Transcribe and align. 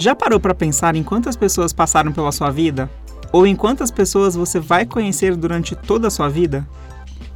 Já 0.00 0.14
parou 0.14 0.38
para 0.38 0.54
pensar 0.54 0.94
em 0.94 1.02
quantas 1.02 1.34
pessoas 1.34 1.72
passaram 1.72 2.12
pela 2.12 2.30
sua 2.30 2.52
vida? 2.52 2.88
Ou 3.32 3.44
em 3.44 3.56
quantas 3.56 3.90
pessoas 3.90 4.36
você 4.36 4.60
vai 4.60 4.86
conhecer 4.86 5.34
durante 5.34 5.74
toda 5.74 6.06
a 6.06 6.10
sua 6.10 6.28
vida? 6.28 6.64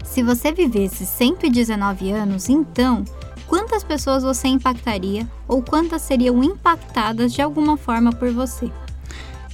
Se 0.05 0.23
você 0.23 0.53
vivesse 0.53 1.05
119 1.05 2.13
anos, 2.13 2.49
então, 2.49 3.05
quantas 3.49 3.83
pessoas 3.83 4.23
você 4.23 4.47
impactaria 4.47 5.29
ou 5.49 5.61
quantas 5.61 6.03
seriam 6.03 6.41
impactadas 6.45 7.33
de 7.33 7.43
alguma 7.43 7.77
forma 7.77 8.13
por 8.13 8.31
você? 8.31 8.71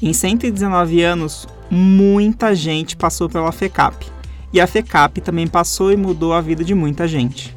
Em 0.02 0.12
119 0.12 1.02
anos, 1.02 1.48
muita 1.70 2.54
gente 2.54 2.94
passou 2.94 3.26
pela 3.26 3.50
FECAP. 3.50 4.06
E 4.52 4.60
a 4.60 4.66
FECAP 4.66 5.22
também 5.22 5.46
passou 5.46 5.90
e 5.90 5.96
mudou 5.96 6.34
a 6.34 6.42
vida 6.42 6.62
de 6.62 6.74
muita 6.74 7.08
gente. 7.08 7.56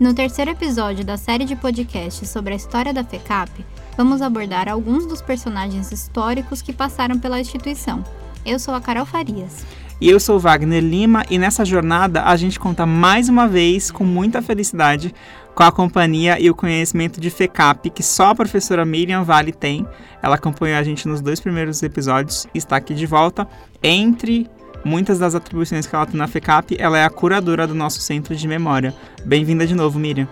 No 0.00 0.14
terceiro 0.14 0.50
episódio 0.50 1.04
da 1.04 1.18
série 1.18 1.44
de 1.44 1.54
podcasts 1.54 2.28
sobre 2.28 2.54
a 2.54 2.56
história 2.56 2.92
da 2.92 3.04
FECAP, 3.04 3.64
vamos 3.96 4.20
abordar 4.20 4.68
alguns 4.68 5.06
dos 5.06 5.22
personagens 5.22 5.90
históricos 5.90 6.60
que 6.60 6.72
passaram 6.72 7.18
pela 7.18 7.40
instituição. 7.40 8.04
Eu 8.44 8.58
sou 8.58 8.74
a 8.74 8.80
Carol 8.80 9.06
Farias. 9.06 9.64
E 10.00 10.10
eu 10.10 10.20
sou 10.20 10.38
Wagner 10.38 10.82
Lima, 10.82 11.24
e 11.30 11.38
nessa 11.38 11.64
jornada 11.64 12.22
a 12.24 12.36
gente 12.36 12.60
conta 12.60 12.84
mais 12.84 13.30
uma 13.30 13.48
vez, 13.48 13.90
com 13.90 14.04
muita 14.04 14.42
felicidade, 14.42 15.14
com 15.54 15.62
a 15.62 15.72
companhia 15.72 16.38
e 16.38 16.50
o 16.50 16.54
conhecimento 16.54 17.18
de 17.18 17.30
FECAP 17.30 17.88
que 17.88 18.02
só 18.02 18.28
a 18.28 18.34
professora 18.34 18.84
Miriam 18.84 19.24
Vale 19.24 19.52
tem. 19.52 19.86
Ela 20.22 20.34
acompanhou 20.34 20.78
a 20.78 20.82
gente 20.82 21.08
nos 21.08 21.22
dois 21.22 21.40
primeiros 21.40 21.82
episódios 21.82 22.46
e 22.54 22.58
está 22.58 22.76
aqui 22.76 22.94
de 22.94 23.06
volta. 23.06 23.48
Entre 23.82 24.46
muitas 24.84 25.18
das 25.18 25.34
atribuições 25.34 25.86
que 25.86 25.96
ela 25.96 26.04
tem 26.04 26.16
na 26.16 26.28
FECAP, 26.28 26.76
ela 26.78 26.98
é 26.98 27.04
a 27.04 27.10
curadora 27.10 27.66
do 27.66 27.74
nosso 27.74 28.02
centro 28.02 28.36
de 28.36 28.46
memória. 28.46 28.94
Bem-vinda 29.24 29.66
de 29.66 29.74
novo, 29.74 29.98
Miriam. 29.98 30.28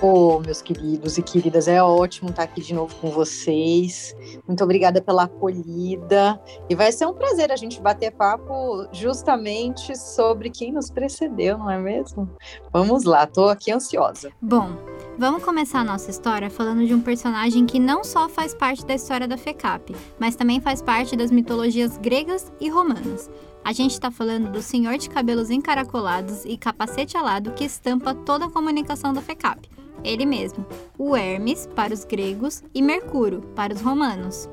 Ô, 0.00 0.36
oh, 0.36 0.40
meus 0.40 0.62
queridos 0.62 1.18
e 1.18 1.22
queridas, 1.22 1.66
é 1.66 1.82
ótimo 1.82 2.30
estar 2.30 2.44
aqui 2.44 2.60
de 2.60 2.72
novo 2.72 2.94
com 3.00 3.10
vocês. 3.10 4.14
Muito 4.46 4.62
obrigada 4.62 5.02
pela 5.02 5.24
acolhida. 5.24 6.40
E 6.70 6.74
vai 6.76 6.92
ser 6.92 7.04
um 7.06 7.12
prazer 7.12 7.50
a 7.50 7.56
gente 7.56 7.80
bater 7.80 8.12
papo 8.12 8.86
justamente 8.92 9.98
sobre 9.98 10.50
quem 10.50 10.70
nos 10.70 10.88
precedeu, 10.88 11.58
não 11.58 11.68
é 11.68 11.76
mesmo? 11.76 12.30
Vamos 12.72 13.02
lá, 13.02 13.26
tô 13.26 13.48
aqui 13.48 13.72
ansiosa. 13.72 14.30
Bom, 14.40 14.70
vamos 15.18 15.42
começar 15.42 15.80
a 15.80 15.84
nossa 15.84 16.12
história 16.12 16.48
falando 16.48 16.86
de 16.86 16.94
um 16.94 17.00
personagem 17.00 17.66
que 17.66 17.80
não 17.80 18.04
só 18.04 18.28
faz 18.28 18.54
parte 18.54 18.86
da 18.86 18.94
história 18.94 19.26
da 19.26 19.36
FECAP, 19.36 19.96
mas 20.16 20.36
também 20.36 20.60
faz 20.60 20.80
parte 20.80 21.16
das 21.16 21.32
mitologias 21.32 21.98
gregas 21.98 22.52
e 22.60 22.68
romanas. 22.68 23.28
A 23.64 23.72
gente 23.72 23.94
está 23.94 24.12
falando 24.12 24.52
do 24.52 24.62
senhor 24.62 24.96
de 24.96 25.10
cabelos 25.10 25.50
encaracolados 25.50 26.44
e 26.44 26.56
capacete 26.56 27.16
alado 27.16 27.50
que 27.50 27.64
estampa 27.64 28.14
toda 28.14 28.44
a 28.44 28.50
comunicação 28.50 29.12
da 29.12 29.20
FECAP 29.20 29.77
ele 30.04 30.24
mesmo, 30.24 30.64
o 30.98 31.16
Hermes 31.16 31.68
para 31.74 31.94
os 31.94 32.04
gregos 32.04 32.62
e 32.74 32.82
Mercúrio 32.82 33.40
para 33.54 33.74
os 33.74 33.80
romanos. 33.80 34.48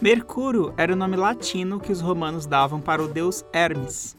Mercúrio 0.00 0.74
era 0.76 0.92
o 0.92 0.96
nome 0.96 1.16
latino 1.16 1.80
que 1.80 1.92
os 1.92 2.00
romanos 2.00 2.46
davam 2.46 2.80
para 2.80 3.02
o 3.02 3.08
deus 3.08 3.44
Hermes. 3.52 4.16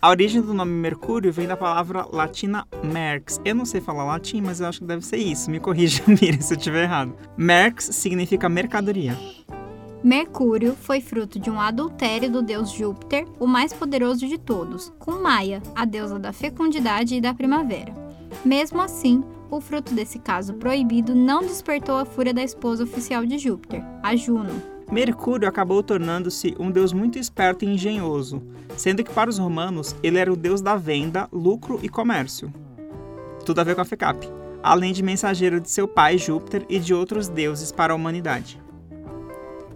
A 0.00 0.10
origem 0.10 0.40
do 0.40 0.54
nome 0.54 0.72
Mercúrio 0.72 1.32
vem 1.32 1.46
da 1.46 1.56
palavra 1.56 2.06
latina 2.10 2.66
merx. 2.82 3.40
Eu 3.44 3.54
não 3.54 3.64
sei 3.64 3.80
falar 3.80 4.04
latim, 4.04 4.40
mas 4.40 4.60
eu 4.60 4.66
acho 4.66 4.80
que 4.80 4.86
deve 4.86 5.04
ser 5.04 5.16
isso. 5.16 5.50
Me 5.50 5.58
corrija, 5.58 6.02
Miriam, 6.08 6.40
se 6.40 6.54
eu 6.54 6.58
estiver 6.58 6.84
errado. 6.84 7.14
Merx 7.36 7.90
significa 7.92 8.48
mercadoria. 8.48 9.18
Mercúrio 10.02 10.76
foi 10.76 11.00
fruto 11.00 11.40
de 11.40 11.50
um 11.50 11.60
adultério 11.60 12.30
do 12.30 12.40
deus 12.40 12.70
Júpiter, 12.70 13.26
o 13.40 13.46
mais 13.46 13.72
poderoso 13.72 14.28
de 14.28 14.38
todos, 14.38 14.92
com 14.98 15.20
Maia, 15.20 15.60
a 15.74 15.84
deusa 15.84 16.20
da 16.20 16.32
fecundidade 16.32 17.16
e 17.16 17.20
da 17.20 17.34
primavera. 17.34 17.92
Mesmo 18.44 18.80
assim, 18.80 19.24
o 19.50 19.60
fruto 19.60 19.94
desse 19.94 20.18
caso 20.18 20.54
proibido 20.54 21.14
não 21.14 21.40
despertou 21.40 21.96
a 21.96 22.04
fúria 22.04 22.34
da 22.34 22.42
esposa 22.42 22.84
oficial 22.84 23.24
de 23.24 23.38
Júpiter, 23.38 23.84
a 24.02 24.14
Juno. 24.14 24.62
Mercúrio 24.90 25.48
acabou 25.48 25.82
tornando-se 25.82 26.54
um 26.58 26.70
deus 26.70 26.92
muito 26.92 27.18
esperto 27.18 27.64
e 27.64 27.68
engenhoso, 27.68 28.42
sendo 28.76 29.04
que 29.04 29.12
para 29.12 29.28
os 29.28 29.38
romanos 29.38 29.94
ele 30.02 30.18
era 30.18 30.32
o 30.32 30.36
deus 30.36 30.62
da 30.62 30.76
venda, 30.76 31.28
lucro 31.30 31.78
e 31.82 31.88
comércio. 31.88 32.52
Tudo 33.44 33.60
a 33.60 33.64
ver 33.64 33.74
com 33.74 33.82
a 33.82 33.84
FECAP, 33.84 34.28
além 34.62 34.92
de 34.92 35.02
mensageiro 35.02 35.60
de 35.60 35.70
seu 35.70 35.86
pai 35.86 36.16
Júpiter 36.16 36.64
e 36.68 36.78
de 36.78 36.94
outros 36.94 37.28
deuses 37.28 37.70
para 37.70 37.92
a 37.92 37.96
humanidade. 37.96 38.60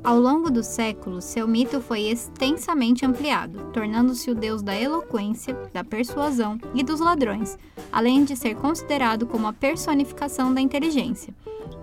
Ao 0.05 0.19
longo 0.19 0.51
dos 0.51 0.67
séculos, 0.67 1.25
seu 1.25 1.47
mito 1.47 1.81
foi 1.81 2.09
extensamente 2.09 3.07
ampliado, 3.07 3.71
tornando-se 3.73 4.33
o 4.33 4.35
deus 4.35 4.61
da 4.61 4.75
eloquência, 4.75 5.55
da 5.73 5.85
persuasão 5.85 6.59
e 6.75 6.83
dos 6.83 6.99
ladrões, 6.99 7.57
além 7.93 8.25
de 8.25 8.35
ser 8.35 8.57
considerado 8.57 9.27
como 9.27 9.47
a 9.47 9.53
personificação 9.53 10.53
da 10.53 10.61
inteligência. 10.61 11.33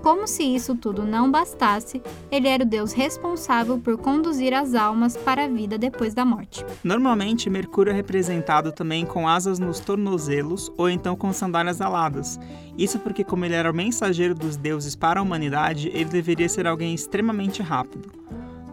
Como 0.01 0.27
se 0.27 0.43
isso 0.43 0.75
tudo 0.75 1.03
não 1.03 1.29
bastasse, 1.29 2.01
ele 2.31 2.47
era 2.47 2.63
o 2.63 2.67
deus 2.67 2.93
responsável 2.93 3.77
por 3.77 3.97
conduzir 3.97 4.53
as 4.53 4.73
almas 4.73 5.17
para 5.17 5.45
a 5.45 5.47
vida 5.47 5.77
depois 5.77 6.13
da 6.13 6.23
morte. 6.23 6.65
Normalmente, 6.83 7.49
Mercúrio 7.49 7.91
é 7.91 7.95
representado 7.95 8.71
também 8.71 9.05
com 9.05 9.27
asas 9.27 9.59
nos 9.59 9.79
tornozelos 9.79 10.71
ou 10.77 10.89
então 10.89 11.15
com 11.15 11.33
sandálias 11.33 11.81
aladas. 11.81 12.39
Isso 12.77 12.97
porque, 12.99 13.23
como 13.23 13.43
ele 13.43 13.55
era 13.55 13.69
o 13.69 13.75
mensageiro 13.75 14.33
dos 14.33 14.55
deuses 14.55 14.95
para 14.95 15.19
a 15.19 15.23
humanidade, 15.23 15.89
ele 15.89 16.05
deveria 16.05 16.47
ser 16.47 16.65
alguém 16.65 16.93
extremamente 16.93 17.61
rápido. 17.61 18.09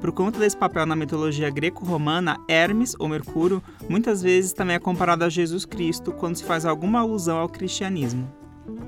Por 0.00 0.12
conta 0.12 0.38
desse 0.38 0.56
papel 0.56 0.86
na 0.86 0.94
mitologia 0.94 1.50
greco-romana, 1.50 2.38
Hermes, 2.46 2.94
ou 2.98 3.08
Mercúrio, 3.08 3.62
muitas 3.88 4.22
vezes 4.22 4.52
também 4.52 4.76
é 4.76 4.78
comparado 4.78 5.24
a 5.24 5.28
Jesus 5.28 5.64
Cristo 5.64 6.12
quando 6.12 6.36
se 6.36 6.44
faz 6.44 6.64
alguma 6.64 7.00
alusão 7.00 7.38
ao 7.38 7.48
cristianismo. 7.48 8.30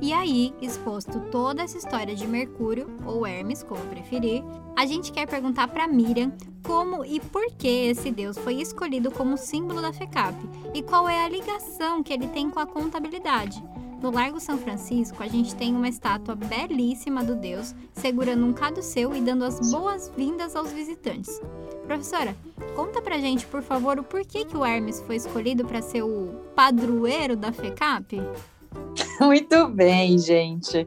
E 0.00 0.12
aí, 0.12 0.54
exposto 0.60 1.20
toda 1.30 1.62
essa 1.62 1.76
história 1.76 2.14
de 2.14 2.26
Mercúrio, 2.26 2.88
ou 3.04 3.26
Hermes, 3.26 3.62
como 3.62 3.80
preferir, 3.86 4.44
a 4.76 4.86
gente 4.86 5.10
quer 5.10 5.26
perguntar 5.26 5.68
para 5.68 5.88
Miriam 5.88 6.32
como 6.62 7.04
e 7.04 7.18
por 7.18 7.52
que 7.52 7.88
esse 7.88 8.10
deus 8.10 8.38
foi 8.38 8.60
escolhido 8.60 9.10
como 9.10 9.36
símbolo 9.36 9.82
da 9.82 9.92
FECAP 9.92 10.36
e 10.74 10.82
qual 10.82 11.08
é 11.08 11.24
a 11.24 11.28
ligação 11.28 12.02
que 12.02 12.12
ele 12.12 12.28
tem 12.28 12.48
com 12.50 12.60
a 12.60 12.66
contabilidade. 12.66 13.62
No 14.00 14.12
Largo 14.12 14.38
São 14.38 14.56
Francisco, 14.56 15.20
a 15.20 15.26
gente 15.26 15.56
tem 15.56 15.74
uma 15.74 15.88
estátua 15.88 16.36
belíssima 16.36 17.24
do 17.24 17.34
deus 17.34 17.74
segurando 17.92 18.46
um 18.46 18.52
caduceu 18.52 19.12
e 19.16 19.20
dando 19.20 19.44
as 19.44 19.72
boas-vindas 19.72 20.54
aos 20.54 20.70
visitantes. 20.70 21.40
Professora, 21.84 22.36
conta 22.76 23.02
pra 23.02 23.18
gente, 23.18 23.44
por 23.46 23.62
favor, 23.62 23.98
o 23.98 24.04
porquê 24.04 24.44
que 24.44 24.56
o 24.56 24.64
Hermes 24.64 25.00
foi 25.00 25.16
escolhido 25.16 25.64
para 25.64 25.82
ser 25.82 26.02
o 26.02 26.28
padroeiro 26.54 27.34
da 27.34 27.50
FECAP? 27.50 28.22
Muito 29.20 29.68
bem, 29.68 30.18
gente. 30.18 30.86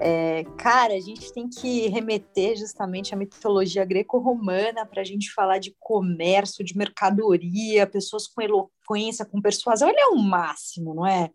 É, 0.00 0.44
cara, 0.58 0.94
a 0.94 1.00
gente 1.00 1.32
tem 1.32 1.48
que 1.48 1.88
remeter 1.88 2.56
justamente 2.56 3.14
à 3.14 3.16
mitologia 3.16 3.84
greco-romana 3.84 4.84
para 4.86 5.02
a 5.02 5.04
gente 5.04 5.32
falar 5.32 5.58
de 5.58 5.74
comércio, 5.78 6.64
de 6.64 6.76
mercadoria, 6.76 7.86
pessoas 7.86 8.26
com 8.26 8.42
eloquência, 8.42 9.24
com 9.24 9.40
persuasão. 9.40 9.88
Ele 9.88 10.00
é 10.00 10.06
o 10.08 10.18
máximo, 10.18 10.94
não 10.94 11.06
é? 11.06 11.30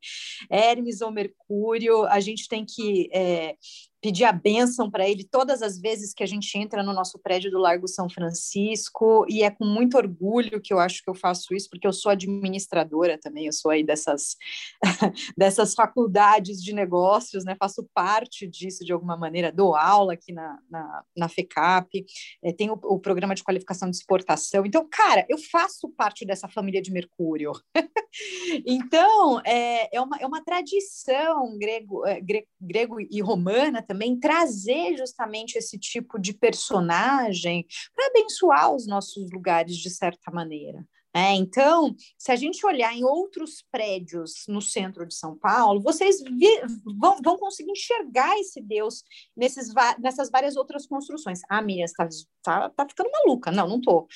Hermes 0.49 1.01
ou 1.01 1.11
Mercúrio, 1.11 2.05
a 2.05 2.19
gente 2.19 2.47
tem 2.47 2.65
que 2.65 3.09
é, 3.13 3.55
pedir 4.05 4.25
a 4.25 4.31
bênção 4.31 4.87
para 4.91 5.09
ele 5.09 5.23
todas 5.23 5.63
as 5.63 5.81
vezes 5.81 6.13
que 6.13 6.21
a 6.21 6.27
gente 6.27 6.55
entra 6.59 6.83
no 6.83 6.93
nosso 6.93 7.17
prédio 7.17 7.49
do 7.49 7.57
Largo 7.57 7.87
São 7.87 8.07
Francisco, 8.07 9.25
e 9.27 9.41
é 9.41 9.49
com 9.49 9.65
muito 9.65 9.97
orgulho 9.97 10.61
que 10.61 10.71
eu 10.71 10.77
acho 10.77 11.01
que 11.03 11.09
eu 11.09 11.15
faço 11.15 11.55
isso, 11.55 11.67
porque 11.71 11.87
eu 11.87 11.91
sou 11.91 12.11
administradora 12.11 13.17
também, 13.17 13.47
eu 13.47 13.51
sou 13.51 13.71
aí 13.71 13.83
dessas, 13.83 14.35
dessas 15.35 15.73
faculdades 15.73 16.61
de 16.61 16.71
negócios, 16.71 17.43
né? 17.43 17.55
faço 17.59 17.89
parte 17.95 18.45
disso 18.45 18.85
de 18.85 18.93
alguma 18.93 19.17
maneira, 19.17 19.51
dou 19.51 19.75
aula 19.75 20.13
aqui 20.13 20.31
na, 20.31 20.59
na, 20.69 21.03
na 21.17 21.27
FECAP, 21.27 22.05
é, 22.43 22.53
tenho 22.53 22.73
o, 22.73 22.93
o 22.93 22.99
programa 22.99 23.33
de 23.33 23.43
qualificação 23.43 23.89
de 23.89 23.97
exportação, 23.97 24.67
então, 24.67 24.87
cara, 24.87 25.25
eu 25.27 25.39
faço 25.39 25.89
parte 25.89 26.27
dessa 26.27 26.47
família 26.47 26.79
de 26.79 26.91
Mercúrio. 26.91 27.53
então, 28.67 29.41
é, 29.43 29.97
é, 29.97 29.99
uma, 29.99 30.17
é 30.17 30.27
uma 30.27 30.43
tradição 30.43 31.57
grego, 31.57 32.05
é, 32.05 32.21
grego 32.61 33.01
e 33.01 33.19
romana 33.19 33.81
também, 33.81 33.94
também 33.95 34.19
trazer 34.19 34.97
justamente 34.97 35.57
esse 35.57 35.79
tipo 35.79 36.19
de 36.19 36.33
personagem 36.33 37.65
para 37.95 38.07
abençoar 38.07 38.75
os 38.75 38.85
nossos 38.85 39.31
lugares 39.31 39.77
de 39.77 39.89
certa 39.89 40.29
maneira. 40.29 40.85
É, 41.13 41.33
então, 41.33 41.95
se 42.17 42.29
a 42.29 42.35
gente 42.35 42.65
olhar 42.65 42.93
em 42.93 43.05
outros 43.05 43.63
prédios 43.71 44.43
no 44.49 44.61
centro 44.61 45.07
de 45.07 45.15
São 45.15 45.37
Paulo, 45.37 45.79
vocês 45.81 46.21
vi, 46.21 46.61
vão, 46.99 47.21
vão, 47.23 47.37
conseguir 47.37 47.71
enxergar 47.71 48.37
esse 48.37 48.61
Deus 48.61 49.01
nesses, 49.33 49.73
nessas 49.97 50.29
várias 50.29 50.57
outras 50.57 50.85
construções. 50.85 51.39
Ah, 51.47 51.61
Miriam, 51.61 51.85
está 51.85 52.05
tá, 52.43 52.69
tá 52.69 52.85
ficando 52.85 53.09
maluca. 53.11 53.49
Não, 53.49 53.65
não 53.65 53.79
tô. 53.79 54.09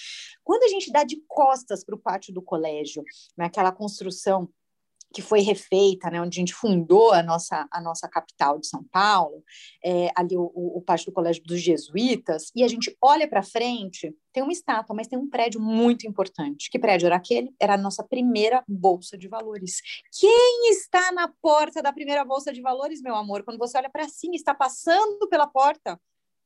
Quando 0.43 0.63
a 0.63 0.67
gente 0.67 0.91
dá 0.91 1.05
de 1.05 1.23
costas 1.25 1.85
para 1.85 1.95
o 1.95 1.99
pátio 1.99 2.33
do 2.33 2.41
colégio, 2.41 3.01
naquela 3.37 3.71
construção 3.71 4.49
que 5.13 5.21
foi 5.21 5.41
refeita, 5.41 6.09
né, 6.09 6.21
onde 6.21 6.37
a 6.37 6.41
gente 6.41 6.53
fundou 6.53 7.11
a 7.11 7.23
nossa, 7.23 7.67
a 7.71 7.81
nossa 7.81 8.07
capital 8.07 8.59
de 8.59 8.67
São 8.67 8.83
Paulo, 8.83 9.43
é, 9.83 10.09
ali 10.15 10.37
o, 10.37 10.51
o, 10.53 10.81
pátio 10.81 11.07
do 11.07 11.11
Colégio 11.11 11.43
dos 11.43 11.59
Jesuítas, 11.61 12.51
e 12.55 12.63
a 12.63 12.67
gente 12.67 12.95
olha 13.01 13.27
para 13.27 13.41
frente, 13.41 14.15
tem 14.31 14.43
uma 14.43 14.53
estátua, 14.53 14.95
mas 14.95 15.07
tem 15.07 15.17
um 15.17 15.29
prédio 15.29 15.59
muito 15.59 16.05
importante. 16.07 16.69
Que 16.69 16.77
prédio 16.77 17.07
era 17.07 17.15
aquele? 17.15 17.53
Era 17.59 17.73
a 17.73 17.77
nossa 17.77 18.03
primeira 18.03 18.63
bolsa 18.67 19.17
de 19.17 19.27
valores. 19.27 19.81
Quem 20.19 20.69
está 20.69 21.11
na 21.11 21.27
porta 21.41 21.81
da 21.81 21.91
primeira 21.91 22.23
bolsa 22.23 22.53
de 22.53 22.61
valores, 22.61 23.01
meu 23.01 23.15
amor? 23.15 23.43
Quando 23.43 23.57
você 23.57 23.77
olha 23.77 23.89
para 23.89 24.07
cima, 24.07 24.35
está 24.35 24.53
passando 24.53 25.27
pela 25.27 25.47
porta 25.47 25.99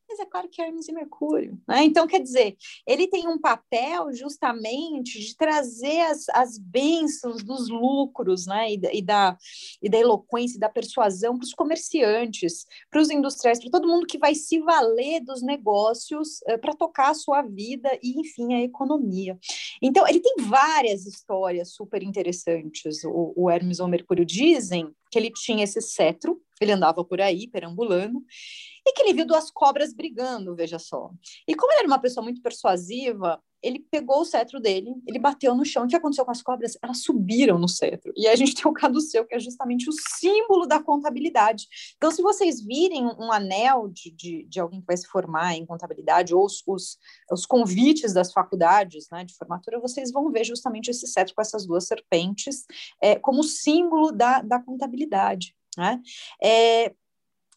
mas 0.08 0.20
é 0.20 0.26
claro 0.26 0.50
que 0.50 0.62
é 0.62 0.68
Hermes 0.68 0.88
e 0.88 0.94
Mercúrio. 0.94 1.60
Né? 1.68 1.84
Então, 1.84 2.06
quer 2.06 2.20
dizer, 2.20 2.56
ele 2.86 3.08
tem 3.08 3.28
um 3.28 3.40
papel 3.40 4.14
justamente 4.14 5.20
de 5.20 5.36
trazer 5.36 6.02
as, 6.02 6.30
as 6.30 6.58
bênçãos 6.58 7.44
dos 7.44 7.70
lucros 7.70 8.46
né? 8.46 8.72
e, 8.72 8.80
e, 8.94 9.02
da, 9.02 9.38
e 9.82 9.90
da 9.90 9.98
eloquência 9.98 10.58
e 10.58 10.60
da 10.60 10.70
persuasão 10.70 11.38
para 11.38 11.46
os 11.46 11.54
comerciantes, 11.54 12.66
para 12.90 13.02
os 13.02 13.10
industriais, 13.10 13.60
para 13.60 13.72
todo 13.72 13.88
mundo 13.88 14.06
que 14.06 14.18
vai 14.18 14.36
se 14.36 14.60
valer 14.60 15.22
dos 15.22 15.42
negócios 15.42 16.42
uh, 16.48 16.60
para 16.60 16.76
tocar 16.76 17.10
a 17.12 17.16
sua 17.16 17.42
vida 17.42 17.90
e, 18.02 18.20
enfim, 18.20 18.54
a 18.54 18.62
economia. 18.62 19.38
Então, 19.82 20.08
ele 20.08 20.20
tem 20.20 20.36
várias 20.42 21.06
histórias 21.06 21.74
super 21.74 22.04
interessantes. 22.04 23.04
O, 23.04 23.34
o 23.36 23.50
Hermes 23.50 23.80
ou 23.80 23.88
Mercúrio 23.88 24.26
dizem 24.26 24.94
que 25.14 25.20
ele 25.20 25.32
tinha 25.32 25.64
esse 25.64 25.80
cetro, 25.82 26.42
ele 26.60 26.72
andava 26.72 27.04
por 27.06 27.22
aí 27.22 27.48
perambulando, 27.48 28.24
e 28.86 28.94
que 28.94 29.02
ele 29.02 29.14
viu 29.14 29.26
duas 29.26 29.50
cobras 29.50 29.94
brigando, 29.94 30.56
veja 30.56 30.78
só. 30.80 31.12
E 31.48 31.56
como 31.56 31.72
ele 31.72 31.80
era 31.80 31.88
uma 31.88 32.00
pessoa 32.00 32.24
muito 32.24 32.42
persuasiva, 32.42 33.42
ele 33.64 33.80
pegou 33.80 34.20
o 34.20 34.26
cetro 34.26 34.60
dele, 34.60 34.94
ele 35.08 35.18
bateu 35.18 35.56
no 35.56 35.64
chão. 35.64 35.86
O 35.86 35.88
que 35.88 35.96
aconteceu 35.96 36.26
com 36.26 36.32
as 36.32 36.42
cobras? 36.42 36.78
Elas 36.82 37.02
subiram 37.02 37.58
no 37.58 37.70
cetro. 37.70 38.12
E 38.16 38.28
aí 38.28 38.34
a 38.34 38.36
gente 38.36 38.54
tem 38.54 38.70
o 38.70 38.74
caduceu, 38.74 39.26
que 39.26 39.34
é 39.34 39.40
justamente 39.40 39.90
o 39.90 39.94
símbolo 39.94 40.68
da 40.68 40.84
contabilidade. 40.84 41.66
Então, 41.96 42.12
se 42.12 42.22
vocês 42.22 42.62
virem 42.62 43.06
um 43.06 43.32
anel 43.32 43.88
de, 43.88 44.12
de, 44.12 44.44
de 44.44 44.60
alguém 44.60 44.82
que 44.82 44.88
vai 44.88 44.98
se 44.98 45.08
formar 45.08 45.56
em 45.56 45.66
contabilidade, 45.66 46.36
ou 46.36 46.44
os, 46.44 46.62
os, 46.68 46.98
os 47.32 47.46
convites 47.46 48.14
das 48.14 48.34
faculdades 48.34 49.08
né, 49.10 49.24
de 49.24 49.34
formatura, 49.34 49.80
vocês 49.80 50.12
vão 50.12 50.30
ver 50.30 50.44
justamente 50.44 50.92
esse 50.92 51.08
cetro 51.08 51.34
com 51.34 51.42
essas 51.42 51.66
duas 51.66 51.88
serpentes 51.88 52.66
é, 53.02 53.16
como 53.16 53.44
símbolo 53.44 54.12
da, 54.12 54.42
da 54.42 54.60
contabilidade. 54.60 55.56
Né? 55.78 56.02
É, 56.44 56.94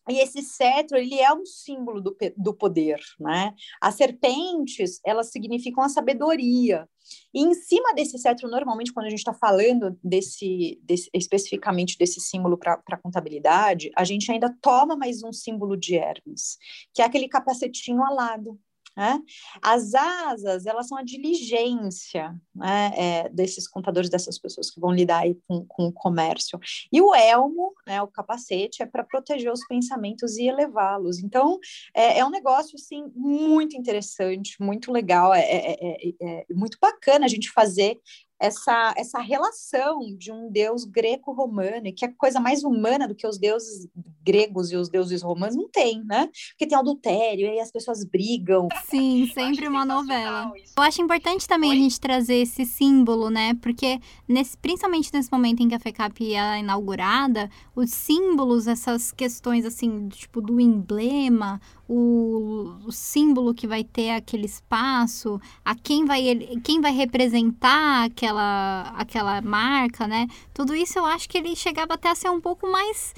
e 0.08 0.19
esse 0.20 0.43
cetro, 0.43 0.97
ele 0.97 1.19
é 1.19 1.32
um 1.32 1.44
símbolo 1.44 2.00
do, 2.00 2.17
do 2.37 2.55
poder, 2.55 3.00
né? 3.19 3.53
As 3.81 3.97
serpentes, 3.97 5.00
elas 5.05 5.31
significam 5.31 5.82
a 5.82 5.88
sabedoria. 5.88 6.88
E 7.32 7.41
em 7.41 7.55
cima 7.55 7.94
desse 7.94 8.19
cetro, 8.19 8.49
normalmente, 8.49 8.93
quando 8.93 9.06
a 9.06 9.11
gente 9.11 9.19
está 9.19 9.35
falando 9.35 9.99
desse, 10.03 10.81
desse, 10.82 11.08
especificamente 11.14 11.97
desse 11.99 12.20
símbolo 12.20 12.58
para 12.58 12.99
contabilidade, 13.03 13.91
a 13.97 14.05
gente 14.05 14.31
ainda 14.31 14.55
toma 14.61 14.97
mais 14.97 15.23
um 15.23 15.32
símbolo 15.32 15.76
de 15.76 15.97
Hermes, 15.97 16.58
que 16.94 17.03
é 17.03 17.05
aquele 17.05 17.29
capacetinho 17.29 18.03
alado, 18.03 18.58
né? 18.96 19.20
As 19.60 19.94
asas, 19.94 20.64
elas 20.64 20.88
são 20.88 20.96
a 20.96 21.02
diligência 21.02 22.34
né, 22.54 22.93
é, 22.96 23.28
desses 23.28 23.69
contadores, 23.69 24.08
dessas 24.08 24.38
pessoas 24.38 24.70
que 24.70 24.81
vão 24.81 24.93
lidar 24.93 25.25
com, 25.46 25.66
com 25.66 25.87
o 25.88 25.93
comércio. 25.93 26.58
E 26.90 27.00
o 27.00 27.14
elmo, 27.14 27.75
né, 27.87 28.00
o 28.00 28.08
capacete, 28.08 28.82
é 28.82 28.87
para 28.87 29.04
proteger 29.04 29.52
os 29.52 29.66
pensamentos 29.66 30.37
e 30.37 30.48
elevá-los. 30.48 31.19
Então, 31.19 31.58
é, 31.94 32.19
é, 32.19 32.25
um 32.25 32.31
negócio, 32.31 32.76
assim, 32.76 33.04
muito 33.14 33.76
interessante, 33.76 34.56
muito 34.60 34.90
legal, 34.90 35.34
é, 35.34 35.40
é, 35.40 35.76
é, 35.81 36.12
é 36.22 36.46
muito 36.54 36.78
bacana 36.81 37.26
a 37.26 37.28
gente 37.28 37.50
fazer 37.50 38.00
essa, 38.38 38.94
essa 38.96 39.20
relação 39.20 40.00
de 40.16 40.30
um 40.30 40.50
deus 40.50 40.84
greco-romano, 40.84 41.92
que 41.94 42.04
é 42.04 42.08
coisa 42.08 42.38
mais 42.38 42.64
humana 42.64 43.08
do 43.08 43.14
que 43.14 43.26
os 43.26 43.38
deuses 43.38 43.88
gregos 44.22 44.70
e 44.72 44.76
os 44.76 44.88
deuses 44.88 45.22
romanos, 45.22 45.56
não 45.56 45.68
tem, 45.68 46.04
né? 46.04 46.28
Porque 46.50 46.66
tem 46.66 46.76
adultério, 46.76 47.46
e 47.46 47.50
aí 47.50 47.60
as 47.60 47.70
pessoas 47.70 48.04
brigam. 48.04 48.68
Sim, 48.86 49.30
sempre 49.32 49.68
uma 49.68 49.84
novela. 49.84 50.52
Isso. 50.56 50.74
Eu 50.76 50.82
acho 50.82 51.00
importante 51.00 51.46
também 51.46 51.70
Oi? 51.70 51.76
a 51.76 51.80
gente 51.80 52.00
trazer 52.00 52.36
esse 52.36 52.66
símbolo, 52.66 53.30
né? 53.30 53.54
Porque, 53.54 54.00
nesse, 54.28 54.56
principalmente 54.56 55.12
nesse 55.12 55.30
momento 55.30 55.62
em 55.62 55.68
que 55.68 55.74
a 55.74 55.80
FECAP 55.80 56.34
é 56.34 56.58
inaugurada, 56.58 57.48
os 57.74 57.90
símbolos, 57.90 58.66
essas 58.66 59.12
questões, 59.12 59.64
assim, 59.64 60.08
tipo, 60.08 60.40
do 60.40 60.60
emblema, 60.60 61.60
o, 61.88 62.90
símbolo 62.90 63.54
que 63.54 63.66
vai 63.66 63.84
ter 63.84 64.10
aquele 64.10 64.46
espaço, 64.46 65.40
a 65.64 65.74
quem 65.74 66.04
vai, 66.04 66.22
quem 66.64 66.80
vai 66.80 66.92
representar 66.92 68.04
aquela, 68.04 68.92
aquela 68.96 69.40
marca, 69.40 70.06
né? 70.06 70.26
Tudo 70.52 70.74
isso 70.74 70.98
eu 70.98 71.06
acho 71.06 71.28
que 71.28 71.38
ele 71.38 71.54
chegava 71.54 71.94
até 71.94 72.10
a 72.10 72.14
ser 72.14 72.30
um 72.30 72.40
pouco 72.40 72.70
mais 72.70 73.14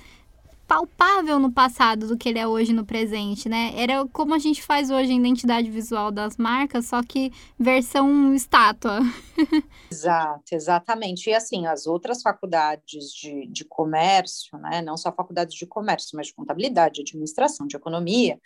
palpável 0.69 1.39
no 1.39 1.51
passado 1.51 2.07
do 2.07 2.17
que 2.19 2.29
ele 2.29 2.39
é 2.39 2.47
hoje 2.47 2.75
no 2.75 2.85
presente, 2.85 3.49
né? 3.49 3.73
Era 3.75 4.07
como 4.09 4.35
a 4.35 4.39
gente 4.39 4.63
faz 4.63 4.91
hoje 4.91 5.11
a 5.11 5.15
identidade 5.15 5.71
visual 5.71 6.13
das 6.13 6.37
marcas, 6.37 6.85
só 6.85 7.03
que 7.03 7.33
versão 7.59 8.35
estátua. 8.35 9.01
Exato, 9.91 10.55
exatamente. 10.55 11.31
E 11.31 11.35
assim, 11.35 11.67
as 11.67 11.87
outras 11.87 12.21
faculdades 12.21 13.07
de, 13.11 13.47
de 13.47 13.65
comércio, 13.65 14.59
né? 14.59 14.83
Não 14.83 14.99
só 14.99 15.11
faculdades 15.11 15.55
de 15.55 15.67
comércio, 15.67 16.11
mas 16.15 16.27
de 16.27 16.35
contabilidade, 16.35 16.97
de 16.97 17.01
administração, 17.01 17.67
de 17.67 17.75
economia, 17.75 18.39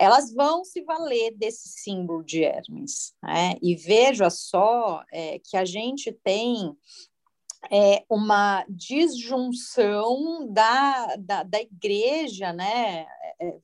elas 0.00 0.32
vão 0.32 0.64
se 0.64 0.82
valer 0.82 1.34
desse 1.36 1.68
símbolo 1.68 2.24
de 2.24 2.42
Hermes, 2.42 3.12
né? 3.22 3.56
E 3.60 3.76
veja 3.76 4.30
só 4.30 5.02
é, 5.12 5.38
que 5.44 5.56
a 5.56 5.66
gente 5.66 6.10
tem 6.24 6.74
é, 7.70 8.04
uma 8.08 8.64
disjunção 8.68 10.46
da, 10.50 11.16
da, 11.16 11.42
da 11.42 11.60
igreja, 11.60 12.52
né? 12.52 13.06
É, 13.40 13.54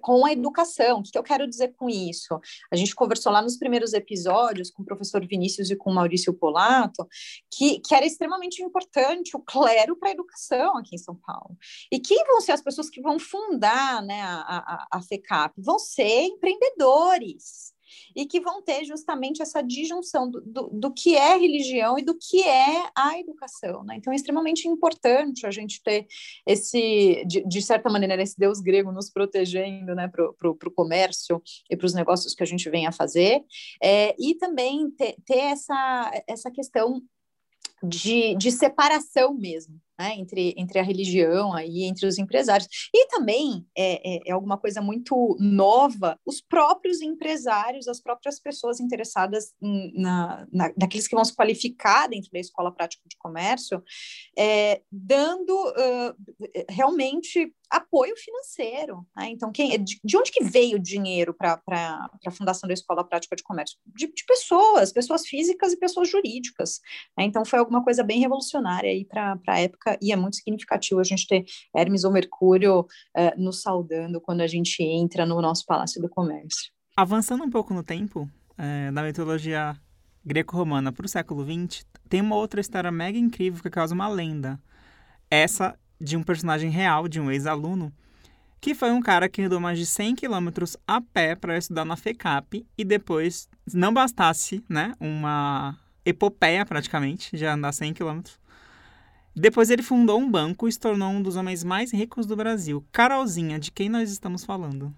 com 0.00 0.24
a 0.24 0.32
educação. 0.32 1.00
O 1.00 1.02
que 1.02 1.16
eu 1.16 1.22
quero 1.22 1.46
dizer 1.46 1.74
com 1.76 1.88
isso? 1.88 2.40
A 2.70 2.76
gente 2.76 2.94
conversou 2.94 3.32
lá 3.32 3.42
nos 3.42 3.56
primeiros 3.56 3.92
episódios 3.92 4.70
com 4.70 4.82
o 4.82 4.86
professor 4.86 5.26
Vinícius 5.26 5.70
e 5.70 5.76
com 5.76 5.90
o 5.90 5.94
Maurício 5.94 6.32
Polato, 6.32 7.06
que, 7.50 7.80
que 7.80 7.94
era 7.94 8.06
extremamente 8.06 8.62
importante 8.62 9.36
o 9.36 9.40
clero 9.40 9.96
para 9.96 10.10
a 10.10 10.12
educação 10.12 10.76
aqui 10.76 10.94
em 10.94 10.98
São 10.98 11.14
Paulo. 11.14 11.56
E 11.90 11.98
quem 12.00 12.24
vão 12.24 12.40
ser 12.40 12.52
as 12.52 12.62
pessoas 12.62 12.88
que 12.88 13.00
vão 13.00 13.18
fundar 13.18 14.02
né, 14.02 14.22
a, 14.22 14.86
a, 14.92 14.98
a 14.98 15.02
FECAP? 15.02 15.54
Vão 15.58 15.78
ser 15.78 16.22
empreendedores 16.22 17.72
e 18.14 18.26
que 18.26 18.40
vão 18.40 18.62
ter 18.62 18.84
justamente 18.84 19.42
essa 19.42 19.62
disjunção 19.62 20.30
do, 20.30 20.40
do, 20.40 20.68
do, 20.68 20.92
que 20.92 21.16
é 21.16 21.36
religião 21.36 21.98
e 21.98 22.02
do 22.02 22.16
que 22.16 22.42
é 22.42 22.90
a 22.96 23.18
educação. 23.18 23.82
Né? 23.84 23.96
Então, 23.96 24.12
é 24.12 24.16
extremamente 24.16 24.68
importante 24.68 25.46
a 25.46 25.50
gente 25.50 25.82
ter 25.82 26.06
esse, 26.46 27.24
de, 27.26 27.46
de 27.46 27.62
certa 27.62 27.90
maneira, 27.90 28.20
esse 28.22 28.38
Deus 28.38 28.60
grego 28.60 28.92
nos 28.92 29.10
protegendo 29.10 29.94
né, 29.94 30.08
para 30.08 30.48
o 30.50 30.72
comércio 30.74 31.42
e 31.70 31.76
para 31.76 31.86
os 31.86 31.94
negócios 31.94 32.34
que 32.34 32.42
a 32.42 32.46
gente 32.46 32.68
vem 32.70 32.86
a 32.86 32.92
fazer, 32.92 33.42
é, 33.82 34.14
e 34.18 34.34
também 34.34 34.90
ter, 34.90 35.16
ter 35.24 35.38
essa, 35.38 36.22
essa 36.26 36.50
questão 36.50 37.02
de, 37.82 38.36
de 38.36 38.50
separação 38.50 39.34
mesmo 39.34 39.80
né, 39.98 40.14
entre, 40.16 40.54
entre 40.56 40.78
a 40.78 40.82
religião 40.82 41.52
aí, 41.52 41.84
entre 41.84 42.06
os 42.06 42.18
empresários. 42.18 42.68
E 42.94 43.06
também 43.08 43.66
é, 43.76 44.16
é, 44.16 44.20
é, 44.28 44.32
alguma 44.32 44.58
coisa 44.58 44.80
muito 44.80 45.36
nova, 45.38 46.18
os 46.26 46.40
próprios 46.40 47.00
empresários, 47.00 47.88
as 47.88 48.00
próprias 48.00 48.40
pessoas 48.40 48.80
interessadas 48.80 49.52
em, 49.62 49.92
na, 50.00 50.46
na, 50.52 50.72
naqueles 50.76 51.06
que 51.06 51.14
vão 51.14 51.24
se 51.24 51.34
qualificar 51.34 52.08
dentro 52.08 52.30
da 52.32 52.40
Escola 52.40 52.72
Prática 52.72 53.02
de 53.08 53.16
Comércio, 53.16 53.82
é, 54.36 54.82
dando 54.90 55.52
uh, 55.52 56.14
realmente 56.68 57.52
apoio 57.72 58.14
financeiro. 58.16 59.06
Né? 59.16 59.30
Então, 59.30 59.50
quem, 59.50 59.82
de, 59.82 59.98
de, 60.04 60.16
onde 60.16 60.30
que 60.30 60.44
veio 60.44 60.76
o 60.76 60.82
dinheiro 60.82 61.32
para 61.32 61.60
a 61.66 62.30
fundação 62.30 62.68
da 62.68 62.74
Escola 62.74 63.02
Prática 63.02 63.34
de 63.34 63.42
Comércio? 63.42 63.78
De, 63.86 64.06
de, 64.06 64.24
pessoas, 64.26 64.92
pessoas 64.92 65.26
físicas 65.26 65.72
e 65.72 65.78
pessoas 65.78 66.08
jurídicas. 66.08 66.80
Né? 67.16 67.24
Então, 67.24 67.44
foi 67.44 67.58
alguma 67.58 67.82
coisa 67.82 68.02
bem 68.02 68.20
revolucionária 68.20 68.90
aí 68.90 69.06
para 69.06 69.38
a 69.48 69.60
época 69.60 69.81
e 70.00 70.12
é 70.12 70.16
muito 70.16 70.36
significativo 70.36 71.00
a 71.00 71.04
gente 71.04 71.26
ter 71.26 71.44
Hermes 71.74 72.04
ou 72.04 72.12
Mercúrio 72.12 72.80
uh, 72.80 72.86
nos 73.42 73.62
saudando 73.62 74.20
quando 74.20 74.40
a 74.40 74.46
gente 74.46 74.82
entra 74.82 75.26
no 75.26 75.40
nosso 75.40 75.64
Palácio 75.66 76.00
do 76.00 76.08
Comércio. 76.08 76.70
Avançando 76.96 77.44
um 77.44 77.50
pouco 77.50 77.72
no 77.72 77.82
tempo, 77.82 78.28
é, 78.58 78.90
da 78.92 79.02
mitologia 79.02 79.76
greco-romana 80.24 80.92
para 80.92 81.06
o 81.06 81.08
século 81.08 81.44
XX, 81.44 81.84
tem 82.08 82.20
uma 82.20 82.36
outra 82.36 82.60
história 82.60 82.92
mega 82.92 83.18
incrível 83.18 83.62
que 83.62 83.70
causa 83.70 83.94
uma 83.94 84.08
lenda. 84.08 84.60
Essa 85.30 85.78
de 86.00 86.16
um 86.16 86.22
personagem 86.22 86.70
real, 86.70 87.08
de 87.08 87.20
um 87.20 87.30
ex-aluno, 87.30 87.92
que 88.60 88.74
foi 88.74 88.92
um 88.92 89.00
cara 89.00 89.28
que 89.28 89.42
andou 89.42 89.58
mais 89.58 89.78
de 89.78 89.86
100 89.86 90.16
quilômetros 90.16 90.76
a 90.86 91.00
pé 91.00 91.34
para 91.34 91.56
estudar 91.56 91.84
na 91.84 91.96
FECAP 91.96 92.64
e 92.76 92.84
depois, 92.84 93.48
não 93.72 93.92
bastasse, 93.92 94.64
né, 94.68 94.94
uma 95.00 95.76
epopeia 96.04 96.64
praticamente, 96.64 97.36
de 97.36 97.44
andar 97.44 97.72
100 97.72 97.94
quilômetros, 97.94 98.38
depois 99.34 99.70
ele 99.70 99.82
fundou 99.82 100.20
um 100.20 100.30
banco 100.30 100.68
e 100.68 100.72
se 100.72 100.78
tornou 100.78 101.08
um 101.10 101.22
dos 101.22 101.36
homens 101.36 101.64
mais 101.64 101.92
ricos 101.92 102.26
do 102.26 102.36
Brasil. 102.36 102.84
Carolzinha, 102.92 103.58
de 103.58 103.70
quem 103.72 103.88
nós 103.88 104.10
estamos 104.10 104.44
falando? 104.44 104.92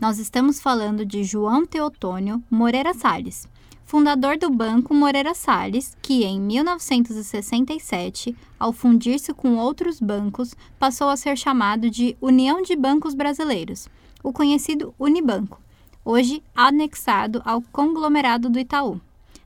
Nós 0.00 0.18
estamos 0.18 0.60
falando 0.60 1.04
de 1.04 1.24
João 1.24 1.66
Teotônio 1.66 2.42
Moreira 2.50 2.94
Salles, 2.94 3.46
fundador 3.84 4.38
do 4.38 4.48
Banco 4.48 4.94
Moreira 4.94 5.34
Salles, 5.34 5.96
que 6.00 6.24
em 6.24 6.40
1967, 6.40 8.36
ao 8.58 8.72
fundir-se 8.72 9.34
com 9.34 9.56
outros 9.56 10.00
bancos, 10.00 10.54
passou 10.78 11.08
a 11.08 11.16
ser 11.16 11.36
chamado 11.36 11.90
de 11.90 12.16
União 12.20 12.62
de 12.62 12.76
Bancos 12.76 13.14
Brasileiros, 13.14 13.88
o 14.22 14.32
conhecido 14.32 14.94
Unibanco, 14.98 15.60
hoje 16.04 16.42
anexado 16.54 17.42
ao 17.44 17.60
conglomerado 17.60 18.48
do 18.48 18.58
Itaú. 18.58 19.00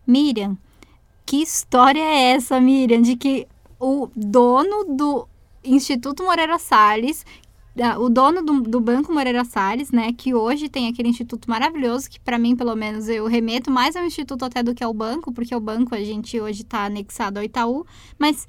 Miriam, 0.07 0.59
que 1.25 1.37
história 1.39 2.03
é 2.03 2.33
essa, 2.33 2.61
Miriam, 2.61 3.01
de 3.01 3.17
que 3.17 3.49
o 3.79 4.09
dono 4.15 4.85
do 4.97 5.29
Instituto 5.63 6.23
Moreira 6.23 6.59
Salles 6.59 7.25
o 7.99 8.09
dono 8.09 8.41
do, 8.41 8.61
do, 8.61 8.81
Banco 8.81 9.13
Moreira 9.13 9.45
Salles, 9.45 9.91
né, 9.91 10.13
que 10.13 10.33
hoje 10.33 10.69
tem 10.69 10.87
aquele 10.87 11.09
instituto 11.09 11.51
maravilhoso, 11.51 12.09
que 12.09 12.21
para 12.21 12.39
mim, 12.39 12.55
pelo 12.55 12.77
menos, 12.77 13.09
eu 13.09 13.27
remeto 13.27 13.69
mais 13.69 13.97
ao 13.97 14.05
instituto 14.05 14.45
até 14.45 14.63
do 14.63 14.75
que 14.75 14.85
ao 14.85 14.95
banco, 14.95 15.33
porque 15.33 15.55
o 15.55 15.61
banco 15.61 15.93
a 15.93 15.99
gente 15.99 16.41
hoje 16.41 16.63
está 16.63 16.85
anexado 16.85 17.39
ao 17.39 17.45
Itaú, 17.45 17.85
mas 18.17 18.47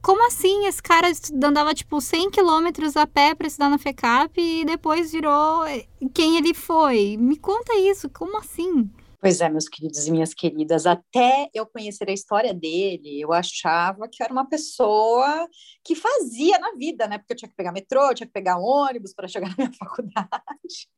como 0.00 0.26
assim? 0.26 0.66
Esse 0.66 0.82
cara 0.82 1.12
andava 1.44 1.74
tipo 1.74 2.00
100 2.00 2.30
quilômetros 2.30 2.96
a 2.96 3.06
pé 3.06 3.34
para 3.34 3.46
estudar 3.46 3.68
na 3.68 3.78
FECAP 3.78 4.36
e 4.36 4.64
depois 4.64 5.12
virou 5.12 5.62
quem 6.12 6.36
ele 6.36 6.54
foi? 6.54 7.16
Me 7.16 7.36
conta 7.36 7.72
isso, 7.78 8.08
como 8.08 8.38
assim? 8.38 8.90
Pois 9.22 9.40
é, 9.40 9.48
meus 9.48 9.68
queridos 9.68 10.04
e 10.08 10.10
minhas 10.10 10.34
queridas, 10.34 10.84
até 10.84 11.48
eu 11.54 11.64
conhecer 11.64 12.10
a 12.10 12.12
história 12.12 12.52
dele, 12.52 13.20
eu 13.20 13.32
achava 13.32 14.08
que 14.08 14.20
era 14.20 14.32
uma 14.32 14.48
pessoa 14.48 15.48
que 15.84 15.94
fazia 15.94 16.58
na 16.58 16.72
vida, 16.72 17.06
né? 17.06 17.18
Porque 17.18 17.34
eu 17.34 17.36
tinha 17.36 17.48
que 17.48 17.54
pegar 17.54 17.70
metrô, 17.70 18.08
eu 18.08 18.14
tinha 18.16 18.26
que 18.26 18.32
pegar 18.32 18.58
ônibus 18.58 19.14
para 19.14 19.28
chegar 19.28 19.46
na 19.50 19.54
minha 19.56 19.72
faculdade. 19.78 20.88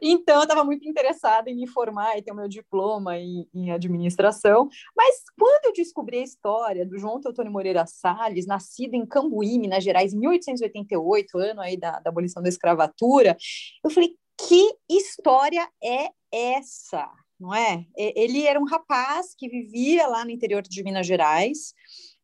Então, 0.00 0.36
eu 0.36 0.42
estava 0.44 0.64
muito 0.64 0.88
interessada 0.88 1.50
em 1.50 1.56
me 1.56 1.66
formar 1.66 2.16
e 2.16 2.22
ter 2.22 2.32
o 2.32 2.34
meu 2.34 2.48
diploma 2.48 3.18
em, 3.18 3.46
em, 3.52 3.70
administração. 3.70 4.66
Mas 4.96 5.24
quando 5.38 5.66
eu 5.66 5.72
descobri 5.74 6.20
a 6.20 6.24
história 6.24 6.86
do 6.86 6.96
João 6.96 7.20
Teotônio 7.20 7.52
Moreira 7.52 7.84
Salles, 7.84 8.46
nascido 8.46 8.94
em 8.94 9.04
Cambuí, 9.04 9.58
Minas 9.58 9.84
Gerais, 9.84 10.14
em 10.14 10.18
1888, 10.18 11.36
ano 11.36 11.60
aí 11.60 11.76
da, 11.76 12.00
da 12.00 12.08
abolição 12.08 12.42
da 12.42 12.48
escravatura, 12.48 13.36
eu 13.84 13.90
falei, 13.90 14.16
que 14.38 14.74
história 14.88 15.68
é 15.84 16.08
essa? 16.32 17.10
Não 17.38 17.54
é? 17.54 17.86
Ele 17.96 18.46
era 18.46 18.58
um 18.58 18.66
rapaz 18.66 19.34
que 19.36 19.48
vivia 19.48 20.06
lá 20.06 20.24
no 20.24 20.30
interior 20.30 20.62
de 20.62 20.82
Minas 20.82 21.06
Gerais. 21.06 21.72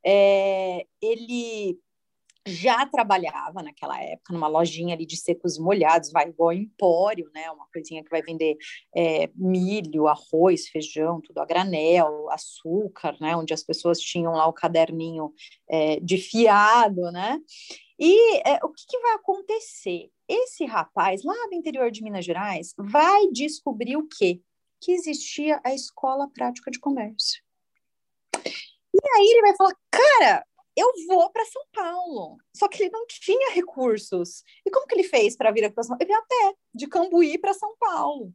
É, 0.04 0.87
ele 1.00 1.78
já 2.47 2.85
trabalhava 2.85 3.62
naquela 3.62 3.99
época 4.02 4.33
numa 4.33 4.49
lojinha 4.49 4.94
ali 4.94 5.06
de 5.06 5.16
secos 5.16 5.59
molhados, 5.59 6.12
vai 6.12 6.28
igual 6.28 6.52
empório, 6.52 7.30
né? 7.35 7.50
Uma 7.50 7.66
coisinha 7.73 8.04
que 8.04 8.11
vai 8.11 8.23
vender 8.23 8.56
é, 8.94 9.30
milho, 9.35 10.06
arroz, 10.06 10.68
feijão, 10.68 11.23
tudo 11.23 11.38
a 11.38 11.47
granel, 11.47 12.30
açúcar, 12.30 13.16
né? 13.18 13.35
Onde 13.35 13.54
as 13.54 13.62
pessoas 13.62 13.99
tinham 13.99 14.33
lá 14.33 14.47
o 14.47 14.52
caderninho 14.52 15.33
é, 15.68 15.99
de 16.00 16.18
fiado, 16.18 17.11
né? 17.12 17.40
E 17.99 18.37
é, 18.47 18.59
o 18.62 18.68
que, 18.68 18.85
que 18.88 18.99
vai 18.99 19.14
acontecer? 19.14 20.11
Esse 20.28 20.66
rapaz 20.66 21.23
lá 21.23 21.35
do 21.49 21.54
interior 21.54 21.90
de 21.90 22.02
Minas 22.02 22.25
Gerais 22.25 22.75
vai 22.76 23.26
descobrir 23.33 23.97
o 23.97 24.06
quê? 24.06 24.40
Que 24.85 24.93
existia 24.93 25.59
a 25.64 25.75
Escola 25.75 26.29
Prática 26.29 26.71
de 26.71 26.79
Comércio. 26.79 27.43
E 28.37 29.09
aí 29.17 29.26
ele 29.31 29.41
vai 29.41 29.57
falar, 29.57 29.75
cara, 29.91 30.47
eu 30.76 30.87
vou 31.09 31.31
para 31.31 31.45
São 31.47 31.62
Paulo. 31.73 32.37
Só 32.55 32.69
que 32.69 32.83
ele 32.83 32.91
não 32.91 33.07
tinha 33.07 33.55
recursos. 33.55 34.43
E 34.64 34.71
como 34.71 34.87
que 34.87 34.95
ele 34.95 35.05
fez 35.05 35.37
para 35.37 35.50
vir 35.50 35.64
aqui 35.64 35.75
para 35.75 35.85
São 35.85 35.97
Paulo? 35.97 36.03
Ele 36.03 36.12
veio 36.12 36.21
a 36.21 36.26
pé, 36.26 36.59
de 36.75 36.87
Cambuí 36.87 37.38
para 37.38 37.55
São 37.55 37.75
Paulo. 37.81 38.31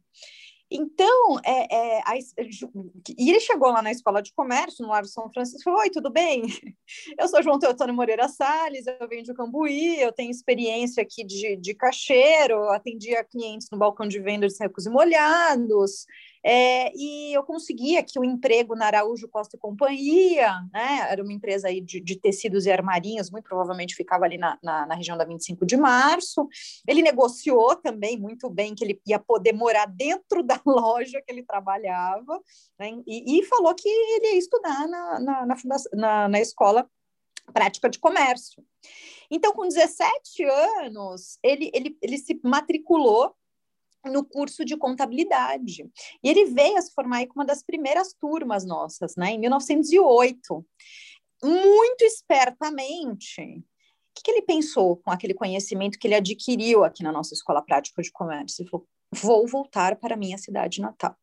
Então, 0.70 1.40
é, 1.44 1.74
é, 1.74 2.02
a, 2.04 2.16
e 2.16 3.30
ele 3.30 3.40
chegou 3.40 3.70
lá 3.70 3.82
na 3.82 3.90
escola 3.90 4.22
de 4.22 4.32
comércio, 4.32 4.84
no 4.84 4.90
Largo 4.90 5.08
São 5.08 5.30
Francisco, 5.32 5.60
e 5.60 5.64
falou: 5.64 5.80
Oi, 5.80 5.90
tudo 5.90 6.10
bem? 6.10 6.42
Eu 7.18 7.28
sou 7.28 7.42
João 7.42 7.58
Teotônio 7.58 7.94
Moreira 7.94 8.28
Salles, 8.28 8.84
eu 8.86 9.08
venho 9.08 9.22
de 9.22 9.32
Cambuí, 9.32 10.00
eu 10.00 10.12
tenho 10.12 10.30
experiência 10.30 11.02
aqui 11.02 11.24
de, 11.24 11.56
de 11.56 11.72
caixeiro, 11.72 12.68
atendia 12.70 13.22
clientes 13.22 13.68
no 13.70 13.78
balcão 13.78 14.08
de 14.08 14.18
venda 14.18 14.46
de 14.48 14.54
secos 14.54 14.86
e 14.86 14.90
molhados, 14.90 16.04
é, 16.44 16.90
e 16.96 17.34
eu 17.34 17.42
consegui 17.42 17.98
aqui 17.98 18.18
o 18.18 18.22
um 18.22 18.24
emprego 18.24 18.74
na 18.74 18.86
Araújo 18.86 19.28
Costa 19.28 19.56
e 19.56 19.60
Companhia, 19.60 20.54
né? 20.72 21.06
Era 21.10 21.22
uma 21.22 21.32
empresa 21.32 21.68
aí 21.68 21.80
de, 21.80 22.00
de 22.00 22.16
tecidos 22.18 22.64
e 22.64 22.72
armarinhos, 22.72 23.30
muito 23.30 23.44
provavelmente 23.44 23.94
ficava 23.94 24.24
ali 24.24 24.38
na, 24.38 24.58
na, 24.62 24.86
na, 24.86 24.94
região 24.94 25.18
da 25.18 25.24
25 25.24 25.66
de 25.66 25.76
março. 25.76 26.48
Ele 26.88 27.02
negociou 27.02 27.76
também 27.76 28.18
muito 28.18 28.48
bem 28.48 28.74
que 28.74 28.84
ele 28.84 29.00
ia 29.06 29.18
poder 29.18 29.52
morar 29.52 29.86
dentro 29.86 30.42
da 30.42 30.58
loja 30.66 31.20
que 31.22 31.32
ele 31.32 31.42
trabalhava, 31.42 32.40
né? 32.78 32.90
e, 33.06 33.38
e, 33.38 33.44
falou 33.44 33.74
que 33.74 33.88
ele 33.88 34.32
ia 34.32 34.38
estudar 34.38 34.86
na, 34.88 35.20
na, 35.20 35.46
na, 35.46 35.56
na, 35.94 36.28
na 36.28 36.40
escola 36.40 36.88
prática 37.52 37.88
de 37.88 37.98
comércio. 37.98 38.64
Então, 39.30 39.52
com 39.52 39.66
17 39.66 40.44
anos, 40.44 41.38
ele, 41.42 41.70
ele, 41.72 41.96
ele 42.02 42.18
se 42.18 42.40
matriculou 42.42 43.34
no 44.04 44.24
curso 44.24 44.64
de 44.64 44.76
contabilidade. 44.76 45.88
E 46.22 46.28
ele 46.28 46.46
veio 46.46 46.76
a 46.78 46.82
se 46.82 46.92
formar 46.92 47.18
aí 47.18 47.26
com 47.26 47.38
uma 47.38 47.44
das 47.44 47.62
primeiras 47.62 48.14
turmas 48.14 48.64
nossas, 48.64 49.14
né, 49.16 49.32
em 49.32 49.38
1908. 49.38 50.66
Muito 51.42 52.02
espertamente, 52.02 53.40
o 53.40 54.14
que, 54.14 54.22
que 54.24 54.30
ele 54.30 54.42
pensou 54.42 54.96
com 54.96 55.10
aquele 55.10 55.34
conhecimento 55.34 55.98
que 55.98 56.06
ele 56.06 56.14
adquiriu 56.14 56.84
aqui 56.84 57.02
na 57.02 57.12
nossa 57.12 57.34
Escola 57.34 57.62
Prática 57.62 58.02
de 58.02 58.10
Comércio? 58.10 58.62
Ele 58.62 58.70
falou, 58.70 58.86
vou 59.12 59.46
voltar 59.46 59.96
para 59.96 60.16
minha 60.16 60.38
cidade 60.38 60.80
natal. 60.80 61.16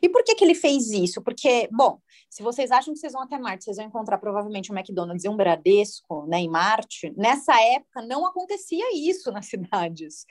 E 0.00 0.08
por 0.08 0.22
que, 0.22 0.34
que 0.34 0.44
ele 0.44 0.54
fez 0.54 0.90
isso? 0.90 1.20
Porque, 1.22 1.68
bom, 1.72 2.00
se 2.30 2.42
vocês 2.42 2.70
acham 2.70 2.92
que 2.94 3.00
vocês 3.00 3.12
vão 3.12 3.22
até 3.22 3.38
Marte, 3.38 3.64
vocês 3.64 3.76
vão 3.76 3.86
encontrar 3.86 4.18
provavelmente 4.18 4.70
um 4.70 4.76
McDonald's 4.76 5.24
e 5.24 5.28
um 5.28 5.36
Bradesco 5.36 6.26
né, 6.26 6.38
em 6.38 6.48
Marte. 6.48 7.12
Nessa 7.16 7.60
época 7.60 8.02
não 8.02 8.26
acontecia 8.26 8.84
isso 8.94 9.30
nas 9.32 9.46
cidades. 9.50 10.24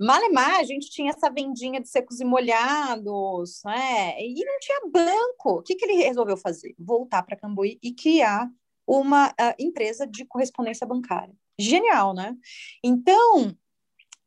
Malemar, 0.00 0.60
a 0.60 0.64
gente 0.64 0.90
tinha 0.90 1.10
essa 1.10 1.30
vendinha 1.30 1.80
de 1.80 1.88
secos 1.88 2.20
e 2.20 2.24
molhados, 2.24 3.60
né? 3.64 4.20
E 4.20 4.44
não 4.44 4.58
tinha 4.58 4.80
banco. 4.90 5.58
O 5.58 5.62
que, 5.62 5.74
que 5.74 5.84
ele 5.84 6.04
resolveu 6.04 6.36
fazer? 6.36 6.74
Voltar 6.78 7.22
para 7.22 7.36
Cambuí 7.36 7.78
e 7.82 7.92
criar 7.92 8.48
uma 8.86 9.28
uh, 9.28 9.54
empresa 9.58 10.06
de 10.06 10.24
correspondência 10.24 10.86
bancária. 10.86 11.34
Genial, 11.58 12.14
né? 12.14 12.34
Então, 12.82 13.54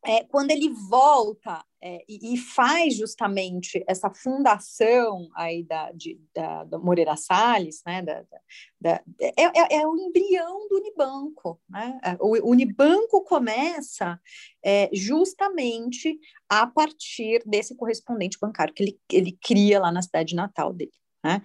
é, 0.04 0.24
quando 0.24 0.52
ele 0.52 0.70
volta 0.70 1.64
é, 1.84 2.04
e, 2.08 2.34
e, 2.34 2.38
faz 2.38 2.96
justamente 2.96 3.84
essa 3.88 4.10
fundação 4.12 5.30
aí 5.36 5.64
da, 5.64 5.92
de, 5.92 6.20
da, 6.34 6.64
da 6.64 6.78
Moreira 6.78 7.16
Salles, 7.16 7.82
né, 7.86 8.04
da, 8.04 8.24
da, 8.80 9.02
é, 9.20 9.44
é, 9.44 9.76
é, 9.78 9.88
o 9.88 9.98
embrião 9.98 10.68
do 10.68 10.78
Unibanco. 10.78 11.60
Né? 11.68 12.00
É, 12.04 12.18
o 12.20 12.50
Unibanco 12.50 13.24
começa 13.24 14.20
é, 14.64 14.90
justamente 14.94 16.20
a 16.48 16.68
partir 16.68 17.42
desse 17.46 17.76
correspondente 17.76 18.38
bancário 18.40 18.74
que 18.74 18.84
ele, 18.84 19.00
ele 19.12 19.38
cria 19.44 19.80
lá 19.80 19.92
na 19.92 20.02
cidade 20.02 20.36
natal 20.36 20.74
dele. 20.74 20.92
Né? 21.24 21.42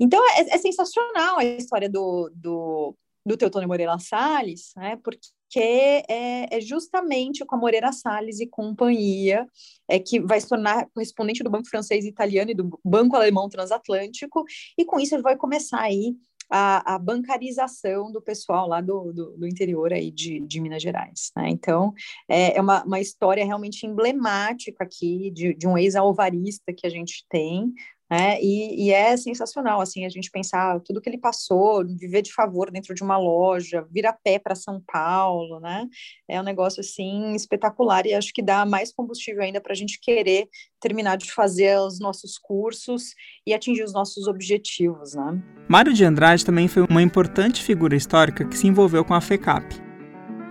Então, 0.00 0.22
é, 0.30 0.54
é 0.54 0.58
sensacional 0.58 1.38
a 1.38 1.44
história 1.44 1.88
do, 1.88 2.30
do, 2.34 2.96
do 3.24 3.36
Teutônio 3.36 3.68
Moreira 3.68 3.98
Salles, 3.98 4.72
né? 4.76 4.96
porque 5.02 5.28
que 5.48 5.60
é, 5.60 6.56
é, 6.56 6.60
justamente 6.60 7.44
com 7.44 7.56
a 7.56 7.58
Moreira 7.58 7.92
Salles 7.92 8.40
e 8.40 8.46
companhia, 8.46 9.46
é, 9.88 9.98
que 9.98 10.20
vai 10.20 10.40
se 10.40 10.48
tornar 10.48 10.86
correspondente 10.90 11.42
do 11.42 11.50
Banco 11.50 11.68
Francês 11.68 12.04
e 12.04 12.08
Italiano 12.08 12.50
e 12.50 12.54
do 12.54 12.78
Banco 12.84 13.16
Alemão 13.16 13.48
Transatlântico, 13.48 14.44
e 14.76 14.84
com 14.84 15.00
isso 15.00 15.14
ele 15.14 15.22
vai 15.22 15.36
começar 15.36 15.80
aí 15.80 16.14
a, 16.50 16.94
a 16.94 16.98
bancarização 16.98 18.10
do 18.10 18.22
pessoal 18.22 18.66
lá 18.66 18.80
do, 18.80 19.12
do, 19.12 19.36
do 19.36 19.46
interior 19.46 19.92
aí 19.92 20.10
de, 20.10 20.40
de 20.40 20.60
Minas 20.60 20.82
Gerais. 20.82 21.30
Né? 21.36 21.50
Então, 21.50 21.92
é, 22.28 22.56
é 22.56 22.60
uma, 22.60 22.82
uma 22.84 23.00
história 23.00 23.44
realmente 23.44 23.86
emblemática 23.86 24.84
aqui 24.84 25.30
de, 25.30 25.54
de 25.54 25.66
um 25.66 25.76
ex-alvarista 25.76 26.72
que 26.72 26.86
a 26.86 26.90
gente 26.90 27.24
tem, 27.28 27.72
né? 28.10 28.40
E, 28.40 28.86
e, 28.86 28.90
é 28.90 29.16
sensacional, 29.16 29.80
assim, 29.80 30.04
a 30.04 30.08
gente 30.08 30.30
pensar 30.30 30.80
tudo 30.80 31.00
que 31.00 31.08
ele 31.08 31.18
passou, 31.18 31.84
viver 31.86 32.22
de 32.22 32.32
favor 32.32 32.70
dentro 32.70 32.94
de 32.94 33.02
uma 33.02 33.18
loja, 33.18 33.86
vir 33.90 34.06
a 34.06 34.12
pé 34.12 34.38
para 34.38 34.54
São 34.54 34.82
Paulo, 34.86 35.60
né? 35.60 35.86
É 36.28 36.40
um 36.40 36.44
negócio, 36.44 36.80
assim, 36.80 37.34
espetacular 37.34 38.06
e 38.06 38.14
acho 38.14 38.32
que 38.32 38.42
dá 38.42 38.64
mais 38.64 38.92
combustível 38.92 39.42
ainda 39.42 39.60
para 39.60 39.72
a 39.72 39.76
gente 39.76 40.00
querer 40.00 40.48
terminar 40.80 41.16
de 41.16 41.30
fazer 41.30 41.78
os 41.78 41.98
nossos 41.98 42.38
cursos 42.38 43.14
e 43.46 43.52
atingir 43.52 43.82
os 43.82 43.92
nossos 43.92 44.26
objetivos, 44.26 45.14
né? 45.14 45.42
Mário 45.68 45.92
de 45.92 46.04
Andrade 46.04 46.44
também 46.44 46.68
foi 46.68 46.84
uma 46.88 47.02
importante 47.02 47.62
figura 47.62 47.96
histórica 47.96 48.44
que 48.46 48.56
se 48.56 48.66
envolveu 48.66 49.04
com 49.04 49.14
a 49.14 49.20
FECAP 49.20 49.87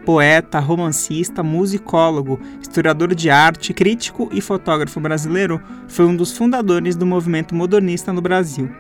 poeta, 0.08 0.58
romancista, 0.58 1.44
musicólogo, 1.44 2.40
historiador 2.62 3.14
de 3.14 3.30
arte, 3.30 3.74
crítico 3.74 4.30
e 4.32 4.40
fotógrafo 4.40 5.02
brasileiro, 5.02 5.62
foi 5.86 6.06
um 6.06 6.16
dos 6.16 6.32
fundadores 6.38 6.96
do 6.96 7.06
movimento 7.06 7.54
modernista 7.54 8.14
no 8.14 8.22
Brasil. 8.22 8.72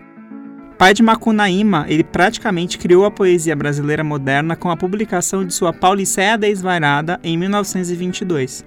Pai 0.77 0.93
de 0.93 1.03
Macunaíma, 1.03 1.86
ele 1.89 2.01
praticamente 2.01 2.77
criou 2.77 3.03
a 3.03 3.12
poesia 3.12 3.57
brasileira 3.57 4.05
moderna 4.05 4.55
com 4.55 4.72
a 4.72 4.77
publicação 4.77 5.43
de 5.43 5.53
sua 5.53 5.74
Pauliceia 5.74 6.38
Desvairada 6.38 7.19
em 7.22 7.38
1922. 7.38 8.63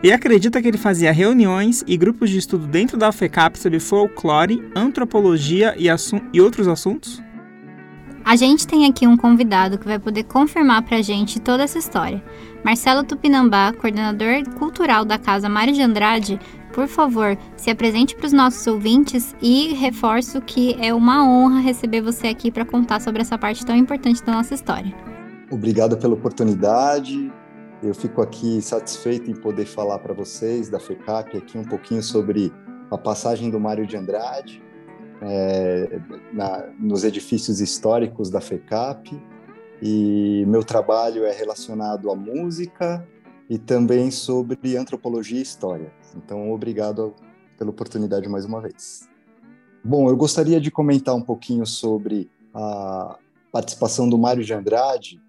E 0.00 0.12
acredita 0.12 0.62
que 0.62 0.68
ele 0.68 0.78
fazia 0.78 1.10
reuniões 1.10 1.82
e 1.88 1.96
grupos 1.96 2.30
de 2.30 2.38
estudo 2.38 2.68
dentro 2.68 2.96
da 2.96 3.10
FECAP 3.10 3.58
sobre 3.58 3.80
folclore, 3.80 4.62
antropologia 4.76 5.74
e, 5.76 5.88
e 6.32 6.40
outros 6.40 6.68
assuntos? 6.68 7.20
A 8.26 8.34
gente 8.34 8.66
tem 8.66 8.86
aqui 8.86 9.06
um 9.06 9.16
convidado 9.16 9.78
que 9.78 9.86
vai 9.86 10.00
poder 10.00 10.24
confirmar 10.24 10.82
pra 10.82 11.00
gente 11.00 11.38
toda 11.38 11.62
essa 11.62 11.78
história. 11.78 12.20
Marcelo 12.64 13.04
Tupinambá, 13.04 13.72
coordenador 13.72 14.42
cultural 14.58 15.04
da 15.04 15.16
Casa 15.16 15.48
Mário 15.48 15.72
de 15.72 15.80
Andrade, 15.80 16.40
por 16.74 16.88
favor, 16.88 17.38
se 17.56 17.70
apresente 17.70 18.16
para 18.16 18.26
os 18.26 18.32
nossos 18.32 18.66
ouvintes 18.66 19.32
e 19.40 19.72
reforço 19.74 20.40
que 20.40 20.76
é 20.80 20.92
uma 20.92 21.24
honra 21.24 21.60
receber 21.60 22.00
você 22.00 22.26
aqui 22.26 22.50
para 22.50 22.64
contar 22.64 23.00
sobre 23.00 23.22
essa 23.22 23.38
parte 23.38 23.64
tão 23.64 23.76
importante 23.76 24.24
da 24.24 24.32
nossa 24.32 24.54
história. 24.54 24.92
Obrigado 25.48 25.96
pela 25.96 26.14
oportunidade. 26.14 27.32
Eu 27.80 27.94
fico 27.94 28.20
aqui 28.20 28.60
satisfeito 28.60 29.30
em 29.30 29.36
poder 29.36 29.66
falar 29.66 30.00
para 30.00 30.12
vocês 30.12 30.68
da 30.68 30.80
FECAP 30.80 31.38
aqui 31.38 31.56
um 31.56 31.64
pouquinho 31.64 32.02
sobre 32.02 32.52
a 32.90 32.98
passagem 32.98 33.50
do 33.50 33.60
Mário 33.60 33.86
de 33.86 33.96
Andrade 33.96 34.65
é, 35.22 36.00
na, 36.32 36.66
nos 36.78 37.04
edifícios 37.04 37.60
históricos 37.60 38.30
da 38.30 38.40
FECAP 38.40 39.20
e 39.82 40.44
meu 40.46 40.64
trabalho 40.64 41.24
é 41.24 41.32
relacionado 41.32 42.10
à 42.10 42.14
música 42.14 43.06
e 43.48 43.58
também 43.58 44.10
sobre 44.10 44.76
antropologia 44.76 45.38
e 45.38 45.42
história. 45.42 45.92
Então, 46.14 46.50
obrigado 46.50 47.14
pela 47.58 47.70
oportunidade 47.70 48.28
mais 48.28 48.44
uma 48.44 48.60
vez. 48.60 49.08
Bom, 49.84 50.08
eu 50.08 50.16
gostaria 50.16 50.60
de 50.60 50.70
comentar 50.70 51.14
um 51.14 51.22
pouquinho 51.22 51.64
sobre 51.64 52.28
a 52.52 53.18
participação 53.52 54.08
do 54.08 54.18
Mário 54.18 54.42
de 54.42 54.52
Andrade 54.52 55.20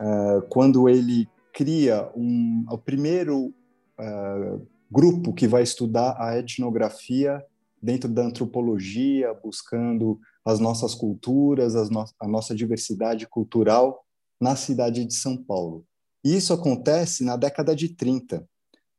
uh, 0.00 0.42
quando 0.48 0.88
ele 0.88 1.28
cria 1.52 2.10
um, 2.16 2.64
o 2.70 2.78
primeiro 2.78 3.52
uh, 3.98 4.66
grupo 4.90 5.32
que 5.32 5.46
vai 5.46 5.62
estudar 5.62 6.16
a 6.18 6.38
etnografia 6.38 7.44
dentro 7.80 8.08
da 8.08 8.22
antropologia, 8.22 9.34
buscando 9.34 10.18
as 10.44 10.58
nossas 10.58 10.94
culturas, 10.94 11.74
no 11.90 12.04
a 12.20 12.28
nossa 12.28 12.54
diversidade 12.54 13.26
cultural 13.26 14.04
na 14.40 14.54
cidade 14.54 15.04
de 15.04 15.14
São 15.14 15.36
Paulo. 15.36 15.84
E 16.24 16.36
isso 16.36 16.52
acontece 16.52 17.24
na 17.24 17.36
década 17.36 17.74
de 17.74 17.88
30, 17.88 18.46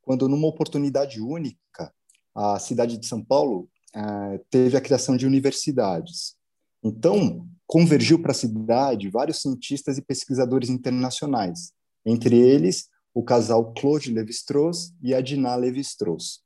quando, 0.01 0.29
numa 0.29 0.47
oportunidade 0.47 1.21
única, 1.21 1.93
a 2.33 2.59
cidade 2.59 2.97
de 2.97 3.05
São 3.05 3.23
Paulo 3.23 3.69
uh, 3.95 4.45
teve 4.49 4.77
a 4.77 4.81
criação 4.81 5.17
de 5.17 5.25
universidades. 5.25 6.35
Então, 6.83 7.47
convergiu 7.65 8.21
para 8.21 8.31
a 8.31 8.35
cidade 8.35 9.09
vários 9.09 9.41
cientistas 9.41 9.97
e 9.97 10.01
pesquisadores 10.01 10.69
internacionais, 10.69 11.73
entre 12.05 12.37
eles 12.37 12.87
o 13.13 13.23
casal 13.23 13.73
Claude 13.73 14.13
Lévi-Strauss 14.13 14.93
e 15.01 15.13
Adina 15.13 15.55
Lévi-Strauss. 15.55 16.41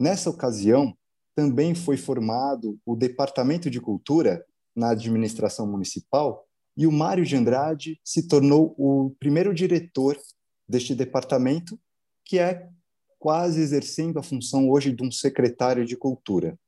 Nessa 0.00 0.30
ocasião, 0.30 0.96
também 1.36 1.74
foi 1.74 1.98
formado 1.98 2.80
o 2.84 2.96
Departamento 2.96 3.70
de 3.70 3.78
Cultura 3.78 4.42
na 4.74 4.90
administração 4.90 5.66
municipal 5.70 6.46
e 6.74 6.86
o 6.86 6.92
Mário 6.92 7.26
de 7.26 7.36
Andrade 7.36 8.00
se 8.02 8.26
tornou 8.26 8.74
o 8.78 9.14
primeiro 9.20 9.54
diretor 9.54 10.18
deste 10.66 10.94
departamento, 10.94 11.78
que 12.24 12.38
é 12.38 12.68
quase 13.18 13.60
exercendo 13.60 14.18
a 14.18 14.22
função 14.22 14.68
hoje 14.70 14.92
de 14.92 15.02
um 15.02 15.10
secretário 15.10 15.84
de 15.84 15.96
cultura. 15.96 16.58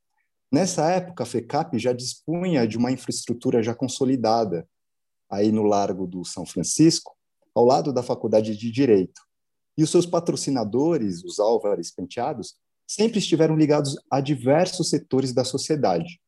Nessa 0.53 0.91
época, 0.91 1.25
a 1.25 1.27
FECAP 1.27 1.79
já 1.79 1.93
dispunha 1.93 2.67
de 2.67 2.77
uma 2.77 2.93
infraestrutura 2.93 3.63
já 3.63 3.75
consolidada, 3.75 4.69
aí 5.31 5.51
no 5.51 5.63
Largo 5.63 6.07
do 6.07 6.25
São 6.25 6.47
Francisco, 6.47 7.15
ao 7.55 7.65
lado 7.65 7.93
da 7.93 8.03
Faculdade 8.03 8.57
de 8.57 8.71
Direito. 8.71 9.21
E 9.77 9.83
os 9.83 9.91
seus 9.91 10.07
patrocinadores, 10.07 11.23
os 11.23 11.39
Álvares 11.39 11.91
Penteados, 11.91 12.57
sempre 12.89 13.19
estiveram 13.19 13.55
ligados 13.55 13.95
a 14.11 14.21
diversos 14.21 14.89
setores 14.89 15.35
da 15.35 15.45
sociedade. 15.45 16.19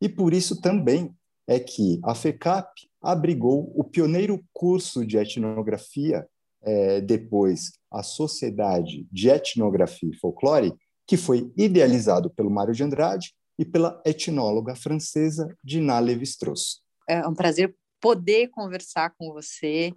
E 0.00 0.08
por 0.08 0.34
isso 0.34 0.60
também 0.60 1.14
é 1.46 1.60
que 1.60 2.00
a 2.02 2.14
FECAP 2.14 2.68
abrigou 3.00 3.72
o 3.74 3.84
pioneiro 3.84 4.42
curso 4.52 5.06
de 5.06 5.16
etnografia, 5.16 6.26
é, 6.62 7.00
depois 7.00 7.72
a 7.90 8.02
Sociedade 8.02 9.06
de 9.10 9.28
Etnografia 9.28 10.10
e 10.12 10.16
Folclore, 10.16 10.74
que 11.06 11.16
foi 11.16 11.50
idealizado 11.56 12.30
pelo 12.30 12.50
Mário 12.50 12.74
de 12.74 12.82
Andrade 12.82 13.32
e 13.58 13.64
pela 13.64 14.00
etnóloga 14.04 14.74
francesa 14.74 15.54
Dina 15.62 15.98
Lévi-Strauss. 15.98 16.80
É 17.08 17.26
um 17.26 17.34
prazer 17.34 17.74
poder 18.00 18.48
conversar 18.48 19.10
com 19.10 19.32
você. 19.32 19.92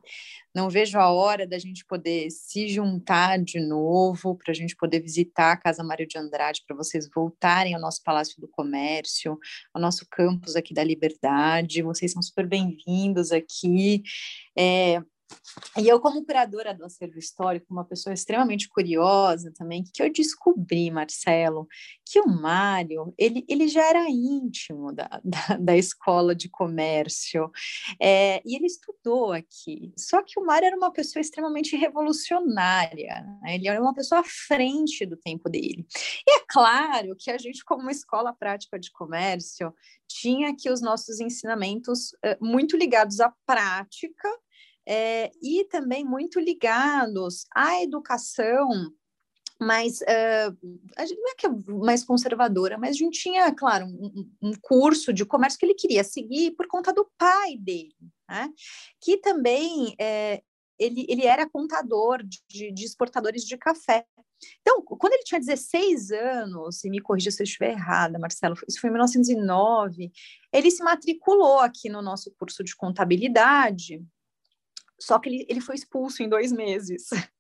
Não 0.54 0.70
vejo 0.70 1.00
a 1.00 1.10
hora 1.10 1.48
da 1.48 1.58
gente 1.58 1.86
poder 1.86 2.30
se 2.30 2.68
juntar 2.68 3.40
de 3.40 3.60
novo, 3.60 4.36
para 4.36 4.52
a 4.52 4.56
gente 4.56 4.76
poder 4.76 5.00
visitar 5.00 5.54
a 5.54 5.58
Casa 5.58 5.84
Mário 5.84 6.08
de 6.08 6.18
Andrade, 6.18 6.64
para 6.68 6.76
vocês 6.76 7.10
voltarem 7.14 7.74
ao 7.74 7.82
nosso 7.82 8.04
Palácio 8.04 8.40
do 8.40 8.48
Comércio, 8.48 9.38
ao 9.74 9.82
nosso 9.82 10.06
campus 10.12 10.56
aqui 10.56 10.74
da 10.74 10.84
Liberdade. 10.84 11.82
Vocês 11.82 12.12
são 12.12 12.22
super 12.22 12.46
bem-vindos 12.48 13.32
aqui. 13.32 14.04
É, 14.58 15.02
e 15.78 15.88
eu, 15.88 16.00
como 16.00 16.24
curadora 16.26 16.74
do 16.74 16.86
acervo 16.86 17.18
histórico, 17.18 17.68
uma 17.70 17.86
pessoa 17.86 18.14
extremamente 18.14 18.70
curiosa 18.70 19.52
também, 19.56 19.84
que 19.84 20.04
eu 20.04 20.12
descobri, 20.12 20.92
Marcelo, 20.92 21.68
que 22.06 22.20
o 22.20 22.28
Mário, 22.28 23.14
ele, 23.18 23.44
ele 23.48 23.68
já 23.68 23.84
era 23.88 24.10
íntimo 24.10 24.94
da, 24.94 25.22
da, 25.24 25.58
da 25.58 25.78
escola 25.78 26.36
de 26.36 26.50
comércio, 26.50 27.52
é, 28.00 28.42
e 28.46 28.56
ele 28.56 28.68
estudou 28.68 29.32
aqui. 29.32 29.92
Só 29.98 30.22
que 30.22 30.40
o 30.40 30.46
Mário 30.46 30.68
era 30.68 30.78
uma 30.78 30.92
pessoa 30.92 31.22
extremamente 31.22 31.76
revolucionária, 31.76 33.22
né? 33.42 33.56
ele 33.56 33.68
era 33.68 33.82
uma 33.82 33.94
pessoa 33.94 34.22
à 34.22 34.24
frente 34.24 35.06
do 35.06 35.18
tempo 35.18 35.50
dele. 35.50 35.86
E 36.28 36.40
é 36.40 36.44
claro 36.48 37.16
que 37.18 37.32
a 37.32 37.38
gente, 37.38 37.64
como 37.66 37.90
escola 37.90 38.34
prática 38.34 38.80
de 38.80 38.92
comércio, 38.92 39.74
tinha 40.08 40.50
aqui 40.50 40.70
os 40.70 40.82
nossos 40.82 41.20
ensinamentos 41.20 42.12
uh, 42.14 42.38
muito 42.46 42.78
ligados 42.78 43.20
à 43.20 43.34
prática, 43.46 44.30
é, 44.88 45.32
e 45.42 45.66
também 45.66 46.04
muito 46.04 46.40
ligados 46.40 47.46
à 47.54 47.82
educação 47.82 48.70
mais, 49.60 50.02
uh, 50.02 50.58
não 50.62 51.32
é 51.32 51.36
que 51.38 51.46
é 51.46 51.50
mais 51.68 52.04
conservadora, 52.04 52.78
mas 52.78 52.92
a 52.92 53.00
gente 53.00 53.20
tinha, 53.20 53.54
claro, 53.54 53.86
um, 53.86 54.30
um, 54.42 54.52
curso 54.62 55.14
de 55.14 55.26
comércio 55.26 55.58
que 55.58 55.66
ele 55.66 55.74
queria 55.74 56.04
seguir 56.04 56.52
por 56.52 56.68
conta 56.68 56.92
do 56.94 57.10
pai 57.18 57.58
dele, 57.58 57.96
né? 58.30 58.50
que 59.00 59.18
também 59.18 59.96
é, 60.00 60.42
ele, 60.78 61.06
ele 61.08 61.26
era 61.26 61.50
contador 61.50 62.22
de, 62.24 62.72
de 62.72 62.84
exportadores 62.84 63.44
de 63.44 63.58
café. 63.58 64.06
Então, 64.62 64.82
quando 64.82 65.14
ele 65.14 65.24
tinha 65.24 65.40
16 65.40 66.12
anos, 66.12 66.84
e 66.84 66.90
me 66.90 67.00
corrija 67.00 67.32
se 67.32 67.42
eu 67.42 67.46
estiver 67.46 67.72
errada, 67.72 68.20
Marcelo, 68.20 68.56
isso 68.68 68.82
foi 68.82 68.90
em 68.90 68.94
1909, 68.94 70.12
ele 70.52 70.70
se 70.70 70.84
matriculou 70.84 71.60
aqui 71.60 71.88
no 71.90 72.02
nosso 72.02 72.34
curso 72.38 72.62
de 72.64 72.76
contabilidade, 72.76 74.04
só 75.04 75.20
que 75.20 75.30
ele, 75.30 75.46
ele 75.50 75.62
foi 75.62 75.76
expulso 75.76 76.24
em 76.24 76.30
dois 76.30 76.52
meses. 76.52 77.10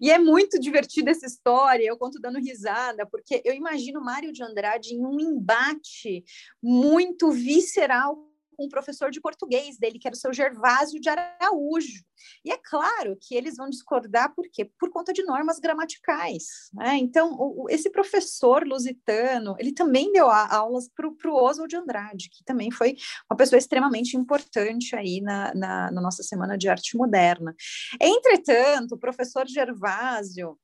E 0.00 0.10
é 0.10 0.18
muito 0.18 0.58
divertida 0.58 1.10
essa 1.10 1.26
história, 1.26 1.84
eu 1.84 1.98
conto 1.98 2.18
dando 2.18 2.38
risada, 2.38 3.04
porque 3.04 3.42
eu 3.44 3.52
imagino 3.52 4.00
Mário 4.00 4.32
de 4.32 4.42
Andrade 4.42 4.94
em 4.94 5.04
um 5.04 5.20
embate 5.20 6.24
muito 6.62 7.30
visceral 7.30 8.25
com 8.56 8.66
um 8.66 8.68
professor 8.68 9.10
de 9.10 9.20
português 9.20 9.78
dele, 9.78 9.98
que 9.98 10.08
era 10.08 10.14
o 10.14 10.18
seu 10.18 10.32
Gervásio 10.32 11.00
de 11.00 11.08
Araújo. 11.08 12.02
E 12.44 12.50
é 12.50 12.56
claro 12.56 13.16
que 13.20 13.34
eles 13.34 13.56
vão 13.56 13.68
discordar, 13.68 14.34
por 14.34 14.48
quê? 14.50 14.70
Por 14.78 14.90
conta 14.90 15.12
de 15.12 15.22
normas 15.22 15.58
gramaticais. 15.58 16.70
Né? 16.72 16.96
Então, 16.96 17.36
o, 17.38 17.66
esse 17.68 17.90
professor 17.90 18.66
lusitano, 18.66 19.54
ele 19.58 19.72
também 19.72 20.12
deu 20.12 20.30
aulas 20.30 20.88
para 20.88 21.06
o 21.06 21.34
Oswald 21.34 21.68
de 21.68 21.76
Andrade, 21.76 22.30
que 22.30 22.44
também 22.44 22.70
foi 22.70 22.96
uma 23.30 23.36
pessoa 23.36 23.58
extremamente 23.58 24.16
importante 24.16 24.96
aí 24.96 25.20
na, 25.20 25.54
na, 25.54 25.90
na 25.90 26.00
nossa 26.00 26.22
Semana 26.22 26.56
de 26.56 26.68
Arte 26.68 26.96
Moderna. 26.96 27.54
Entretanto, 28.00 28.94
o 28.94 28.98
professor 28.98 29.46
Gervásio, 29.46 30.58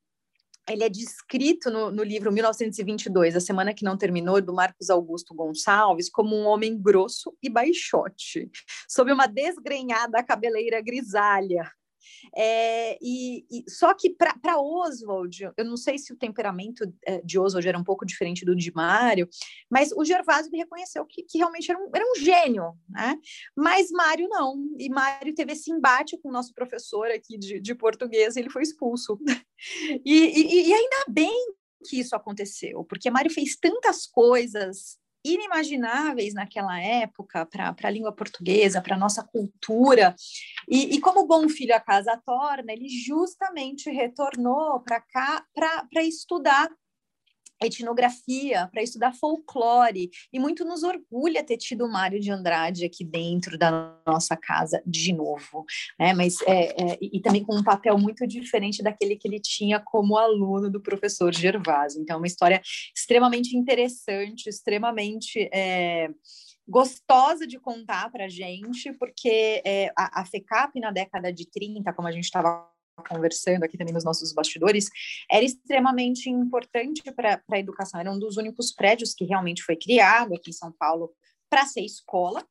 ele 0.69 0.85
é 0.85 0.89
descrito 0.89 1.71
no, 1.71 1.91
no, 1.91 2.03
livro 2.03 2.33
1922, 2.33 3.37
A 3.37 3.41
Semana 3.41 3.75
que 3.75 3.85
Não 3.85 3.97
Terminou, 3.97 4.41
do 4.41 4.55
Marcos 4.55 4.91
Augusto 4.91 5.35
Gonçalves, 5.35 6.09
como 6.09 6.37
um 6.37 6.47
homem 6.47 6.81
grosso 6.81 7.37
e 7.43 7.51
baixote, 7.51 8.51
sob 8.89 9.13
uma 9.13 9.27
desgrenhada 9.27 10.23
cabeleira 10.23 10.81
grisalha, 10.81 11.71
é, 12.37 12.99
e, 13.01 13.45
e, 13.51 13.71
só 13.71 13.95
que 13.95 14.11
para 14.11 14.61
Oswald, 14.61 15.51
eu 15.57 15.65
não 15.65 15.77
sei 15.77 15.99
se 15.99 16.13
o 16.13 16.17
temperamento 16.17 16.85
é, 17.07 17.21
de 17.23 17.39
Oswald 17.39 17.67
era 17.67 17.79
um 17.79 17.85
pouco 17.85 18.07
diferente 18.07 18.45
do 18.45 18.55
de 18.55 18.73
Mário, 18.75 19.29
mas 19.71 19.93
o 19.93 20.05
Gervásio 20.05 20.51
reconheceu 20.53 21.05
que, 21.07 21.23
que 21.23 21.39
realmente 21.39 21.71
era 21.71 21.79
um, 21.79 21.91
era 21.95 22.05
um 22.05 22.15
gênio, 22.17 22.75
né? 22.89 23.19
Mas 23.57 23.91
Mário 23.91 24.29
não. 24.29 24.57
E 24.79 24.89
Mário 24.89 25.35
teve 25.35 25.53
esse 25.53 25.71
embate 25.71 26.17
com 26.19 26.29
o 26.29 26.33
nosso 26.33 26.55
professor 26.55 27.07
aqui 27.11 27.39
de, 27.39 27.61
de 27.61 27.75
português, 27.75 28.37
e 28.37 28.41
ele 28.41 28.51
foi 28.51 28.63
expulso. 28.63 29.19
e, 30.05 30.13
e, 30.15 30.69
e 30.69 30.73
ainda 30.73 31.05
bem 31.09 31.55
que 31.85 31.99
isso 31.99 32.15
aconteceu, 32.15 32.85
porque 32.85 33.11
Mário 33.11 33.31
fez 33.31 33.57
tantas 33.57 34.07
coisas 34.07 34.99
inimagináveis 35.25 36.35
naquela 36.35 36.81
época 36.81 37.47
para 37.47 37.75
a 37.83 37.91
língua 37.91 38.13
portuguesa, 38.13 38.81
para 38.81 38.97
a 38.97 38.99
nossa 38.99 39.23
cultura. 39.23 40.15
E, 40.69 40.95
e, 40.95 41.01
como 41.01 41.27
bom 41.27 41.49
filho 41.49 41.75
a 41.75 41.81
casa 41.81 42.21
torna, 42.25 42.73
ele 42.73 42.89
justamente 42.89 43.91
retornou 43.91 44.81
para 44.81 45.01
cá 45.01 45.45
para 45.55 46.03
estudar 46.03 46.69
etnografia, 47.67 48.69
para 48.73 48.83
estudar 48.83 49.13
folclore, 49.15 50.11
e 50.33 50.39
muito 50.39 50.65
nos 50.65 50.83
orgulha 50.83 51.45
ter 51.45 51.57
tido 51.57 51.85
o 51.85 51.91
Mário 51.91 52.21
de 52.21 52.31
Andrade 52.31 52.85
aqui 52.85 53.05
dentro 53.05 53.59
da 53.59 53.97
nossa 54.07 54.37
casa 54.37 54.83
de 54.87 55.13
novo, 55.13 55.65
né? 55.99 56.13
Mas 56.15 56.41
é, 56.43 56.93
é, 56.93 56.99
e 57.01 57.21
também 57.21 57.45
com 57.45 57.57
um 57.57 57.63
papel 57.63 57.99
muito 57.99 58.27
diferente 58.27 58.83
daquele 58.83 59.17
que 59.17 59.29
ele 59.29 59.41
tinha 59.41 59.81
como 59.81 60.17
aluno 60.17 60.71
do 60.71 60.81
professor 60.81 61.35
Gervásio. 61.35 62.01
Então, 62.01 62.17
é 62.17 62.19
uma 62.19 62.27
história 62.27 62.61
extremamente 62.95 63.57
interessante, 63.57 64.49
extremamente 64.49 65.49
é, 65.53 66.09
gostosa 66.67 67.47
de 67.47 67.59
contar 67.59 68.11
para 68.11 68.29
gente, 68.29 68.93
porque 68.95 69.63
é, 69.65 69.93
a, 69.97 70.23
a 70.23 70.25
FECAP 70.25 70.81
na 70.81 70.91
década 70.91 71.33
de 71.33 71.49
30, 71.51 71.93
como 71.93 72.09
a 72.09 72.13
gente 72.13 72.25
estava 72.25 72.72
conversando 73.09 73.65
aqui 73.65 73.79
também 73.79 73.95
nos 73.95 74.05
nossos 74.05 74.33
bastidores, 74.33 74.91
era 75.31 75.45
extremamente 75.45 76.29
importante 76.29 77.03
para 77.13 77.43
a 77.51 77.59
educação. 77.59 78.01
Era 78.01 78.13
um 78.13 78.19
dos 78.19 78.37
únicos 78.37 78.73
prédios 78.73 79.15
que 79.15 79.25
realmente 79.25 79.63
foi 79.63 79.77
criado 79.77 80.35
aqui 80.35 80.51
em 80.51 80.55
São 80.55 80.73
Paulo 80.73 81.13
para 81.49 81.67
ser 81.67 81.83
escola, 81.83 82.47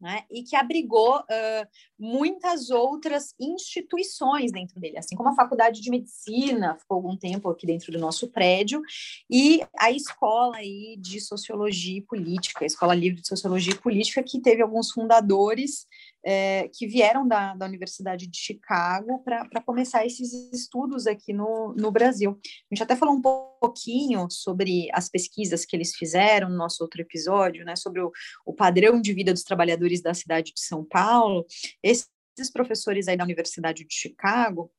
né, 0.00 0.24
e 0.30 0.42
que 0.42 0.56
abrigou 0.56 1.18
uh, 1.18 1.68
muitas 1.98 2.70
outras 2.70 3.34
instituições 3.38 4.50
dentro 4.50 4.80
dele, 4.80 4.96
assim 4.96 5.14
como 5.14 5.28
a 5.28 5.34
Faculdade 5.34 5.82
de 5.82 5.90
Medicina 5.90 6.74
ficou 6.78 6.96
algum 6.96 7.16
tempo 7.16 7.50
aqui 7.50 7.66
dentro 7.66 7.92
do 7.92 7.98
nosso 7.98 8.28
prédio, 8.28 8.80
e 9.28 9.60
a 9.78 9.90
escola 9.90 10.56
aí 10.56 10.96
de 10.98 11.20
Sociologia 11.20 11.98
e 11.98 12.02
Política, 12.02 12.64
a 12.64 12.66
Escola 12.66 12.94
Livre 12.94 13.20
de 13.20 13.28
Sociologia 13.28 13.74
e 13.74 13.78
Política, 13.78 14.22
que 14.22 14.40
teve 14.40 14.62
alguns 14.62 14.90
fundadores 14.90 15.86
é, 16.24 16.68
que 16.72 16.86
vieram 16.86 17.26
da, 17.26 17.54
da 17.54 17.66
Universidade 17.66 18.26
de 18.26 18.38
Chicago 18.38 19.22
para 19.24 19.62
começar 19.64 20.04
esses 20.04 20.32
estudos 20.52 21.06
aqui 21.06 21.32
no, 21.32 21.74
no 21.76 21.90
Brasil. 21.90 22.38
A 22.70 22.74
gente 22.74 22.82
até 22.82 22.96
falou 22.96 23.14
um 23.14 23.22
pouquinho 23.22 24.28
sobre 24.30 24.88
as 24.92 25.08
pesquisas 25.08 25.64
que 25.64 25.74
eles 25.74 25.94
fizeram 25.94 26.48
no 26.48 26.56
nosso 26.56 26.82
outro 26.82 27.00
episódio, 27.00 27.64
né, 27.64 27.76
sobre 27.76 28.00
o, 28.00 28.10
o 28.44 28.52
padrão 28.52 29.00
de 29.00 29.12
vida 29.12 29.32
dos 29.32 29.44
trabalhadores 29.44 30.02
da 30.02 30.14
cidade 30.14 30.52
de 30.52 30.60
São 30.60 30.84
Paulo. 30.84 31.46
Esses 31.82 32.08
professores 32.52 33.08
aí 33.08 33.16
da 33.16 33.24
Universidade 33.24 33.84
de 33.84 33.94
Chicago, 33.94 34.70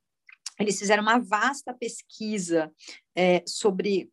eles 0.59 0.77
fizeram 0.77 1.01
uma 1.01 1.19
vasta 1.19 1.73
pesquisa 1.73 2.71
é, 3.15 3.43
sobre 3.47 4.11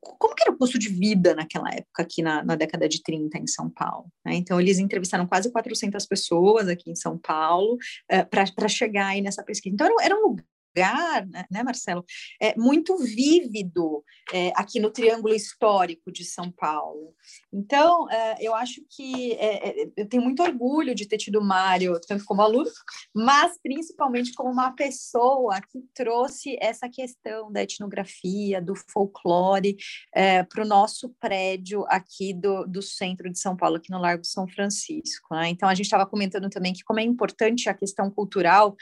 como 0.00 0.34
que 0.34 0.42
era 0.42 0.52
o 0.52 0.56
custo 0.56 0.78
de 0.78 0.88
vida 0.88 1.34
naquela 1.34 1.68
época, 1.70 2.02
aqui 2.02 2.22
na, 2.22 2.42
na 2.44 2.54
década 2.54 2.88
de 2.88 3.02
30 3.02 3.38
em 3.38 3.46
São 3.46 3.68
Paulo. 3.68 4.06
Né? 4.24 4.34
Então, 4.34 4.60
eles 4.60 4.78
entrevistaram 4.78 5.26
quase 5.26 5.50
400 5.50 6.06
pessoas 6.06 6.68
aqui 6.68 6.90
em 6.90 6.94
São 6.94 7.18
Paulo 7.18 7.74
uh, 7.74 8.28
para 8.30 8.68
chegar 8.68 9.08
aí 9.08 9.20
nessa 9.20 9.42
pesquisa. 9.42 9.74
Então, 9.74 9.86
era, 9.86 10.06
era 10.06 10.16
um 10.16 10.28
lugar, 10.28 10.44
né, 10.78 11.44
né, 11.50 11.62
Marcelo, 11.62 12.04
é 12.40 12.56
muito 12.56 12.96
vívido 12.98 14.04
é, 14.32 14.52
aqui 14.54 14.80
no 14.80 14.90
Triângulo 14.90 15.34
Histórico 15.34 16.12
de 16.12 16.24
São 16.24 16.50
Paulo. 16.50 17.14
Então, 17.52 18.10
é, 18.10 18.36
eu 18.40 18.54
acho 18.54 18.82
que 18.90 19.32
é, 19.32 19.82
é, 19.82 19.88
eu 19.96 20.08
tenho 20.08 20.22
muito 20.22 20.42
orgulho 20.42 20.94
de 20.94 21.06
ter 21.06 21.18
tido 21.18 21.38
o 21.38 21.44
Mário, 21.44 21.98
tanto 22.06 22.24
como 22.24 22.42
aluno, 22.42 22.70
mas 23.14 23.58
principalmente 23.62 24.32
como 24.34 24.50
uma 24.50 24.72
pessoa 24.72 25.60
que 25.60 25.80
trouxe 25.94 26.56
essa 26.60 26.88
questão 26.88 27.50
da 27.50 27.62
etnografia, 27.62 28.60
do 28.60 28.74
folclore, 28.74 29.76
é, 30.14 30.42
para 30.42 30.62
o 30.62 30.66
nosso 30.66 31.14
prédio 31.20 31.84
aqui 31.88 32.34
do, 32.34 32.66
do 32.66 32.82
centro 32.82 33.30
de 33.30 33.38
São 33.38 33.56
Paulo, 33.56 33.76
aqui 33.76 33.90
no 33.90 33.98
Largo 33.98 34.24
São 34.24 34.46
Francisco. 34.46 35.34
Né? 35.34 35.48
Então, 35.48 35.68
a 35.68 35.74
gente 35.74 35.86
estava 35.86 36.06
comentando 36.06 36.48
também 36.48 36.72
que 36.72 36.84
como 36.84 37.00
é 37.00 37.02
importante 37.02 37.68
a 37.68 37.74
questão 37.74 38.10
cultural 38.10 38.76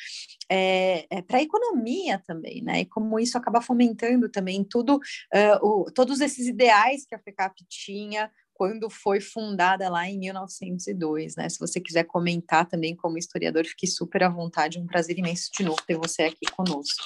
é, 0.50 1.06
para 1.26 1.38
a 1.38 1.42
economia 1.42 1.85
economia 1.86 2.18
também, 2.26 2.62
né? 2.62 2.80
E 2.80 2.84
como 2.84 3.18
isso 3.18 3.38
acaba 3.38 3.62
fomentando 3.62 4.28
também 4.28 4.64
tudo, 4.64 4.96
uh, 4.96 5.66
o, 5.66 5.90
todos 5.92 6.20
esses 6.20 6.46
ideais 6.46 7.06
que 7.06 7.14
a 7.14 7.18
FECAP 7.18 7.64
tinha 7.68 8.30
quando 8.52 8.88
foi 8.88 9.20
fundada 9.20 9.88
lá 9.88 10.08
em 10.08 10.18
1902, 10.18 11.36
né? 11.36 11.48
Se 11.48 11.58
você 11.58 11.80
quiser 11.80 12.04
comentar 12.04 12.66
também 12.66 12.96
como 12.96 13.18
historiador, 13.18 13.64
fique 13.66 13.86
super 13.86 14.22
à 14.24 14.28
vontade. 14.28 14.78
Um 14.78 14.86
prazer 14.86 15.18
imenso 15.18 15.50
de 15.56 15.62
novo 15.62 15.82
ter 15.86 15.96
você 15.96 16.22
aqui 16.22 16.46
conosco. 16.56 17.04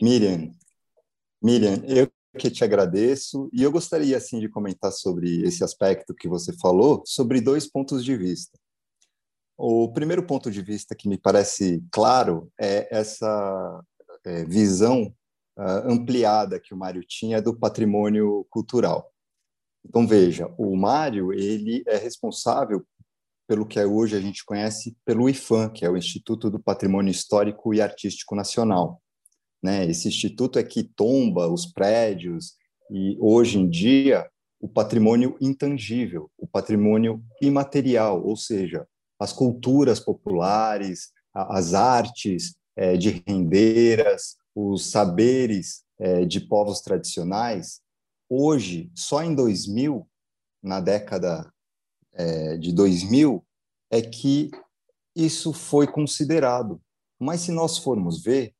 Miriam, 0.00 0.52
Miriam, 1.42 1.82
eu 1.86 2.10
que 2.38 2.50
te 2.50 2.62
agradeço 2.62 3.50
e 3.52 3.62
eu 3.62 3.72
gostaria 3.72 4.16
assim 4.16 4.38
de 4.38 4.48
comentar 4.48 4.92
sobre 4.92 5.42
esse 5.42 5.64
aspecto 5.64 6.14
que 6.14 6.28
você 6.28 6.52
falou, 6.52 7.02
sobre 7.04 7.40
dois 7.40 7.66
pontos 7.66 8.04
de 8.04 8.16
vista. 8.16 8.56
O 9.60 9.92
primeiro 9.92 10.22
ponto 10.22 10.52
de 10.52 10.62
vista 10.62 10.94
que 10.94 11.08
me 11.08 11.18
parece 11.18 11.82
claro 11.90 12.48
é 12.56 12.86
essa 12.96 13.82
é, 14.24 14.44
visão 14.44 15.12
uh, 15.58 15.90
ampliada 15.90 16.60
que 16.60 16.72
o 16.72 16.76
Mário 16.76 17.02
tinha 17.04 17.42
do 17.42 17.58
patrimônio 17.58 18.46
cultural. 18.50 19.12
Então 19.84 20.06
veja, 20.06 20.46
o 20.56 20.76
Mário 20.76 21.32
ele 21.32 21.82
é 21.88 21.96
responsável 21.96 22.86
pelo 23.48 23.66
que 23.66 23.82
hoje 23.84 24.14
a 24.14 24.20
gente 24.20 24.44
conhece 24.44 24.96
pelo 25.04 25.28
IFAM, 25.28 25.70
que 25.70 25.84
é 25.84 25.90
o 25.90 25.96
Instituto 25.96 26.48
do 26.48 26.60
Patrimônio 26.60 27.10
Histórico 27.10 27.74
e 27.74 27.80
Artístico 27.80 28.36
Nacional. 28.36 29.02
Né? 29.60 29.86
Esse 29.86 30.06
instituto 30.06 30.60
é 30.60 30.62
que 30.62 30.84
tomba 30.84 31.48
os 31.48 31.66
prédios 31.66 32.54
e 32.92 33.16
hoje 33.20 33.58
em 33.58 33.68
dia 33.68 34.30
o 34.60 34.68
patrimônio 34.68 35.36
intangível, 35.40 36.30
o 36.38 36.46
patrimônio 36.46 37.24
imaterial, 37.42 38.24
ou 38.24 38.36
seja, 38.36 38.86
as 39.18 39.32
culturas 39.32 40.00
populares, 40.00 41.12
as 41.34 41.74
artes 41.74 42.54
é, 42.76 42.96
de 42.96 43.22
rendeiras, 43.26 44.36
os 44.54 44.90
saberes 44.90 45.82
é, 45.98 46.24
de 46.24 46.40
povos 46.40 46.80
tradicionais, 46.80 47.80
hoje, 48.28 48.90
só 48.94 49.22
em 49.22 49.34
2000, 49.34 50.06
na 50.62 50.80
década 50.80 51.52
é, 52.12 52.56
de 52.56 52.72
2000, 52.72 53.44
é 53.90 54.02
que 54.02 54.50
isso 55.14 55.52
foi 55.52 55.86
considerado. 55.86 56.80
Mas 57.18 57.42
se 57.42 57.52
nós 57.52 57.78
formos 57.78 58.22
ver, 58.22 58.54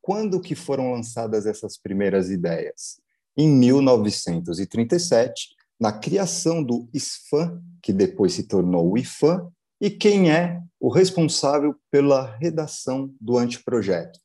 quando 0.00 0.40
que 0.40 0.54
foram 0.54 0.92
lançadas 0.92 1.46
essas 1.46 1.78
primeiras 1.78 2.28
ideias? 2.28 3.00
Em 3.36 3.48
1937, 3.48 5.54
na 5.80 5.92
criação 5.92 6.62
do 6.62 6.88
ISFAM, 6.92 7.62
que 7.82 7.92
depois 7.92 8.34
se 8.34 8.42
tornou 8.42 8.92
o 8.92 8.98
IFAM, 8.98 9.50
e 9.82 9.90
quem 9.90 10.30
é 10.30 10.62
o 10.78 10.88
responsável 10.88 11.74
pela 11.90 12.36
redação 12.36 13.12
do 13.20 13.36
anteprojeto? 13.36 14.20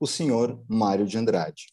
O 0.00 0.06
senhor 0.06 0.64
Mário 0.66 1.06
de 1.06 1.18
Andrade. 1.18 1.66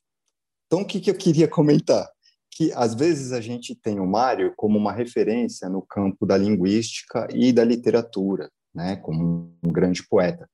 Então, 0.67 0.81
o 0.81 0.85
que, 0.85 1.09
eu 1.09 1.15
queria 1.15 1.47
comentar? 1.47 2.05
Que 2.51 2.73
às 2.73 2.93
vezes 2.93 3.31
a 3.31 3.39
gente 3.39 3.73
tem 3.73 3.97
o 3.97 4.05
Mário 4.05 4.53
como 4.57 4.77
uma 4.77 4.91
referência 4.91 5.69
no 5.69 5.81
campo 5.81 6.25
da 6.25 6.37
linguística 6.37 7.29
e 7.33 7.53
da 7.53 7.63
literatura, 7.63 8.51
né, 8.75 8.97
como 8.97 9.57
um 9.63 9.71
grande 9.71 10.05
poeta, 10.05 10.45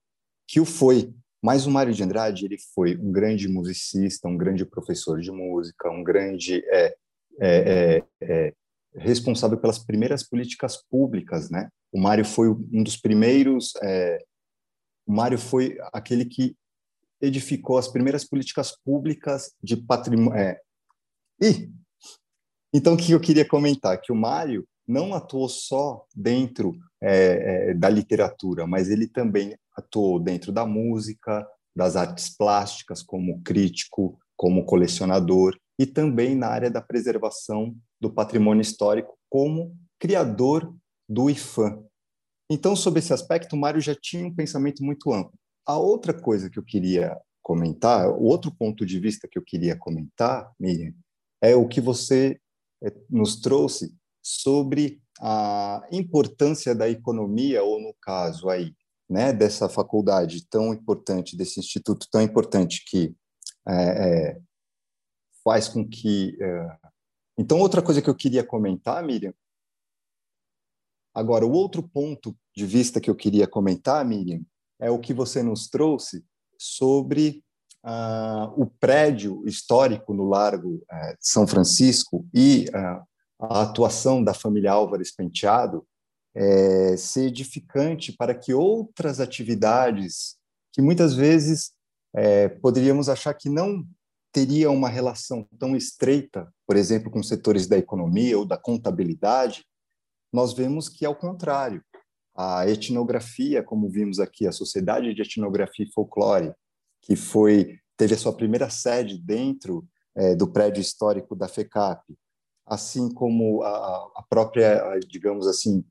que 0.48 0.60
o 0.60 0.66
foi. 0.66 1.12
Mas 1.44 1.66
o 1.66 1.72
Mário 1.72 1.92
de 1.92 2.04
Andrade 2.04 2.46
ele 2.46 2.58
foi 2.76 2.96
um 2.98 3.12
grande 3.12 3.48
musicista, 3.48 4.28
um 4.28 4.38
grande 4.38 4.64
professor 4.64 5.20
de 5.20 5.32
música, 5.32 5.90
um 5.90 6.04
grande 6.04 6.64
é, 6.70 6.96
é, 7.42 7.58
é, 7.58 8.04
é 8.22 8.54
responsável 8.98 9.58
pelas 9.58 9.80
primeiras 9.80 10.24
políticas 10.24 10.78
públicas, 10.90 11.50
né? 11.50 11.70
O 11.92 12.00
Mário 12.00 12.26
foi 12.26 12.50
um 12.50 12.84
dos 12.84 12.98
primeiros. 12.98 13.74
É, 13.84 14.24
o 15.06 15.14
Mário 15.14 15.38
foi 15.38 15.78
aquele 15.94 16.26
que 16.26 16.56
edificou 17.22 17.78
as 17.78 17.88
primeiras 17.88 18.24
políticas 18.24 18.76
públicas 18.84 19.54
de 19.62 19.78
patrimônio. 19.78 20.38
É. 20.40 20.60
E 21.42 21.70
então 22.74 22.94
o 22.94 22.98
que 22.98 23.12
eu 23.12 23.20
queria 23.20 23.48
comentar 23.48 24.02
que 24.02 24.12
o 24.12 24.16
Mário 24.16 24.68
não 24.88 25.14
atuou 25.14 25.48
só 25.50 26.06
dentro 26.14 26.78
é, 27.02 27.70
é, 27.70 27.74
da 27.74 27.90
literatura, 27.90 28.68
mas 28.68 28.90
ele 28.90 29.08
também 29.08 29.58
atuou 29.76 30.20
dentro 30.20 30.52
da 30.52 30.66
música, 30.66 31.48
das 31.76 31.96
artes 31.96 32.30
plásticas, 32.36 33.02
como 33.02 33.42
crítico, 33.42 34.20
como 34.36 34.66
colecionador, 34.66 35.58
e 35.78 35.86
também 35.86 36.36
na 36.36 36.48
área 36.48 36.70
da 36.70 36.82
preservação 36.82 37.76
do 38.00 38.12
patrimônio 38.12 38.62
histórico, 38.62 39.18
como 39.30 39.76
criador 40.00 40.74
do 41.08 41.30
IFAM. 41.30 41.84
Então, 42.50 42.76
sobre 42.76 43.00
esse 43.00 43.14
aspecto, 43.14 43.56
o 43.56 43.60
Mário 43.60 43.82
já 43.82 43.96
tinha 43.96 44.26
um 44.26 44.34
pensamento 44.34 44.84
muito 44.84 45.12
amplo. 45.12 45.34
A 45.66 45.78
outra 45.78 46.14
coisa 46.14 46.50
que 46.50 46.60
eu 46.60 46.64
queria 46.64 47.18
comentar, 47.42 48.10
o 48.10 48.24
outro 48.24 48.52
ponto 48.52 48.86
de 48.86 49.00
vista 49.00 49.28
que 49.30 49.38
eu 49.38 49.44
queria 49.44 49.76
comentar, 49.76 50.52
Miriam, 50.60 50.94
é 51.42 51.56
o 51.56 51.68
que 51.68 51.82
você 51.82 52.40
eh, 52.84 52.94
nos 53.10 53.40
trouxe 53.40 53.94
sobre 54.22 55.02
a 55.20 55.88
importância 55.92 56.74
da 56.74 56.90
economia, 56.90 57.64
ou 57.64 57.80
no 57.80 57.94
caso 58.02 58.50
aí, 58.50 58.74
né, 59.10 59.32
dessa 59.32 59.70
faculdade 59.70 60.48
tão 60.50 60.74
importante, 60.74 61.38
desse 61.38 61.60
instituto 61.60 62.08
tão 62.12 62.22
importante 62.22 62.84
que 62.88 63.16
é, 63.68 63.74
é, 63.74 64.42
faz 65.46 65.70
com 65.70 65.88
que. 65.88 66.36
É... 66.42 66.78
Então, 67.38 67.60
outra 67.60 67.82
coisa 67.82 68.02
que 68.02 68.10
eu 68.10 68.16
queria 68.16 68.44
comentar, 68.44 69.02
Miriam, 69.02 69.34
Agora, 71.16 71.46
o 71.46 71.52
outro 71.54 71.82
ponto 71.82 72.36
de 72.54 72.66
vista 72.66 73.00
que 73.00 73.10
eu 73.10 73.16
queria 73.16 73.48
comentar, 73.48 74.04
Miriam, 74.04 74.42
é 74.78 74.92
o 74.92 75.00
que 75.00 75.14
você 75.14 75.42
nos 75.42 75.70
trouxe 75.70 76.26
sobre 76.60 77.42
uh, 77.86 78.62
o 78.62 78.66
prédio 78.66 79.42
histórico 79.48 80.14
no 80.14 80.28
Largo 80.28 80.76
uh, 80.76 81.16
São 81.22 81.48
Francisco 81.48 82.28
e 82.34 82.66
uh, 82.70 83.02
a 83.40 83.62
atuação 83.62 84.22
da 84.22 84.34
família 84.34 84.74
Álvares 84.74 85.16
Penteado 85.16 85.88
é, 86.38 86.98
ser 86.98 87.28
edificante 87.28 88.12
para 88.12 88.36
que 88.36 88.54
outras 88.54 89.22
atividades 89.22 90.36
que 90.74 90.82
muitas 90.82 91.14
vezes 91.14 91.72
poderíamos 92.62 93.08
achar 93.08 93.34
que 93.34 93.50
não 93.50 93.86
teria 94.36 94.70
uma 94.70 94.90
relação 94.90 95.48
tão 95.58 95.78
estreita, 95.78 96.54
por 96.68 96.76
exemplo, 96.76 97.10
com 97.10 97.24
setores 97.24 97.68
da 97.68 97.78
economia 97.78 98.38
ou 98.38 98.46
da 98.46 98.58
contabilidade, 98.58 99.64
nós 100.30 100.52
vemos 100.52 100.90
que, 100.90 101.06
ao 101.06 101.16
contrário, 101.16 101.82
a 102.36 102.68
etnografia, 102.68 103.64
como 103.64 103.90
vimos 103.90 104.20
aqui, 104.20 104.46
a 104.46 104.52
Sociedade 104.52 105.14
de 105.14 105.22
Etnografia 105.22 105.86
e 105.86 105.94
Folclore, 105.94 106.54
que 107.02 107.16
foi 107.16 107.80
teve 107.96 108.14
a 108.14 108.18
sua 108.18 108.36
primeira 108.36 108.70
sede 108.70 109.18
dentro 109.18 109.88
é, 110.14 110.36
do 110.36 110.52
prédio 110.52 110.82
histórico 110.82 111.34
da 111.34 111.48
FECAP, 111.48 112.04
assim 112.66 113.10
como 113.10 113.64
a, 113.64 114.12
a 114.18 114.24
própria, 114.30 115.00
digamos 115.08 115.48
assim, 115.48 115.82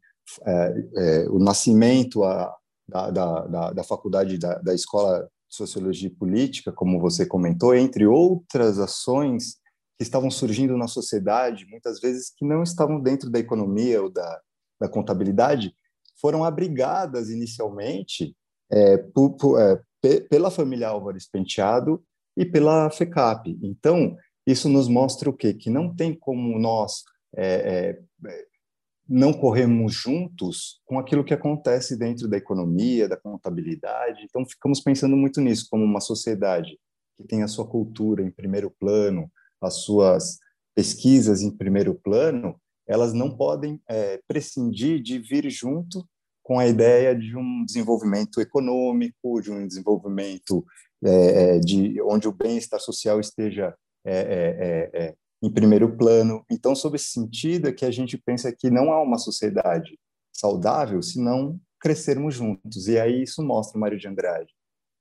é, 0.47 0.75
é, 0.97 1.29
o 1.31 1.39
nascimento 1.39 2.23
a, 2.23 2.55
da, 2.87 3.11
da, 3.11 3.73
da, 3.73 3.85
faculdade 3.85 4.37
da, 4.37 4.59
da 4.59 4.75
Escola 4.75 5.31
Sociologia 5.55 6.11
Política, 6.11 6.73
como 6.73 7.01
você 7.01 7.25
comentou, 7.27 7.75
entre 7.75 8.07
outras 8.07 8.79
ações 8.79 9.57
que 9.97 10.03
estavam 10.03 10.31
surgindo 10.31 10.77
na 10.77 10.89
sociedade, 10.89 11.67
muitas 11.67 12.01
vezes 12.01 12.33
que 12.37 12.45
não 12.45 12.63
estavam 12.63 13.01
dentro 13.01 13.31
da 13.31 13.39
economia 13.39 14.03
ou 14.03 14.11
da, 14.11 14.41
da 14.81 14.89
contabilidade, 14.89 15.75
foram 16.21 16.45
abrigadas 16.45 17.31
inicialmente 17.31 18.37
é, 18.71 18.97
por, 18.97 19.37
por, 19.37 19.61
é, 19.61 19.81
pela 20.29 20.51
família 20.51 20.89
Álvares 20.89 21.29
Penteado 21.29 22.03
e 22.37 22.45
pela 22.45 22.91
FECAP. 22.91 23.59
Então, 23.63 24.17
isso 24.47 24.69
nos 24.69 24.89
mostra 24.89 25.31
o 25.31 25.33
quê? 25.33 25.55
Que 25.55 25.71
não 25.71 25.95
tem 25.95 26.15
como 26.15 26.59
nós 26.59 27.05
é, 27.37 27.99
é, 28.27 28.45
não 29.09 29.33
corremos 29.33 29.93
juntos 29.93 30.81
com 30.87 30.99
aquilo 30.99 31.25
que 31.25 31.35
acontece 31.35 31.97
dentro 31.97 32.27
da 32.27 32.37
economia, 32.37 33.09
da 33.09 33.17
contabilidade. 33.17 34.23
Então, 34.25 34.45
ficamos 34.47 34.81
pensando 34.81 35.17
muito 35.17 35.41
nisso, 35.41 35.67
como 35.71 35.85
uma 35.85 36.01
sociedade 36.01 36.79
que 37.17 37.25
tem 37.25 37.43
a 37.43 37.49
sua 37.49 37.67
cultura 37.67 38.23
em 38.23 38.31
primeiro 38.31 38.71
plano, 38.71 39.31
as 39.61 39.83
suas 39.85 40.39
pesquisas 40.75 41.43
em 41.43 41.51
primeiro 41.51 41.95
plano, 41.95 42.61
elas 42.87 43.13
não 43.13 43.37
podem 43.37 43.81
é, 43.89 44.21
prescindir 44.27 45.01
de 45.03 45.19
vir 45.19 45.49
junto 45.51 46.07
com 46.43 46.59
a 46.59 46.67
ideia 46.67 47.15
de 47.15 47.37
um 47.37 47.65
desenvolvimento 47.65 48.41
econômico, 48.41 49.41
de 49.41 49.51
um 49.51 49.67
desenvolvimento 49.67 50.65
é, 51.03 51.57
é 51.57 51.59
de 51.59 52.01
onde 52.03 52.29
o 52.29 52.33
bem-estar 52.33 52.81
social 52.81 53.21
esteja 53.21 53.75
é, 54.05 54.19
é, 54.19 54.91
é, 54.93 55.15
em 55.45 55.53
primeiro 55.53 55.97
plano. 55.97 56.45
Então, 56.51 56.75
sob 56.75 56.97
esse 56.97 57.11
sentido, 57.11 57.69
é 57.69 57.73
que 57.73 57.85
a 57.85 57.91
gente 57.91 58.17
pensa 58.17 58.51
que 58.51 58.71
não 58.71 58.93
há 58.93 59.03
uma 59.03 59.19
sociedade 59.19 59.99
saudável 60.33 61.03
se 61.03 61.21
não 61.21 61.61
crescermos 61.79 62.35
juntos. 62.35 62.89
E 62.89 62.99
aí 62.99 63.23
isso 63.23 63.43
mostra 63.43 63.77
o 63.77 63.81
Mário 63.81 63.99
de 63.99 64.09
Andrade, 64.09 64.53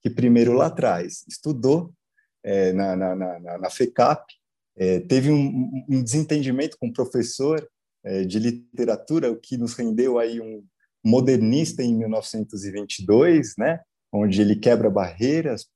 que 0.01 0.09
primeiro 0.09 0.53
lá 0.53 0.65
atrás 0.65 1.23
estudou 1.29 1.93
na, 2.75 2.95
na, 2.95 3.15
na, 3.15 3.57
na 3.57 3.69
FECAP, 3.69 4.25
teve 5.07 5.31
um, 5.31 5.85
um 5.89 6.03
desentendimento 6.03 6.77
com 6.77 6.87
o 6.87 6.93
professor 6.93 7.65
de 8.27 8.37
literatura, 8.37 9.31
o 9.31 9.37
que 9.37 9.55
nos 9.55 9.75
rendeu 9.75 10.19
aí 10.19 10.41
um 10.41 10.61
modernista 11.03 11.81
em 11.81 11.95
1922, 11.95 13.55
né, 13.57 13.79
onde 14.11 14.41
ele 14.41 14.57
quebra 14.57 14.89
barreiras, 14.89 15.67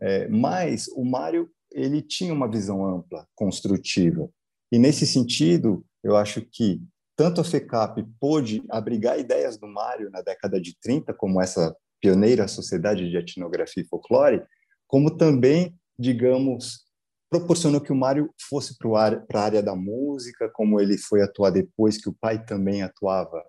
é, 0.00 0.28
mas 0.28 0.88
o 0.88 1.04
Mário 1.04 1.50
ele 1.72 2.02
tinha 2.02 2.32
uma 2.32 2.50
visão 2.50 2.86
ampla, 2.86 3.26
construtiva. 3.34 4.28
E 4.72 4.78
nesse 4.78 5.06
sentido, 5.06 5.84
eu 6.02 6.16
acho 6.16 6.40
que 6.40 6.80
tanto 7.16 7.40
a 7.40 7.44
FECAP 7.44 8.04
pôde 8.20 8.62
abrigar 8.68 9.18
ideias 9.18 9.56
do 9.56 9.66
Mário 9.66 10.10
na 10.10 10.20
década 10.20 10.60
de 10.60 10.76
30, 10.80 11.14
como 11.14 11.40
essa 11.40 11.74
pioneira 12.00 12.46
sociedade 12.46 13.08
de 13.08 13.16
etnografia 13.16 13.82
e 13.82 13.86
folclore, 13.86 14.42
como 14.86 15.10
também, 15.16 15.74
digamos, 15.98 16.84
proporcionou 17.30 17.80
que 17.80 17.92
o 17.92 17.96
Mário 17.96 18.30
fosse 18.48 18.76
para 18.78 19.24
a 19.34 19.40
área 19.40 19.62
da 19.62 19.74
música, 19.74 20.48
como 20.50 20.80
ele 20.80 20.96
foi 20.96 21.22
atuar 21.22 21.50
depois 21.50 21.96
que 21.96 22.08
o 22.08 22.16
pai 22.20 22.44
também 22.44 22.82
atuava 22.82 23.42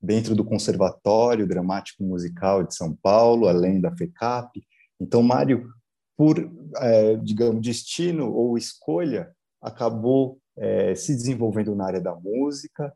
dentro 0.00 0.34
do 0.34 0.44
Conservatório 0.44 1.46
Dramático 1.46 2.02
Musical 2.02 2.62
de 2.62 2.74
São 2.74 2.96
Paulo, 3.02 3.48
além 3.48 3.80
da 3.80 3.94
FECAP. 3.94 4.62
Então, 4.98 5.22
Mário, 5.22 5.68
por, 6.20 6.38
é, 6.76 7.16
digamos, 7.16 7.62
destino 7.62 8.30
ou 8.30 8.58
escolha, 8.58 9.34
acabou 9.58 10.38
é, 10.54 10.94
se 10.94 11.14
desenvolvendo 11.14 11.74
na 11.74 11.86
área 11.86 12.00
da 12.00 12.14
música 12.14 12.92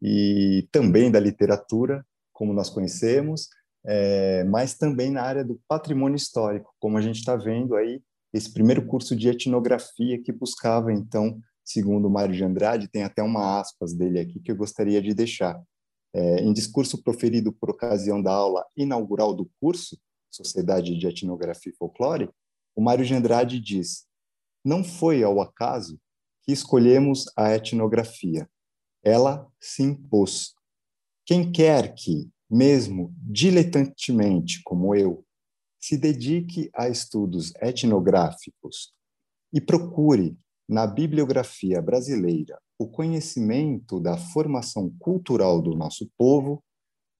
e 0.00 0.68
também 0.70 1.10
da 1.10 1.18
literatura, 1.18 2.06
como 2.32 2.52
nós 2.52 2.70
conhecemos, 2.70 3.48
é, 3.84 4.44
mas 4.44 4.74
também 4.78 5.10
na 5.10 5.20
área 5.20 5.44
do 5.44 5.60
patrimônio 5.66 6.14
histórico, 6.14 6.72
como 6.78 6.96
a 6.96 7.00
gente 7.00 7.16
está 7.16 7.34
vendo 7.34 7.74
aí, 7.74 8.00
esse 8.32 8.52
primeiro 8.52 8.86
curso 8.86 9.16
de 9.16 9.28
etnografia 9.28 10.22
que 10.22 10.30
buscava, 10.30 10.92
então, 10.92 11.40
segundo 11.64 12.08
Mário 12.08 12.36
de 12.36 12.44
Andrade, 12.44 12.86
tem 12.86 13.02
até 13.02 13.20
uma 13.20 13.58
aspas 13.58 13.92
dele 13.92 14.20
aqui 14.20 14.38
que 14.38 14.52
eu 14.52 14.56
gostaria 14.56 15.02
de 15.02 15.12
deixar, 15.12 15.60
é, 16.14 16.36
em 16.36 16.52
discurso 16.52 17.02
proferido 17.02 17.52
por 17.52 17.68
ocasião 17.68 18.22
da 18.22 18.30
aula 18.30 18.64
inaugural 18.76 19.34
do 19.34 19.50
curso, 19.60 19.98
Sociedade 20.30 20.96
de 20.96 21.06
Etnografia 21.08 21.72
e 21.72 21.76
Folclore, 21.76 22.30
o 22.74 22.82
Mário 22.82 23.04
de 23.04 23.14
Andrade 23.14 23.60
diz: 23.60 24.06
Não 24.64 24.82
foi 24.82 25.22
ao 25.22 25.40
acaso 25.40 25.98
que 26.42 26.52
escolhemos 26.52 27.26
a 27.36 27.54
etnografia. 27.54 28.48
Ela 29.02 29.46
se 29.60 29.82
impôs. 29.82 30.54
Quem 31.24 31.50
quer 31.50 31.94
que, 31.94 32.30
mesmo 32.50 33.14
diletantemente 33.16 34.62
como 34.64 34.94
eu, 34.94 35.24
se 35.80 35.96
dedique 35.96 36.70
a 36.74 36.88
estudos 36.88 37.52
etnográficos 37.56 38.92
e 39.52 39.60
procure 39.60 40.36
na 40.68 40.86
bibliografia 40.86 41.80
brasileira 41.80 42.60
o 42.78 42.86
conhecimento 42.86 43.98
da 44.00 44.16
formação 44.16 44.90
cultural 44.98 45.60
do 45.60 45.74
nosso 45.74 46.10
povo, 46.16 46.62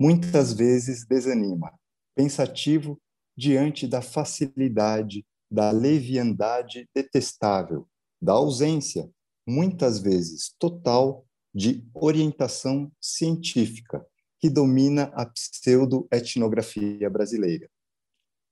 muitas 0.01 0.53
vezes 0.53 1.07
desanima, 1.07 1.73
pensativo 2.15 2.99
diante 3.37 3.87
da 3.87 4.01
facilidade, 4.01 5.25
da 5.51 5.71
leviandade 5.71 6.89
detestável, 6.95 7.89
da 8.21 8.35
ausência, 8.35 9.11
muitas 9.47 9.99
vezes 9.99 10.55
total, 10.59 11.25
de 11.53 11.85
orientação 11.93 12.93
científica 13.01 14.07
que 14.39 14.49
domina 14.49 15.11
a 15.15 15.27
pseudo-etnografia 15.27 17.11
brasileira. 17.11 17.69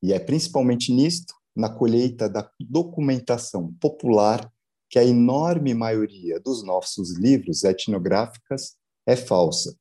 E 0.03 0.13
é 0.13 0.19
principalmente 0.19 0.93
nisto, 0.93 1.33
na 1.57 1.69
colheita 1.69 2.29
da 2.29 2.49
documentação 2.61 3.73
popular, 3.81 4.53
que 4.91 4.99
a 4.99 5.05
enorme 5.05 5.75
maioria 5.75 6.41
dos 6.41 6.65
nossos 6.65 7.17
livros 7.17 7.65
etnográficos 7.65 8.77
é 9.07 9.17
falsa. 9.17 9.77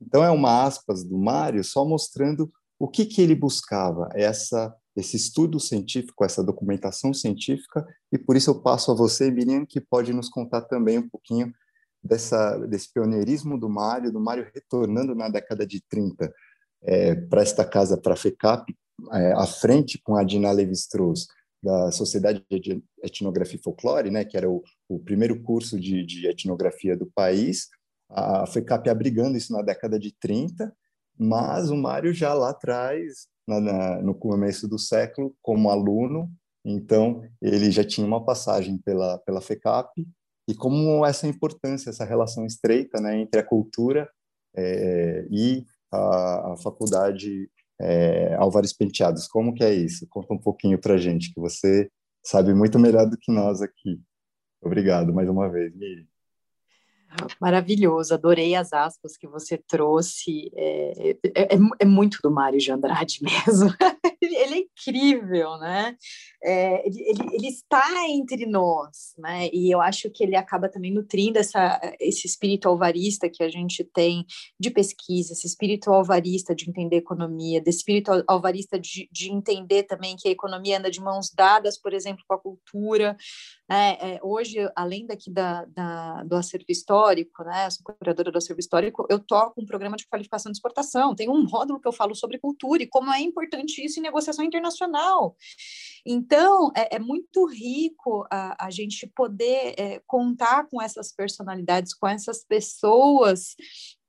Então 0.00 0.22
é 0.22 0.30
uma 0.30 0.64
aspas 0.64 1.02
do 1.02 1.16
Mário 1.18 1.64
só 1.64 1.84
mostrando 1.84 2.52
o 2.78 2.88
que, 2.88 3.06
que 3.06 3.22
ele 3.22 3.34
buscava, 3.34 4.08
essa 4.12 4.74
esse 4.96 5.16
estudo 5.16 5.58
científico, 5.58 6.24
essa 6.24 6.42
documentação 6.42 7.12
científica, 7.12 7.84
e 8.12 8.18
por 8.18 8.36
isso 8.36 8.50
eu 8.50 8.60
passo 8.60 8.92
a 8.92 8.94
você, 8.94 9.30
Miriam, 9.30 9.66
que 9.66 9.80
pode 9.80 10.12
nos 10.12 10.28
contar 10.28 10.62
também 10.62 10.98
um 10.98 11.08
pouquinho 11.08 11.52
dessa, 12.02 12.58
desse 12.66 12.92
pioneirismo 12.92 13.58
do 13.58 13.68
Mário, 13.68 14.12
do 14.12 14.20
Mário 14.20 14.46
retornando 14.54 15.14
na 15.14 15.28
década 15.28 15.66
de 15.66 15.82
30 15.88 16.32
é, 16.82 17.14
para 17.14 17.42
esta 17.42 17.64
casa, 17.64 17.96
para 17.96 18.14
a 18.14 18.16
FECAP, 18.16 18.74
é, 19.12 19.32
à 19.32 19.46
frente 19.46 20.00
com 20.02 20.16
a 20.16 20.22
Dina 20.22 20.52
Levi-Strauss, 20.52 21.26
da 21.62 21.90
Sociedade 21.90 22.44
de 22.50 22.82
Etnografia 23.02 23.58
e 23.58 23.62
Folclore, 23.62 24.10
né, 24.10 24.22
que 24.24 24.36
era 24.36 24.48
o, 24.48 24.62
o 24.86 24.98
primeiro 25.00 25.42
curso 25.42 25.80
de, 25.80 26.04
de, 26.04 26.26
etnografia 26.26 26.94
do 26.94 27.06
país, 27.06 27.68
a 28.10 28.46
FECAP 28.46 28.90
abrigando 28.90 29.38
isso 29.38 29.50
na 29.50 29.62
década 29.62 29.98
de 29.98 30.14
30, 30.20 30.70
mas 31.18 31.70
o 31.70 31.76
Mário 31.76 32.12
já 32.12 32.34
lá 32.34 32.50
atrás, 32.50 33.26
na, 33.46 33.60
na, 33.60 34.02
no 34.02 34.14
começo 34.14 34.68
do 34.68 34.78
século, 34.78 35.34
como 35.42 35.70
aluno, 35.70 36.30
então 36.64 37.22
ele 37.42 37.70
já 37.70 37.84
tinha 37.84 38.06
uma 38.06 38.24
passagem 38.24 38.78
pela, 38.78 39.18
pela 39.18 39.40
FECAP, 39.40 40.06
e 40.48 40.54
como 40.54 41.04
essa 41.04 41.26
importância, 41.26 41.90
essa 41.90 42.04
relação 42.04 42.44
estreita 42.44 43.00
né, 43.00 43.18
entre 43.18 43.40
a 43.40 43.44
cultura 43.44 44.08
é, 44.56 45.26
e 45.30 45.64
a, 45.92 46.52
a 46.52 46.56
faculdade 46.58 47.50
é, 47.80 48.34
Álvares 48.34 48.72
Penteados. 48.72 49.26
Como 49.26 49.54
que 49.54 49.64
é 49.64 49.72
isso? 49.72 50.06
Conta 50.08 50.34
um 50.34 50.38
pouquinho 50.38 50.78
para 50.78 50.96
gente, 50.96 51.32
que 51.32 51.40
você 51.40 51.90
sabe 52.22 52.54
muito 52.54 52.78
melhor 52.78 53.08
do 53.08 53.16
que 53.18 53.32
nós 53.32 53.62
aqui. 53.62 54.00
Obrigado 54.62 55.12
mais 55.12 55.28
uma 55.28 55.48
vez, 55.50 55.74
Miri. 55.74 56.08
Maravilhoso, 57.40 58.14
adorei 58.14 58.54
as 58.54 58.72
aspas 58.72 59.16
que 59.16 59.26
você 59.26 59.56
trouxe. 59.56 60.50
É, 60.54 61.16
é, 61.24 61.54
é, 61.54 61.58
é 61.80 61.84
muito 61.84 62.18
do 62.22 62.30
Mário 62.30 62.58
de 62.58 62.70
Andrade 62.70 63.20
mesmo. 63.46 63.72
ele, 64.20 64.54
é 64.54 64.58
incrível, 64.58 65.56
né? 65.58 65.96
É, 66.42 66.86
ele, 66.86 67.00
ele, 67.02 67.20
ele, 67.32 67.48
está 67.48 68.08
entre 68.08 68.46
nós, 68.46 69.14
né? 69.18 69.48
E 69.52 69.70
eu 69.74 69.80
acho 69.80 70.10
que 70.10 70.22
ele 70.22 70.36
acaba 70.36 70.68
também 70.68 70.92
nutrindo 70.92 71.38
essa, 71.38 71.80
esse 72.00 72.26
espírito 72.26 72.68
alvarista 72.68 73.28
que 73.28 73.42
a 73.42 73.48
gente 73.48 73.82
tem 73.84 74.26
de 74.60 74.70
pesquisa, 74.70 75.32
esse 75.32 75.46
espírito 75.46 75.90
alvarista 75.90 76.54
de 76.54 76.68
entender 76.68 76.96
economia, 76.96 77.60
desse 77.60 77.78
espírito 77.78 78.24
alvarista 78.28 78.78
de, 78.78 79.08
de 79.10 79.32
entender 79.32 79.84
também 79.84 80.16
que 80.16 80.28
a 80.28 80.32
economia 80.32 80.78
anda 80.78 80.90
de 80.90 81.00
mãos 81.00 81.30
dadas, 81.34 81.78
por 81.78 81.92
exemplo, 81.92 82.24
com 82.26 82.34
a 82.34 82.40
cultura. 82.40 83.16
Né? 83.68 83.96
É, 84.00 84.20
hoje, 84.22 84.58
além 84.76 85.06
daqui 85.06 85.30
da, 85.30 85.64
da, 85.66 86.22
do 86.24 86.36
acervo 86.36 86.66
histórico, 86.68 87.42
né? 87.44 87.66
Eu 87.66 87.70
sou 87.70 87.82
curadora 87.84 88.30
do 88.30 88.38
acervo 88.38 88.60
histórico, 88.60 89.06
eu 89.08 89.18
toco 89.18 89.62
um 89.62 89.66
programa 89.66 89.96
de 89.96 90.06
qualificação 90.06 90.52
de 90.52 90.58
exportação. 90.58 91.14
Tem 91.14 91.28
um 91.28 91.42
módulo 91.44 91.80
que 91.80 91.88
eu 91.88 91.92
falo 91.92 92.14
sobre 92.14 92.38
cultura 92.38 92.82
e 92.82 92.86
como 92.86 93.12
é 93.12 93.20
importante 93.20 93.84
isso 93.84 93.93
em 93.98 94.02
negociação 94.02 94.44
internacional. 94.44 95.36
Então, 96.06 96.70
é, 96.76 96.96
é 96.96 96.98
muito 96.98 97.46
rico 97.46 98.26
a, 98.30 98.66
a 98.66 98.70
gente 98.70 99.06
poder 99.14 99.74
é, 99.78 100.02
contar 100.06 100.66
com 100.68 100.80
essas 100.80 101.12
personalidades, 101.12 101.94
com 101.94 102.06
essas 102.06 102.44
pessoas 102.44 103.54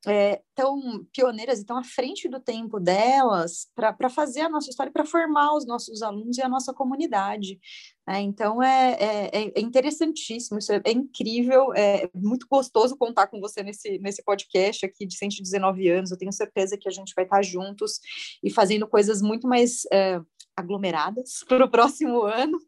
é, 0.06 0.40
tão 0.54 1.04
pioneiras 1.12 1.58
e 1.58 1.64
tão 1.64 1.76
à 1.76 1.82
frente 1.82 2.28
do 2.28 2.38
tempo 2.38 2.78
delas 2.78 3.68
para 3.74 4.08
fazer 4.08 4.42
a 4.42 4.48
nossa 4.48 4.70
história, 4.70 4.92
para 4.92 5.04
formar 5.04 5.54
os 5.54 5.66
nossos 5.66 6.00
alunos 6.00 6.38
e 6.38 6.42
a 6.42 6.48
nossa 6.48 6.72
comunidade. 6.72 7.58
Né? 8.06 8.20
Então, 8.20 8.62
é, 8.62 8.92
é, 8.92 9.52
é, 9.56 9.60
interessantíssimo, 9.60 10.58
isso 10.58 10.72
é, 10.72 10.80
é, 10.84 10.92
incrível, 10.92 11.74
é 11.74 12.08
muito 12.14 12.46
gostoso 12.48 12.96
contar 12.96 13.26
com 13.26 13.40
você 13.40 13.62
nesse, 13.62 13.98
nesse 13.98 14.22
podcast 14.22 14.86
aqui 14.86 15.04
de 15.04 15.16
119 15.16 15.88
anos. 15.88 16.10
Eu 16.10 16.18
tenho 16.18 16.32
certeza 16.32 16.78
que 16.78 16.88
a 16.88 16.92
gente 16.92 17.12
vai 17.14 17.24
estar 17.24 17.42
juntos 17.42 18.00
e 18.42 18.50
fazendo 18.50 18.86
coisas 18.86 19.20
muito 19.20 19.48
mais 19.48 19.82
é, 19.92 20.20
aglomeradas 20.56 21.44
para 21.48 21.64
o 21.64 21.70
próximo 21.70 22.22
ano 22.22 22.58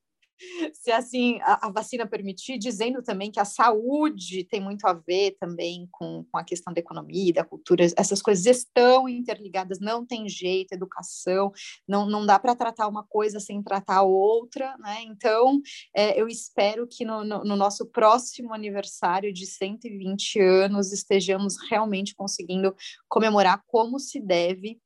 se 0.72 0.90
assim 0.90 1.38
a, 1.42 1.66
a, 1.66 1.70
vacina 1.70 2.06
permitir, 2.06 2.58
dizendo 2.58 3.02
também 3.02 3.30
que 3.30 3.40
a 3.40 3.44
saúde 3.44 4.44
tem 4.44 4.60
muito 4.60 4.86
a 4.86 4.92
ver 4.92 5.36
também 5.38 5.88
com, 5.90 6.24
com 6.30 6.38
a 6.38 6.44
questão 6.44 6.72
da 6.72 6.80
economia, 6.80 7.32
da 7.32 7.44
cultura, 7.44 7.84
essas 7.96 8.22
coisas 8.22 8.46
estão 8.46 9.08
interligadas, 9.08 9.78
não 9.80 10.04
tem 10.06 10.28
jeito, 10.28 10.72
educação, 10.72 11.52
não, 11.86 12.06
não 12.06 12.24
dá 12.24 12.38
para 12.38 12.54
tratar 12.54 12.88
uma 12.88 13.04
coisa 13.04 13.40
sem 13.40 13.62
tratar 13.62 13.98
a 13.98 14.02
outra, 14.02 14.76
né? 14.78 15.02
Então, 15.02 15.60
é, 15.94 16.20
eu 16.20 16.28
espero 16.28 16.86
que 16.86 17.04
no, 17.04 17.24
no, 17.24 17.44
no 17.44 17.56
nosso 17.56 17.86
próximo 17.86 18.52
aniversário 18.52 19.32
de 19.32 19.46
120 19.46 20.40
anos 20.40 20.92
estejamos 20.92 21.56
realmente 21.70 22.14
conseguindo 22.14 22.74
comemorar 23.08 23.62
como 23.66 23.98
se 23.98 24.20
deve 24.20 24.78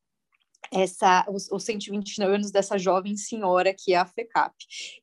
essa, 0.70 1.26
os, 1.28 1.50
os 1.50 1.64
120 1.64 2.22
anos 2.22 2.50
dessa 2.50 2.78
jovem 2.78 3.16
senhora 3.16 3.74
que 3.76 3.94
é 3.94 3.96
a 3.96 4.06
FECAP. 4.06 4.54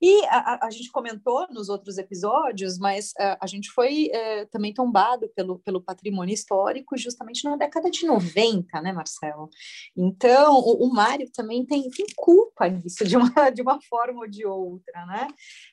E 0.01 0.25
a, 0.25 0.67
a 0.67 0.69
gente 0.71 0.91
comentou 0.91 1.47
nos 1.51 1.69
outros 1.69 1.97
episódios, 1.97 2.77
mas 2.77 3.13
a, 3.17 3.37
a 3.41 3.47
gente 3.47 3.69
foi 3.71 4.09
é, 4.11 4.45
também 4.45 4.73
tombado 4.73 5.29
pelo, 5.35 5.59
pelo 5.59 5.81
patrimônio 5.81 6.33
histórico 6.33 6.97
justamente 6.97 7.43
na 7.43 7.55
década 7.55 7.89
de 7.89 8.05
90, 8.05 8.81
né, 8.81 8.91
Marcelo? 8.91 9.49
Então, 9.95 10.55
o, 10.55 10.87
o 10.87 10.93
Mário 10.93 11.29
também 11.31 11.65
tem, 11.65 11.89
tem 11.89 12.05
culpa 12.15 12.67
nisso, 12.67 13.05
de 13.05 13.17
uma, 13.17 13.49
de 13.49 13.61
uma 13.61 13.79
forma 13.81 14.21
ou 14.21 14.27
de 14.27 14.45
outra, 14.45 15.05
né? 15.05 15.27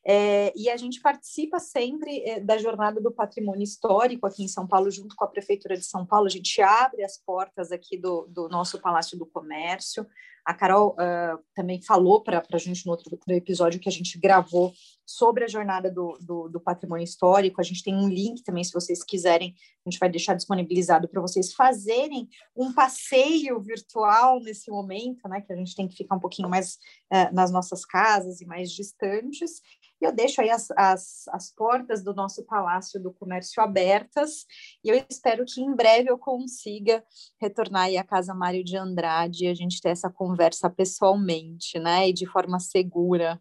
É, 0.04 0.52
e 0.56 0.68
a 0.68 0.76
gente 0.76 1.00
participa 1.00 1.58
sempre 1.58 2.22
é, 2.24 2.40
da 2.40 2.58
jornada 2.58 3.00
do 3.00 3.12
patrimônio 3.12 3.62
histórico 3.62 4.26
aqui 4.26 4.42
em 4.42 4.48
São 4.48 4.66
Paulo, 4.66 4.90
junto 4.90 5.14
com 5.14 5.24
a 5.24 5.28
Prefeitura 5.28 5.76
de 5.76 5.84
São 5.84 6.06
Paulo, 6.06 6.26
a 6.26 6.30
gente 6.30 6.60
abre 6.62 7.04
as 7.04 7.18
portas 7.18 7.72
aqui 7.72 7.96
do, 7.96 8.26
do 8.28 8.48
nosso 8.48 8.80
Palácio 8.80 9.18
do 9.18 9.26
Comércio, 9.26 9.75
comércio. 9.76 10.06
A 10.44 10.54
Carol 10.54 10.94
uh, 10.94 11.42
também 11.54 11.82
falou 11.82 12.22
para 12.22 12.42
a 12.52 12.58
gente 12.58 12.86
no 12.86 12.92
outro 12.92 13.18
episódio 13.28 13.80
que 13.80 13.88
a 13.88 13.92
gente 13.92 14.18
gravou 14.18 14.72
sobre 15.06 15.44
a 15.44 15.48
jornada 15.48 15.90
do, 15.90 16.18
do, 16.20 16.48
do, 16.48 16.60
patrimônio 16.60 17.04
histórico. 17.04 17.60
A 17.60 17.64
gente 17.64 17.82
tem 17.82 17.94
um 17.94 18.08
link 18.08 18.42
também, 18.42 18.64
se 18.64 18.72
vocês 18.72 19.04
quiserem, 19.04 19.54
a 19.86 19.88
gente 19.88 20.00
vai 20.00 20.10
deixar 20.10 20.34
disponibilizado 20.34 21.08
para 21.08 21.20
vocês 21.20 21.54
fazerem 21.54 22.28
um 22.56 22.72
passeio 22.72 23.60
virtual 23.60 24.40
nesse 24.40 24.68
momento, 24.68 25.28
né? 25.28 25.40
Que 25.40 25.52
a 25.52 25.56
gente 25.56 25.76
tem 25.76 25.86
que 25.86 25.96
ficar 25.96 26.16
um 26.16 26.20
pouquinho 26.20 26.48
mais 26.48 26.74
uh, 27.12 27.32
nas 27.32 27.52
nossas 27.52 27.84
casas 27.84 28.40
e 28.40 28.46
mais 28.46 28.72
distantes. 28.72 29.62
E 30.00 30.04
eu 30.04 30.12
deixo 30.12 30.40
aí 30.40 30.50
as, 30.50 30.70
as, 30.72 31.28
as 31.28 31.50
portas 31.50 32.02
do 32.02 32.12
nosso 32.12 32.44
Palácio 32.44 33.00
do 33.00 33.12
Comércio 33.12 33.62
abertas, 33.62 34.44
e 34.84 34.90
eu 34.90 35.04
espero 35.08 35.44
que 35.46 35.60
em 35.60 35.74
breve 35.74 36.10
eu 36.10 36.18
consiga 36.18 37.02
retornar 37.40 37.84
aí 37.84 37.96
à 37.96 38.04
Casa 38.04 38.34
Mário 38.34 38.62
de 38.62 38.76
Andrade 38.76 39.44
e 39.44 39.48
a 39.48 39.54
gente 39.54 39.80
ter 39.80 39.90
essa 39.90 40.10
conversa 40.10 40.68
pessoalmente, 40.68 41.78
né, 41.78 42.08
e 42.08 42.12
de 42.12 42.26
forma 42.26 42.60
segura, 42.60 43.40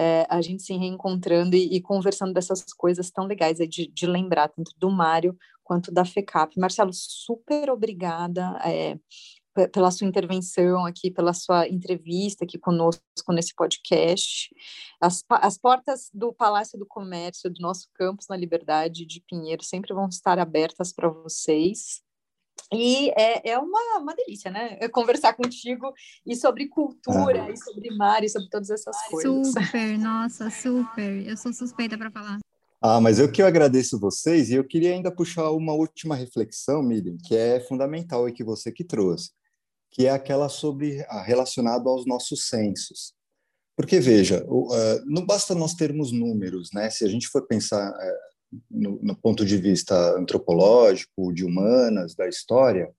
é, 0.00 0.26
a 0.30 0.40
gente 0.40 0.62
se 0.62 0.72
reencontrando 0.72 1.54
e, 1.54 1.76
e, 1.76 1.80
conversando 1.82 2.32
dessas 2.32 2.64
coisas 2.72 3.10
tão 3.10 3.26
legais 3.26 3.58
de, 3.58 3.86
de 3.86 4.06
lembrar, 4.06 4.48
tanto 4.48 4.72
do 4.78 4.90
Mário 4.90 5.36
quanto 5.62 5.92
da 5.92 6.06
FECAP. 6.06 6.58
Marcelo, 6.58 6.90
super 6.94 7.68
obrigada. 7.68 8.58
É, 8.64 8.98
pela 9.72 9.90
sua 9.90 10.06
intervenção 10.06 10.86
aqui, 10.86 11.10
pela 11.10 11.34
sua 11.34 11.68
entrevista 11.68 12.44
aqui 12.44 12.56
conosco 12.56 13.02
nesse 13.28 13.54
podcast. 13.54 14.48
As, 14.98 15.22
as 15.28 15.58
portas 15.58 16.08
do 16.14 16.32
Palácio 16.32 16.78
do 16.78 16.86
Comércio, 16.86 17.50
do 17.50 17.60
nosso 17.60 17.86
campus 17.92 18.26
na 18.26 18.36
Liberdade 18.36 19.04
de 19.04 19.20
Pinheiro, 19.28 19.62
sempre 19.62 19.92
vão 19.92 20.08
estar 20.08 20.38
abertas 20.38 20.94
para 20.94 21.10
vocês. 21.10 22.00
E 22.72 23.10
é, 23.10 23.50
é 23.50 23.58
uma, 23.58 23.98
uma 23.98 24.14
delícia, 24.14 24.50
né? 24.50 24.76
Conversar 24.88 25.34
contigo 25.34 25.92
e 26.26 26.36
sobre 26.36 26.68
cultura, 26.68 27.44
ah. 27.44 27.50
e 27.50 27.56
sobre 27.56 27.90
mar, 27.96 28.22
e 28.22 28.28
sobre 28.28 28.48
todas 28.48 28.70
essas 28.70 28.96
coisas. 29.08 29.52
Super, 29.52 29.98
nossa, 29.98 30.50
super. 30.50 31.26
Eu 31.26 31.36
sou 31.36 31.52
suspeita 31.52 31.98
para 31.98 32.10
falar. 32.10 32.38
Ah, 32.82 33.00
mas 33.00 33.18
eu 33.18 33.30
que 33.30 33.42
eu 33.42 33.46
agradeço 33.46 34.00
vocês 34.00 34.50
e 34.50 34.54
eu 34.54 34.64
queria 34.64 34.92
ainda 34.92 35.14
puxar 35.14 35.50
uma 35.50 35.74
última 35.74 36.14
reflexão, 36.14 36.82
Miriam, 36.82 37.16
que 37.26 37.36
é 37.36 37.60
fundamental 37.60 38.28
e 38.28 38.32
que 38.32 38.42
você 38.42 38.72
que 38.72 38.84
trouxe 38.84 39.30
que 39.90 40.06
é 40.06 40.10
aquela 40.10 40.48
sobre 40.48 41.04
relacionado 41.24 41.88
aos 41.88 42.06
nossos 42.06 42.48
censos. 42.48 43.12
Porque 43.76 43.98
veja, 43.98 44.46
não 45.06 45.24
basta 45.24 45.54
nós 45.54 45.74
termos 45.74 46.12
números, 46.12 46.70
né? 46.72 46.90
Se 46.90 47.04
a 47.04 47.08
gente 47.08 47.28
for 47.28 47.46
pensar 47.46 47.92
é, 47.98 48.18
no, 48.70 48.98
no 49.02 49.16
ponto 49.16 49.44
de 49.44 49.56
vista 49.56 49.94
antropológico, 50.18 51.32
de 51.32 51.44
humanas, 51.44 52.14
da 52.14 52.28
história, 52.28 52.90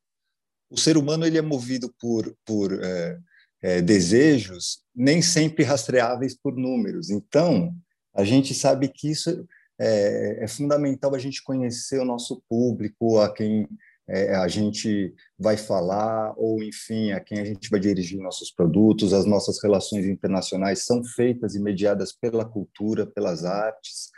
o 0.70 0.78
ser 0.78 0.98
humano 0.98 1.26
ele 1.26 1.38
é 1.38 1.42
movido 1.42 1.94
por, 2.00 2.34
por 2.46 2.72
é, 2.82 3.20
é, 3.62 3.82
desejos 3.82 4.80
nem 4.96 5.22
sempre 5.22 5.64
rastreáveis 5.64 6.36
por 6.36 6.56
números. 6.56 7.10
Então, 7.10 7.74
a 8.14 8.24
gente 8.24 8.54
sabe 8.54 8.88
que 8.88 9.12
isso 9.12 9.46
é, 9.80 10.44
é 10.44 10.48
fundamental 10.48 11.14
a 11.14 11.20
gente 11.20 11.44
conhecer 11.44 12.00
o 12.00 12.06
nosso 12.06 12.42
público, 12.48 13.20
a 13.20 13.34
quem 13.34 13.68
é, 14.08 14.36
a 14.36 14.48
gente 14.48 15.14
vai 15.38 15.58
falar, 15.58 16.34
ou 16.38 16.62
enfim, 16.64 17.12
a 17.12 17.20
quem 17.20 17.40
a 17.40 17.46
gente 17.46 17.70
vai 17.70 17.80
dirigir 17.80 18.20
nossos 18.20 18.52
produtos, 18.52 19.14
as 19.14 19.26
nossas 19.26 19.62
relações 19.62 20.06
internacionais 20.06 20.84
são 20.84 21.04
feitas 21.04 21.56
e 21.56 21.60
mediadas 21.60 22.12
pela 22.12 22.46
cultura, 22.46 23.06
pelas 23.06 23.46
artes. 23.46 24.10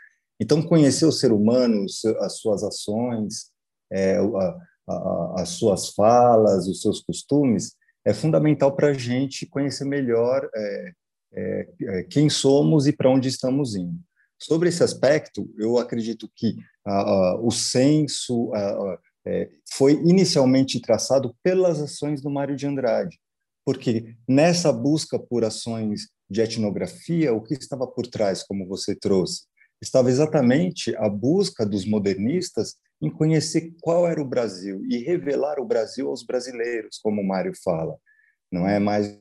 Então, 0.44 0.62
conhecer 0.62 1.06
o 1.06 1.12
ser 1.12 1.32
humano, 1.32 1.86
as 2.20 2.40
suas 2.40 2.64
ações, 2.64 3.46
é, 3.90 4.18
a, 4.18 4.58
a, 4.90 5.34
as 5.38 5.50
suas 5.52 5.92
falas, 5.92 6.68
os 6.68 6.82
seus 6.82 7.00
costumes, 7.00 7.78
é 8.06 8.14
fundamental 8.14 8.76
para 8.76 8.90
a 8.90 8.94
gente 8.94 9.46
conhecer 9.46 9.86
melhor 9.86 10.50
é, 10.54 10.92
é, 11.32 11.70
é, 11.84 12.04
quem 12.04 12.30
somos 12.30 12.88
e 12.88 12.92
para 12.92 13.10
onde 13.10 13.30
estamos 13.30 13.74
indo. 13.74 13.98
Sobre 14.38 14.68
esse 14.68 14.84
aspecto, 14.84 15.50
eu 15.58 15.78
acredito 15.78 16.30
que 16.36 16.58
o 17.42 17.50
senso, 17.50 18.52
é, 19.26 19.50
foi 19.72 19.94
inicialmente 19.94 20.82
traçado 20.82 21.34
pelas 21.42 21.80
ações 21.80 22.22
do 22.22 22.30
Mário 22.30 22.58
de 22.58 22.68
Andrade, 22.68 23.18
porque 23.66 24.14
nessa 24.28 24.74
busca 24.74 25.18
por 25.18 25.46
ações 25.46 26.10
de 26.30 26.42
etnografia, 26.42 27.34
o 27.34 27.42
que 27.42 27.54
estava 27.54 27.88
por 27.88 28.06
trás, 28.08 28.44
como 28.44 28.68
você 28.68 28.94
trouxe? 28.94 29.44
Estava 29.84 30.10
exatamente 30.10 30.96
a 30.96 31.10
busca 31.10 31.66
dos 31.66 31.86
modernistas 31.86 32.76
em 33.02 33.10
conhecer 33.10 33.76
qual 33.82 34.08
era 34.08 34.22
o 34.22 34.26
Brasil 34.26 34.82
e 34.86 34.98
revelar 35.00 35.60
o 35.60 35.66
Brasil 35.66 36.08
aos 36.08 36.24
brasileiros, 36.24 36.98
como 37.04 37.22
o 37.22 37.28
Mário 37.28 37.52
fala, 37.62 37.98
não 38.50 38.66
é 38.66 38.80
mais 38.80 39.20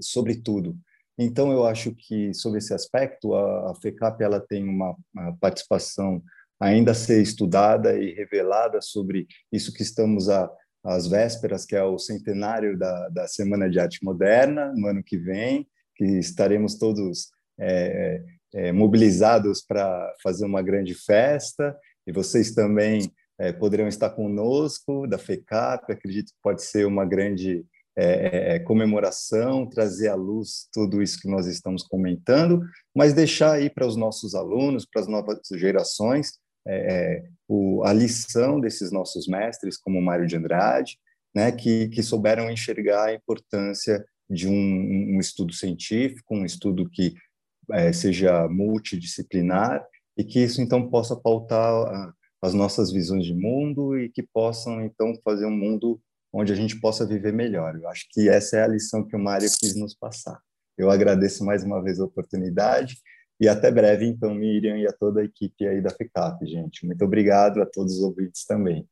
sobre 0.00 0.36
tudo. 0.36 0.74
Então, 1.18 1.52
eu 1.52 1.66
acho 1.66 1.94
que, 1.94 2.32
sobre 2.32 2.56
esse 2.58 2.72
aspecto, 2.72 3.34
a, 3.34 3.74
FECAP 3.82 4.22
ela 4.22 4.40
tem 4.40 4.64
uma, 4.66 4.96
participação 5.38 6.22
ainda 6.58 6.92
a 6.92 6.94
ser 6.94 7.20
estudada 7.20 7.94
e 7.98 8.14
revelada 8.14 8.80
sobre 8.80 9.26
isso 9.52 9.74
que 9.74 9.82
estamos 9.82 10.30
a, 10.30 10.50
às 10.82 11.06
vésperas, 11.06 11.66
que 11.66 11.76
é 11.76 11.84
o 11.84 11.98
centenário 11.98 12.78
da, 12.78 13.10
da 13.10 13.28
Semana 13.28 13.68
de 13.68 13.78
Arte 13.78 14.02
Moderna, 14.02 14.72
no 14.74 14.86
ano 14.86 15.02
que 15.04 15.18
vem, 15.18 15.68
que 15.94 16.18
estaremos 16.18 16.78
todos 16.78 17.28
é, 17.60 18.24
é, 18.54 18.72
mobilizados 18.72 19.62
para 19.62 20.14
fazer 20.22 20.44
uma 20.44 20.62
grande 20.62 20.94
festa, 20.94 21.76
e 22.06 22.12
vocês 22.12 22.52
também 22.52 23.10
é, 23.38 23.52
poderão 23.52 23.86
estar 23.86 24.10
conosco, 24.10 25.06
da 25.06 25.18
FECAP, 25.18 25.92
acredito 25.92 26.28
que 26.28 26.38
pode 26.42 26.62
ser 26.62 26.86
uma 26.86 27.04
grande 27.04 27.64
é, 27.96 28.54
é, 28.54 28.58
comemoração, 28.60 29.68
trazer 29.68 30.08
à 30.08 30.14
luz 30.14 30.68
tudo 30.72 31.02
isso 31.02 31.20
que 31.20 31.28
nós 31.28 31.46
estamos 31.46 31.82
comentando, 31.82 32.62
mas 32.94 33.12
deixar 33.12 33.54
aí 33.54 33.68
para 33.68 33.86
os 33.86 33.96
nossos 33.96 34.34
alunos, 34.34 34.86
para 34.86 35.02
as 35.02 35.08
novas 35.08 35.40
gerações, 35.54 36.38
é, 36.66 37.24
o, 37.48 37.82
a 37.84 37.92
lição 37.92 38.60
desses 38.60 38.92
nossos 38.92 39.26
mestres, 39.26 39.76
como 39.76 40.00
Mário 40.00 40.26
de 40.26 40.36
Andrade, 40.36 40.98
né, 41.34 41.50
que, 41.50 41.88
que 41.88 42.02
souberam 42.02 42.50
enxergar 42.50 43.06
a 43.06 43.14
importância 43.14 44.04
de 44.30 44.46
um, 44.46 44.52
um 45.16 45.18
estudo 45.18 45.52
científico, 45.52 46.34
um 46.34 46.44
estudo 46.44 46.88
que 46.88 47.14
é, 47.72 47.92
seja 47.92 48.48
multidisciplinar 48.48 49.84
e 50.16 50.24
que 50.24 50.40
isso 50.40 50.60
então 50.60 50.88
possa 50.88 51.14
pautar 51.14 52.12
as 52.42 52.54
nossas 52.54 52.90
visões 52.90 53.24
de 53.24 53.34
mundo 53.34 53.98
e 53.98 54.08
que 54.08 54.22
possam 54.22 54.82
então 54.82 55.14
fazer 55.24 55.46
um 55.46 55.56
mundo 55.56 56.00
onde 56.32 56.52
a 56.52 56.56
gente 56.56 56.80
possa 56.80 57.06
viver 57.06 57.32
melhor. 57.32 57.74
Eu 57.76 57.88
acho 57.88 58.06
que 58.10 58.28
essa 58.28 58.56
é 58.56 58.62
a 58.62 58.68
lição 58.68 59.06
que 59.06 59.16
o 59.16 59.18
Mário 59.18 59.48
quis 59.58 59.74
nos 59.74 59.94
passar. 59.94 60.40
Eu 60.76 60.90
agradeço 60.90 61.44
mais 61.44 61.64
uma 61.64 61.82
vez 61.82 61.98
a 61.98 62.04
oportunidade 62.04 62.96
e 63.40 63.48
até 63.48 63.70
breve, 63.70 64.04
então, 64.04 64.34
Miriam 64.34 64.76
e 64.76 64.86
a 64.86 64.92
toda 64.92 65.20
a 65.20 65.24
equipe 65.24 65.66
aí 65.66 65.80
da 65.80 65.90
FECAP, 65.90 66.44
gente. 66.46 66.84
Muito 66.84 67.04
obrigado 67.04 67.62
a 67.62 67.66
todos 67.66 67.94
os 67.94 68.00
ouvintes 68.02 68.44
também. 68.44 68.86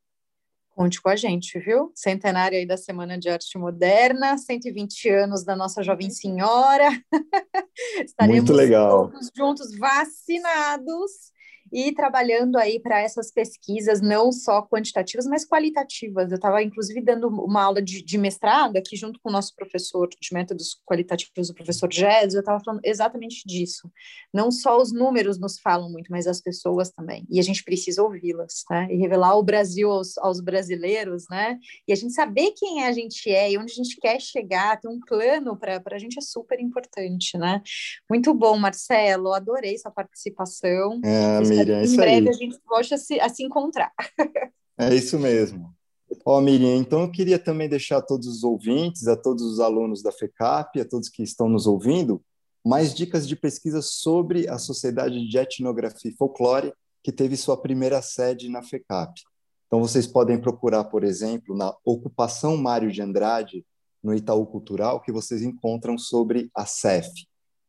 Conte 0.77 1.01
com 1.01 1.09
a 1.09 1.17
gente, 1.17 1.59
viu? 1.59 1.91
Centenário 1.95 2.59
aí 2.59 2.67
da 2.67 2.77
Semana 2.77 3.19
de 3.19 3.31
Arte 3.31 3.57
Moderna, 3.57 4.37
120 4.37 5.09
anos 5.09 5.43
da 5.43 5.57
nossa 5.57 5.83
jovem 5.83 6.11
senhora. 6.11 6.91
Estaremos 8.05 8.45
Muito 8.45 8.53
legal. 8.53 9.11
todos 9.11 9.31
juntos 9.35 9.79
vacinados 9.79 11.33
e 11.73 11.93
trabalhando 11.93 12.57
aí 12.57 12.81
para 12.81 13.01
essas 13.01 13.31
pesquisas, 13.31 14.01
não 14.01 14.33
só 14.33 14.63
quantitativas, 14.63 15.27
mas 15.27 15.45
qualitativas. 15.45 16.31
Eu 16.31 16.37
estava, 16.37 16.63
inclusive, 16.63 17.01
dando 17.01 17.29
uma 17.29 17.63
aula 17.63 17.83
de, 17.83 18.03
de, 18.03 18.19
mestrado 18.19 18.77
aqui 18.77 18.97
junto 18.97 19.21
com 19.21 19.29
o 19.29 19.33
nosso 19.33 19.55
professor 19.55 20.09
de 20.09 20.33
métodos 20.33 20.81
qualitativos, 20.85 21.51
o 21.51 21.55
professor 21.55 21.93
Gés, 21.93 22.35
eu 22.35 22.41
estava 22.41 22.63
falando 22.65 22.81
exatamente 22.85 23.47
disso. 23.47 23.91
Não 24.33 24.51
só 24.51 24.81
os 24.81 24.93
números 24.93 25.39
nos 25.39 25.59
falam 25.59 25.91
muito, 25.91 26.11
mas 26.11 26.27
as 26.27 26.41
pessoas 26.41 26.91
também. 26.91 27.27
E 27.31 27.39
a 27.39 27.43
gente 27.43 27.63
precisa 27.65 28.03
ouvi-las, 28.03 28.65
né? 28.71 28.89
E 28.91 28.97
revelar 28.97 29.37
o 29.37 29.43
Brasil 29.43 29.91
aos, 29.91 30.17
aos 30.19 30.41
brasileiros, 30.41 31.25
né? 31.31 31.59
E 31.87 31.93
a 31.93 31.97
gente 31.97 32.13
saber 32.13 32.53
quem 32.57 32.85
a 32.85 32.93
gente 32.93 33.31
é 33.31 33.53
e 33.53 33.59
onde 33.59 33.73
a 33.73 33.75
gente 33.75 33.97
quer 33.97 34.21
chegar, 34.21 34.81
ter 34.81 34.89
um 34.89 35.01
plano 35.01 35.57
para 35.57 35.83
a 35.93 35.99
gente 35.99 36.19
é 36.19 36.23
super 36.23 36.61
importante, 36.61 37.37
né? 37.37 37.63
Muito 38.09 38.33
bom, 38.35 38.57
Marcelo, 38.57 39.33
adorei 39.33 39.79
sua 39.79 39.91
participação. 39.91 41.01
É, 41.05 41.39
Miriam, 41.59 41.79
é 41.79 41.85
isso 41.85 41.95
Em 41.95 41.97
breve 41.97 42.29
aí. 42.29 42.29
a 42.29 42.33
gente 42.33 42.59
volte 42.67 42.95
a 42.95 42.99
se, 42.99 43.21
a 43.21 43.29
se 43.29 43.43
encontrar. 43.43 43.93
É 44.79 44.95
isso 44.95 45.19
mesmo. 45.19 45.75
Ó, 46.23 46.39
Miriam, 46.39 46.77
então 46.77 47.01
eu 47.01 47.11
queria 47.11 47.39
também 47.39 47.67
deixar 47.67 47.97
a 47.97 48.03
todos 48.03 48.27
os 48.27 48.45
ouvintes, 48.45 49.09
a 49.09 49.17
todos 49.17 49.43
os 49.43 49.59
alunos 49.59 50.03
da 50.03 50.13
FECAP, 50.13 50.79
a 50.79 50.85
todos 50.85 51.09
que 51.09 51.23
estão 51.23 51.49
nos 51.49 51.67
ouvindo, 51.67 52.23
mais 52.63 52.95
dicas 52.95 53.27
de 53.27 53.35
pesquisa 53.35 53.81
sobre 53.81 54.47
a 54.49 54.59
Sociedade 54.59 55.27
de 55.27 55.39
Etnografia 55.39 56.11
e 56.11 56.15
Folclore, 56.15 56.75
que 57.03 57.11
teve 57.11 57.39
sua 57.39 57.57
primeira 57.57 58.03
sede 58.03 58.51
na 58.51 58.63
FECAP. 58.63 59.23
Então 59.67 59.81
vocês 59.81 60.07
podem 60.07 60.39
procurar, 60.39 60.85
por 60.85 61.03
exemplo, 61.05 61.57
na 61.57 61.75
Ocupação 61.83 62.55
Mário 62.57 62.93
de 62.93 63.01
Andrade, 63.01 63.65
no 64.03 64.15
Itaú 64.15 64.45
Cultural, 64.47 65.01
que 65.01 65.11
vocês 65.11 65.43
encontram 65.43 65.97
sobre 65.97 66.51
a 66.55 66.67
CEF. 66.67 67.09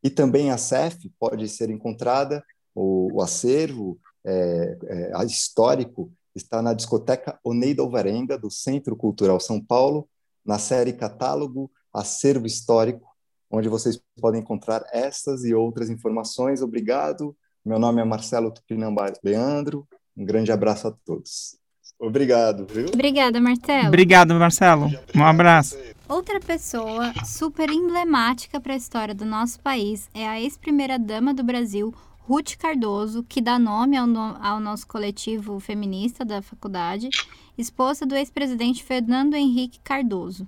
E 0.03 0.09
também 0.09 0.51
a 0.51 0.57
CEF 0.57 1.09
pode 1.19 1.47
ser 1.47 1.69
encontrada 1.69 2.43
o, 2.77 3.11
o 3.11 3.21
acervo 3.23 3.99
é, 4.23 4.77
é, 4.85 5.25
histórico 5.25 6.11
está 6.35 6.61
na 6.61 6.73
discoteca 6.73 7.39
Oneida 7.43 7.81
Alvarenga, 7.81 8.37
do 8.37 8.51
Centro 8.51 8.95
Cultural 8.95 9.39
São 9.39 9.59
Paulo, 9.59 10.07
na 10.45 10.59
série 10.59 10.93
Catálogo 10.93 11.71
Acervo 11.91 12.45
Histórico, 12.45 13.09
onde 13.49 13.67
vocês 13.67 13.99
podem 14.21 14.41
encontrar 14.41 14.85
essas 14.93 15.43
e 15.43 15.55
outras 15.55 15.89
informações. 15.89 16.61
Obrigado. 16.61 17.35
Meu 17.65 17.79
nome 17.79 17.99
é 17.99 18.05
Marcelo 18.05 18.51
Tupinambá 18.51 19.11
Leandro. 19.23 19.87
Um 20.15 20.23
grande 20.23 20.51
abraço 20.51 20.87
a 20.87 20.91
todos. 21.03 21.57
Obrigado, 21.99 22.67
viu? 22.71 22.89
Obrigada, 22.93 23.41
Marcelo. 23.41 23.87
Obrigado, 23.87 24.35
Marcelo. 24.35 24.91
Um 25.15 25.23
abraço. 25.23 25.75
Outra 26.07 26.39
pessoa 26.39 27.11
super 27.25 27.71
emblemática 27.71 28.61
para 28.61 28.73
a 28.73 28.77
história 28.77 29.15
do 29.15 29.25
nosso 29.25 29.59
país 29.61 30.07
é 30.13 30.27
a 30.27 30.39
ex-primeira-dama 30.39 31.33
do 31.33 31.43
Brasil, 31.43 31.91
Ruth 32.27 32.57
Cardoso, 32.57 33.23
que 33.23 33.39
dá 33.39 33.57
nome 33.57 33.95
ao, 33.95 34.05
no 34.05 34.37
ao, 34.41 34.59
nosso 34.59 34.85
coletivo 34.85 35.61
feminista 35.61 36.25
da 36.25 36.41
faculdade, 36.41 37.07
esposa 37.57 38.05
do 38.05 38.15
ex-presidente 38.15 38.83
Fernando 38.83 39.35
Henrique 39.35 39.79
Cardoso. 39.79 40.45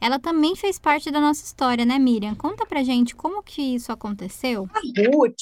Ela 0.00 0.18
também 0.18 0.56
fez 0.56 0.78
parte 0.78 1.10
da 1.10 1.20
nossa 1.20 1.44
história, 1.44 1.84
né, 1.84 1.98
Miriam? 1.98 2.34
Conta 2.34 2.64
pra 2.64 2.82
gente 2.82 3.14
como 3.14 3.42
que 3.42 3.60
isso 3.60 3.92
aconteceu. 3.92 4.66
A 4.72 4.80
Ruth, 4.80 5.36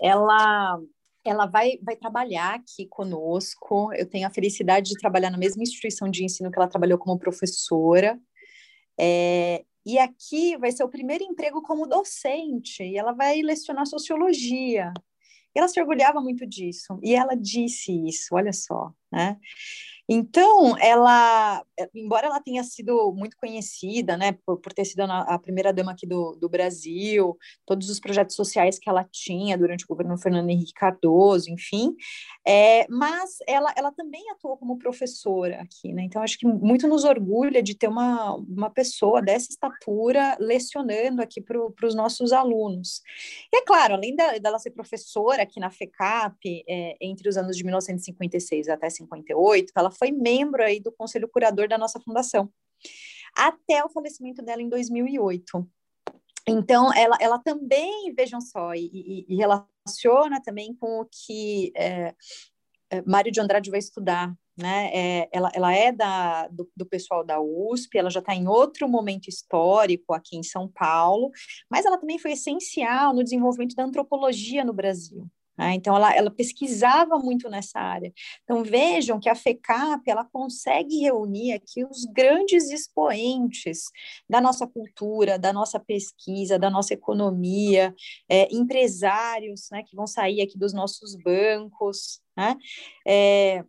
ela 0.00 0.80
ela 1.22 1.44
vai, 1.44 1.78
vai 1.82 1.94
trabalhar 1.94 2.54
aqui 2.54 2.86
conosco. 2.86 3.92
Eu 3.92 4.08
tenho 4.08 4.26
a 4.26 4.30
felicidade 4.30 4.88
de 4.88 4.98
trabalhar 4.98 5.30
na 5.30 5.36
mesma 5.36 5.62
instituição 5.62 6.08
de 6.08 6.24
ensino 6.24 6.50
que 6.50 6.58
ela 6.58 6.68
trabalhou 6.68 6.96
como 6.96 7.18
professora. 7.18 8.18
É, 8.98 9.62
e 9.84 9.98
aqui 9.98 10.56
vai 10.56 10.72
ser 10.72 10.84
o 10.84 10.88
primeiro 10.88 11.22
emprego 11.22 11.60
como 11.60 11.86
docente, 11.86 12.82
e 12.82 12.96
ela 12.96 13.12
vai 13.12 13.42
lecionar 13.42 13.86
sociologia. 13.86 14.92
Ela 15.58 15.68
se 15.68 15.80
orgulhava 15.80 16.20
muito 16.20 16.46
disso, 16.46 16.98
e 17.02 17.14
ela 17.14 17.34
disse 17.34 17.92
isso, 18.08 18.28
olha 18.34 18.52
só, 18.52 18.92
né? 19.10 19.36
Então, 20.10 20.74
ela, 20.78 21.62
embora 21.94 22.28
ela 22.28 22.40
tenha 22.40 22.64
sido 22.64 23.12
muito 23.12 23.36
conhecida, 23.36 24.16
né, 24.16 24.32
por, 24.46 24.58
por 24.58 24.72
ter 24.72 24.86
sido 24.86 25.02
a 25.02 25.38
primeira 25.38 25.70
dama 25.70 25.92
aqui 25.92 26.06
do, 26.06 26.34
do 26.40 26.48
Brasil, 26.48 27.36
todos 27.66 27.90
os 27.90 28.00
projetos 28.00 28.34
sociais 28.34 28.78
que 28.78 28.88
ela 28.88 29.04
tinha 29.04 29.58
durante 29.58 29.84
o 29.84 29.88
governo 29.88 30.16
Fernando 30.16 30.48
Henrique 30.48 30.72
Cardoso, 30.72 31.50
enfim, 31.50 31.94
é, 32.46 32.86
mas 32.88 33.36
ela, 33.46 33.70
ela 33.76 33.92
também 33.92 34.30
atuou 34.30 34.56
como 34.56 34.78
professora 34.78 35.60
aqui, 35.60 35.92
né, 35.92 36.04
então 36.04 36.22
acho 36.22 36.38
que 36.38 36.46
muito 36.46 36.88
nos 36.88 37.04
orgulha 37.04 37.62
de 37.62 37.76
ter 37.76 37.88
uma, 37.88 38.34
uma 38.36 38.70
pessoa 38.70 39.20
dessa 39.20 39.50
estatura 39.50 40.38
lecionando 40.40 41.20
aqui 41.20 41.38
para 41.42 41.86
os 41.86 41.94
nossos 41.94 42.32
alunos. 42.32 43.02
E 43.52 43.58
é 43.58 43.62
claro, 43.62 43.92
além 43.92 44.16
da, 44.16 44.38
dela 44.38 44.58
ser 44.58 44.70
professora 44.70 45.42
aqui 45.42 45.60
na 45.60 45.70
FECAP, 45.70 46.64
é, 46.66 46.96
entre 46.98 47.28
os 47.28 47.36
anos 47.36 47.58
de 47.58 47.62
1956 47.62 48.70
até 48.70 48.88
58, 48.88 49.70
ela 49.76 49.90
foi 49.98 50.12
membro 50.12 50.62
aí 50.62 50.80
do 50.80 50.92
conselho 50.92 51.28
curador 51.28 51.68
da 51.68 51.78
nossa 51.78 52.00
fundação, 52.00 52.50
até 53.36 53.84
o 53.84 53.88
falecimento 53.88 54.42
dela 54.42 54.62
em 54.62 54.68
2008. 54.68 55.68
Então, 56.46 56.92
ela, 56.94 57.16
ela 57.20 57.38
também, 57.38 58.14
vejam 58.14 58.40
só, 58.40 58.74
e, 58.74 58.86
e, 58.86 59.26
e 59.28 59.36
relaciona 59.36 60.40
também 60.42 60.74
com 60.74 61.00
o 61.00 61.04
que 61.04 61.70
é, 61.76 62.14
é, 62.90 63.02
Mário 63.02 63.30
de 63.30 63.40
Andrade 63.40 63.70
vai 63.70 63.78
estudar, 63.78 64.34
né? 64.56 64.90
É, 64.92 65.28
ela, 65.30 65.50
ela 65.54 65.74
é 65.74 65.92
da, 65.92 66.48
do, 66.48 66.68
do 66.74 66.86
pessoal 66.86 67.22
da 67.22 67.40
USP, 67.40 67.98
ela 67.98 68.10
já 68.10 68.20
está 68.20 68.34
em 68.34 68.48
outro 68.48 68.88
momento 68.88 69.28
histórico 69.28 70.14
aqui 70.14 70.36
em 70.36 70.42
São 70.42 70.66
Paulo, 70.68 71.30
mas 71.70 71.84
ela 71.84 71.98
também 71.98 72.18
foi 72.18 72.32
essencial 72.32 73.14
no 73.14 73.22
desenvolvimento 73.22 73.76
da 73.76 73.84
antropologia 73.84 74.64
no 74.64 74.72
Brasil. 74.72 75.30
Né? 75.58 75.74
Então, 75.74 75.96
ela, 75.96 76.14
ela 76.14 76.30
pesquisava 76.30 77.18
muito 77.18 77.50
nessa 77.50 77.80
área. 77.80 78.12
Então, 78.44 78.62
vejam 78.62 79.18
que 79.18 79.28
a 79.28 79.34
FECAP 79.34 80.08
ela 80.08 80.24
consegue 80.24 81.00
reunir 81.00 81.52
aqui 81.52 81.84
os 81.84 82.04
grandes 82.04 82.70
expoentes 82.70 83.90
da 84.30 84.40
nossa 84.40 84.66
cultura, 84.66 85.38
da 85.38 85.52
nossa 85.52 85.80
pesquisa, 85.80 86.58
da 86.58 86.70
nossa 86.70 86.94
economia, 86.94 87.92
é, 88.28 88.48
empresários 88.54 89.68
né, 89.72 89.82
que 89.82 89.96
vão 89.96 90.06
sair 90.06 90.40
aqui 90.40 90.56
dos 90.56 90.72
nossos 90.72 91.16
bancos. 91.16 92.20
Né? 92.36 92.56
É, 93.06 93.64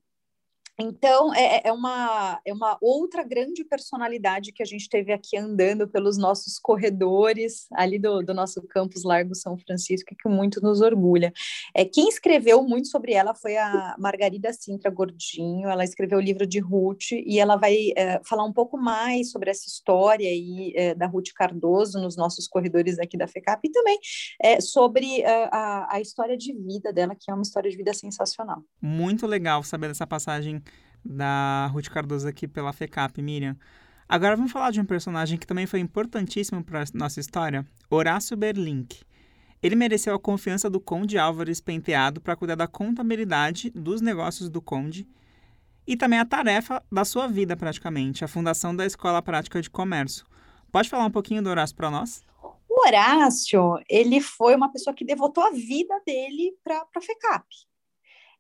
então, 0.80 1.34
é, 1.34 1.62
é, 1.66 1.74
uma, 1.74 2.40
é 2.46 2.54
uma 2.54 2.78
outra 2.82 3.22
grande 3.24 3.66
personalidade 3.66 4.54
que 4.54 4.64
a 4.64 4.66
gente 4.66 4.88
teve 4.88 5.12
aqui 5.12 5.38
andando 5.38 5.88
pelos 5.88 6.18
nossos 6.18 6.58
corredores 6.58 7.68
ali 7.74 8.00
do, 8.00 8.22
do 8.24 8.34
nosso 8.34 8.62
campus 8.62 9.04
Largo 9.04 9.36
São 9.36 9.58
Francisco, 9.58 10.16
que 10.18 10.30
muito 10.30 10.62
nos 10.62 10.80
orgulha. 10.80 11.34
É, 11.76 11.84
quem 11.84 12.08
escreveu 12.08 12.64
muito 12.64 12.88
sobre 12.88 13.12
ela 13.12 13.36
foi 13.36 13.58
a 13.58 13.96
Margarida 14.00 14.54
Sintra 14.54 14.90
Gordinho, 14.90 15.68
ela 15.68 15.84
escreveu 15.84 16.18
o 16.18 16.22
livro 16.22 16.48
de 16.48 16.60
Ruth 16.60 17.12
e 17.12 17.40
ela 17.40 17.58
vai 17.58 17.92
é, 17.98 18.22
falar 18.24 18.46
um 18.46 18.54
pouco 18.54 18.78
mais 18.78 19.32
sobre 19.32 19.50
essa 19.50 19.68
história 19.68 20.30
aí, 20.30 20.72
é, 20.76 20.96
da 20.96 21.08
Ruth 21.08 21.34
Cardoso 21.36 22.00
nos 22.00 22.16
nossos 22.16 22.48
corredores 22.48 22.98
aqui 23.00 23.18
da 23.18 23.28
FECAP 23.28 23.66
e 23.66 23.72
também 23.72 24.00
é, 24.42 24.62
sobre 24.62 25.22
é, 25.22 25.50
a, 25.52 25.96
a 25.96 26.00
história 26.00 26.38
de 26.38 26.54
vida 26.54 26.94
dela, 26.94 27.16
que 27.20 27.30
é 27.30 27.34
uma 27.34 27.44
história 27.44 27.70
de 27.70 27.76
vida 27.76 27.94
sensacional. 27.94 28.64
Muito 28.82 29.28
legal 29.28 29.62
saber 29.62 29.90
dessa 29.90 30.08
passagem 30.08 30.64
da 31.04 31.68
Ruth 31.68 31.88
Cardoso 31.88 32.28
aqui 32.28 32.48
pela 32.48 32.74
FECAP, 32.74 33.22
Miriam. 33.22 33.56
Agora 34.08 34.36
vamos 34.36 34.52
falar 34.52 34.72
de 34.72 34.82
um 34.82 34.86
personagem 34.86 35.38
que 35.38 35.46
também 35.46 35.68
foi 35.68 35.80
importantíssimo 35.80 36.64
para 36.64 36.84
nossa 36.94 37.20
história, 37.20 37.66
Horácio 37.90 38.36
Berlink. 38.36 39.02
Ele 39.62 39.76
mereceu 39.76 40.16
a 40.16 40.20
confiança 40.20 40.70
do 40.70 40.80
Conde 40.80 41.18
Álvares 41.18 41.60
Penteado 41.60 42.20
para 42.20 42.36
cuidar 42.36 42.56
da 42.56 42.68
contabilidade 42.68 43.70
dos 43.72 44.02
negócios 44.02 44.50
do 44.50 44.62
Conde 44.62 45.08
e 45.86 45.98
também 45.98 46.18
a 46.18 46.26
tarefa 46.26 46.84
da 46.92 47.04
sua 47.04 47.28
vida, 47.28 47.58
praticamente, 47.58 48.24
a 48.24 48.28
fundação 48.28 48.76
da 48.76 48.86
Escola 48.86 49.22
Prática 49.22 49.62
de 49.62 49.70
Comércio. 49.70 50.26
Pode 50.72 50.90
falar 50.90 51.06
um 51.06 51.12
pouquinho 51.12 51.42
do 51.42 51.50
Horácio 51.50 51.76
para 51.76 51.92
nós? 51.92 52.24
O 52.70 52.88
Horácio, 52.88 53.80
ele 53.90 54.22
foi 54.22 54.56
uma 54.56 54.72
pessoa 54.72 54.94
que 54.94 55.04
devotou 55.04 55.44
a 55.44 55.52
vida 55.52 56.00
dele 56.06 56.54
para 56.64 56.86
a 56.96 57.02
FECAP. 57.02 57.46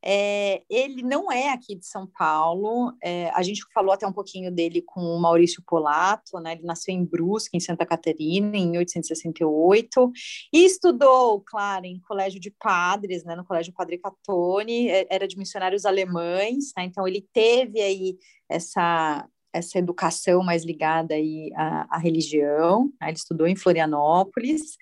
É, 0.04 0.64
ele 0.70 1.04
não 1.04 1.30
é 1.32 1.50
aqui 1.50 1.76
de 1.76 1.86
São 1.86 2.08
Paulo, 2.08 2.94
é, 3.04 3.30
a 3.32 3.44
gente 3.44 3.62
falou 3.74 3.92
até 3.92 4.08
um 4.08 4.14
pouquinho 4.14 4.50
dele 4.50 4.82
com 4.82 5.02
o 5.02 5.20
Maurício 5.20 5.62
Polato, 5.66 6.40
né? 6.40 6.54
ele 6.54 6.64
nasceu 6.64 6.94
em 6.94 7.04
Brusque, 7.04 7.58
em 7.58 7.60
Santa 7.60 7.86
Catarina, 7.86 8.56
em 8.56 8.70
1868, 8.72 10.12
e 10.54 10.64
estudou, 10.64 11.42
claro, 11.42 11.86
em 11.86 12.00
colégio 12.00 12.40
de 12.40 12.50
padres, 12.52 13.26
né? 13.26 13.36
no 13.36 13.46
Colégio 13.46 13.74
Padre 13.74 13.98
Catone, 13.98 14.90
é, 14.90 15.06
era 15.10 15.28
de 15.28 15.38
missionários 15.38 15.86
alemães, 15.86 16.72
né? 16.78 16.86
então 16.86 17.06
ele 17.06 17.28
teve 17.34 17.82
aí 17.82 18.18
essa, 18.48 19.28
essa 19.52 19.78
educação 19.78 20.42
mais 20.44 20.64
ligada 20.64 21.14
aí 21.14 21.52
à, 21.56 21.98
à 21.98 22.00
religião, 22.00 22.86
né? 23.02 23.10
ele 23.10 23.18
estudou 23.18 23.48
em 23.48 23.56
Florianópolis, 23.56 24.78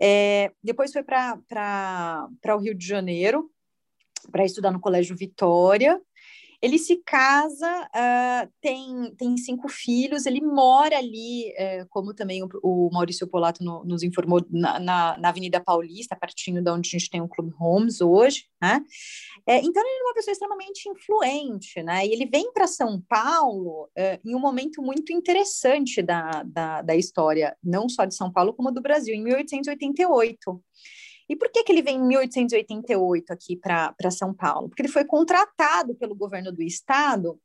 é, 0.00 0.50
depois 0.62 0.92
foi 0.92 1.02
para 1.02 2.28
o 2.48 2.58
Rio 2.58 2.74
de 2.74 2.86
Janeiro, 2.86 3.50
para 4.30 4.44
estudar 4.44 4.70
no 4.70 4.80
Colégio 4.80 5.16
Vitória. 5.16 6.00
Ele 6.64 6.78
se 6.78 6.96
casa, 7.04 7.90
uh, 7.94 8.50
tem, 8.58 9.14
tem 9.18 9.36
cinco 9.36 9.68
filhos, 9.68 10.24
ele 10.24 10.40
mora 10.40 10.96
ali, 10.96 11.50
uh, 11.50 11.86
como 11.90 12.14
também 12.14 12.42
o, 12.42 12.48
o 12.62 12.88
Maurício 12.90 13.26
Polato 13.26 13.62
no, 13.62 13.84
nos 13.84 14.02
informou, 14.02 14.42
na, 14.48 14.80
na, 14.80 15.18
na, 15.18 15.28
Avenida 15.28 15.60
Paulista, 15.60 16.16
pertinho 16.16 16.62
de 16.62 16.70
onde 16.70 16.88
a 16.88 16.92
gente 16.92 17.10
tem 17.10 17.20
o 17.20 17.28
Clube 17.28 17.52
Homes 17.60 18.00
hoje, 18.00 18.46
né? 18.62 18.82
É, 19.46 19.58
então, 19.58 19.82
ele 19.82 20.00
é 20.00 20.02
uma 20.04 20.14
pessoa 20.14 20.32
extremamente 20.32 20.88
influente, 20.88 21.82
né? 21.82 22.06
E 22.06 22.12
ele 22.14 22.24
vem 22.24 22.50
para 22.50 22.66
São 22.66 22.98
Paulo 23.06 23.90
uh, 23.98 24.20
em 24.24 24.34
um 24.34 24.40
momento 24.40 24.80
muito 24.80 25.12
interessante 25.12 26.00
da, 26.00 26.42
da, 26.44 26.80
da 26.80 26.96
história, 26.96 27.54
não 27.62 27.90
só 27.90 28.06
de 28.06 28.14
São 28.14 28.32
Paulo, 28.32 28.54
como 28.54 28.70
do 28.70 28.80
Brasil, 28.80 29.14
em 29.14 29.22
1888. 29.22 30.62
E 31.28 31.36
por 31.36 31.50
que, 31.50 31.62
que 31.64 31.72
ele 31.72 31.82
vem 31.82 31.96
em 31.96 32.06
1888 32.06 33.32
aqui 33.32 33.56
para 33.56 34.10
São 34.10 34.34
Paulo? 34.34 34.68
Porque 34.68 34.82
ele 34.82 34.92
foi 34.92 35.04
contratado 35.04 35.94
pelo 35.94 36.14
governo 36.14 36.52
do 36.52 36.62
estado 36.62 37.40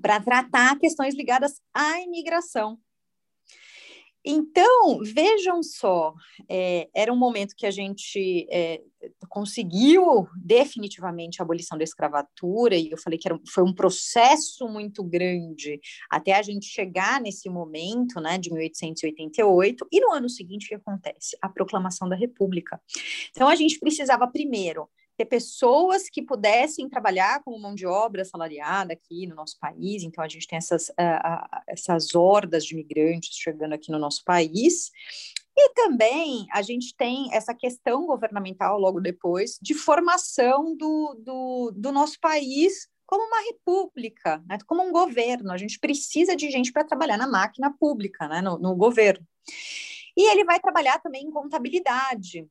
para 0.00 0.20
tratar 0.20 0.78
questões 0.78 1.14
ligadas 1.14 1.60
à 1.74 2.00
imigração. 2.00 2.78
Então, 4.24 5.00
vejam 5.02 5.62
só, 5.62 6.14
é, 6.48 6.88
era 6.94 7.12
um 7.12 7.16
momento 7.16 7.54
que 7.56 7.66
a 7.66 7.70
gente 7.70 8.46
é, 8.50 8.80
conseguiu 9.28 10.28
definitivamente 10.36 11.40
a 11.40 11.44
abolição 11.44 11.76
da 11.76 11.84
escravatura, 11.84 12.76
e 12.76 12.90
eu 12.90 12.98
falei 12.98 13.18
que 13.18 13.26
era, 13.26 13.38
foi 13.48 13.64
um 13.64 13.74
processo 13.74 14.68
muito 14.68 15.02
grande 15.02 15.80
até 16.10 16.34
a 16.34 16.42
gente 16.42 16.66
chegar 16.66 17.20
nesse 17.20 17.48
momento, 17.48 18.20
né, 18.20 18.38
de 18.38 18.52
1888, 18.52 19.86
e 19.90 20.00
no 20.00 20.12
ano 20.12 20.28
seguinte 20.28 20.66
o 20.66 20.68
que 20.68 20.74
acontece? 20.74 21.36
A 21.42 21.48
proclamação 21.48 22.08
da 22.08 22.16
República. 22.16 22.80
Então, 23.30 23.48
a 23.48 23.56
gente 23.56 23.78
precisava 23.78 24.26
primeiro 24.28 24.88
ter 25.16 25.26
pessoas 25.26 26.08
que 26.08 26.22
pudessem 26.22 26.88
trabalhar 26.88 27.42
como 27.42 27.58
mão 27.58 27.74
de 27.74 27.86
obra 27.86 28.24
salariada 28.24 28.92
aqui 28.92 29.26
no 29.26 29.34
nosso 29.34 29.58
país. 29.58 30.02
Então, 30.02 30.22
a 30.22 30.28
gente 30.28 30.46
tem 30.46 30.56
essas, 30.56 30.88
uh, 30.90 31.62
essas 31.68 32.14
hordas 32.14 32.64
de 32.64 32.74
imigrantes 32.74 33.36
chegando 33.36 33.72
aqui 33.74 33.90
no 33.90 33.98
nosso 33.98 34.24
país. 34.24 34.90
E 35.56 35.74
também 35.74 36.46
a 36.50 36.62
gente 36.62 36.94
tem 36.96 37.32
essa 37.32 37.54
questão 37.54 38.06
governamental 38.06 38.78
logo 38.78 39.00
depois 39.00 39.58
de 39.60 39.74
formação 39.74 40.74
do, 40.76 41.14
do, 41.22 41.72
do 41.76 41.92
nosso 41.92 42.18
país 42.20 42.88
como 43.04 43.26
uma 43.26 43.42
república, 43.42 44.42
né? 44.48 44.56
como 44.66 44.82
um 44.82 44.90
governo. 44.90 45.52
A 45.52 45.58
gente 45.58 45.78
precisa 45.78 46.34
de 46.34 46.50
gente 46.50 46.72
para 46.72 46.84
trabalhar 46.84 47.18
na 47.18 47.26
máquina 47.26 47.70
pública, 47.78 48.26
né? 48.26 48.40
no, 48.40 48.58
no 48.58 48.74
governo. 48.74 49.26
E 50.16 50.30
ele 50.30 50.44
vai 50.44 50.58
trabalhar 50.58 50.98
também 50.98 51.24
em 51.24 51.30
contabilidade 51.30 52.48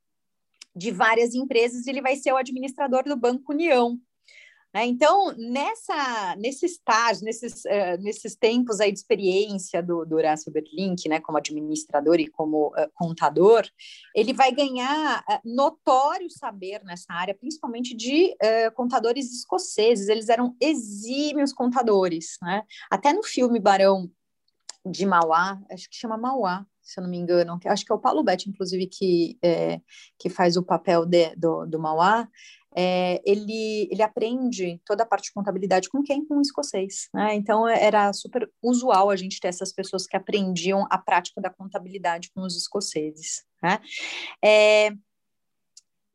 de 0.76 0.91
várias 0.91 1.34
empresas, 1.36 1.88
ele 1.88 2.01
vai 2.01 2.15
ser 2.15 2.32
o 2.32 2.38
administrador 2.38 3.03
do 3.03 3.15
Banco 3.15 3.51
União. 3.51 3.99
Né? 4.74 4.86
Então, 4.86 5.34
nessa, 5.38 6.36
nesse 6.38 6.65
estágio, 6.65 7.26
nesses, 7.26 7.65
uh, 7.65 8.01
nesses 8.01 8.36
tempos 8.36 8.80
aí 8.80 8.91
de 8.91 8.99
experiência 8.99 9.84
do, 9.84 10.05
do 10.05 10.15
Horácio 10.15 10.51
Berlink, 10.51 11.09
né, 11.09 11.19
como 11.19 11.38
administrador 11.38 12.19
e 12.19 12.28
como 12.28 12.67
uh, 12.67 12.89
contador, 12.93 13.67
ele 14.15 14.32
vai 14.32 14.51
ganhar 14.51 15.24
uh, 15.30 15.39
notório 15.43 16.30
saber 16.30 16.82
nessa 16.86 17.13
área, 17.13 17.36
principalmente 17.36 17.95
de 17.95 18.36
contadores 18.76 19.32
escoceses. 19.32 20.07
Eles 20.07 20.30
eram 20.30 20.55
exímios 20.59 21.51
contadores. 21.53 22.38
Né? 22.41 22.63
Até 22.89 23.13
no 23.13 23.24
filme 23.24 23.59
Barão 23.59 24.09
de 24.86 25.05
Mauá, 25.05 25.61
acho 25.69 25.89
que 25.89 25.95
chama 25.95 26.17
Mauá, 26.17 26.65
se 26.82 27.00
eu 27.00 27.04
não 27.04 27.10
me 27.10 27.18
engano, 27.18 27.60
acho 27.66 27.86
que 27.86 27.92
é 27.92 27.96
o 27.96 28.00
Paulo 28.00 28.24
Betti, 28.24 28.50
inclusive, 28.50 28.88
que, 28.88 29.38
é, 29.42 29.80
que 30.18 30.30
faz 30.30 30.58
o 30.58 30.64
papel 30.64 31.06
de, 31.06 31.36
do, 31.36 31.66
do 31.66 31.80
Mauá, 31.80 32.28
é, 32.76 33.22
ele, 33.26 33.90
ele 33.92 34.02
aprende 34.02 34.82
toda 34.86 35.04
a 35.04 35.06
parte 35.06 35.26
de 35.26 35.34
contabilidade 35.34 35.90
com 35.90 36.02
quem? 36.02 36.26
Com 36.26 36.38
um 36.38 36.42
escocês. 36.42 37.10
Né? 37.14 37.36
Então, 37.36 37.68
era 37.68 38.14
super 38.14 38.50
usual 38.62 39.10
a 39.10 39.16
gente 39.16 39.40
ter 39.40 39.50
essas 39.50 39.74
pessoas 39.74 40.08
que 40.08 40.16
aprendiam 40.16 40.88
a 40.90 40.98
prática 40.98 41.42
da 41.42 41.50
contabilidade 41.50 42.32
com 42.34 42.42
os 42.42 42.56
escoceses. 42.56 43.44
Né? 43.62 43.80
É, 44.44 44.92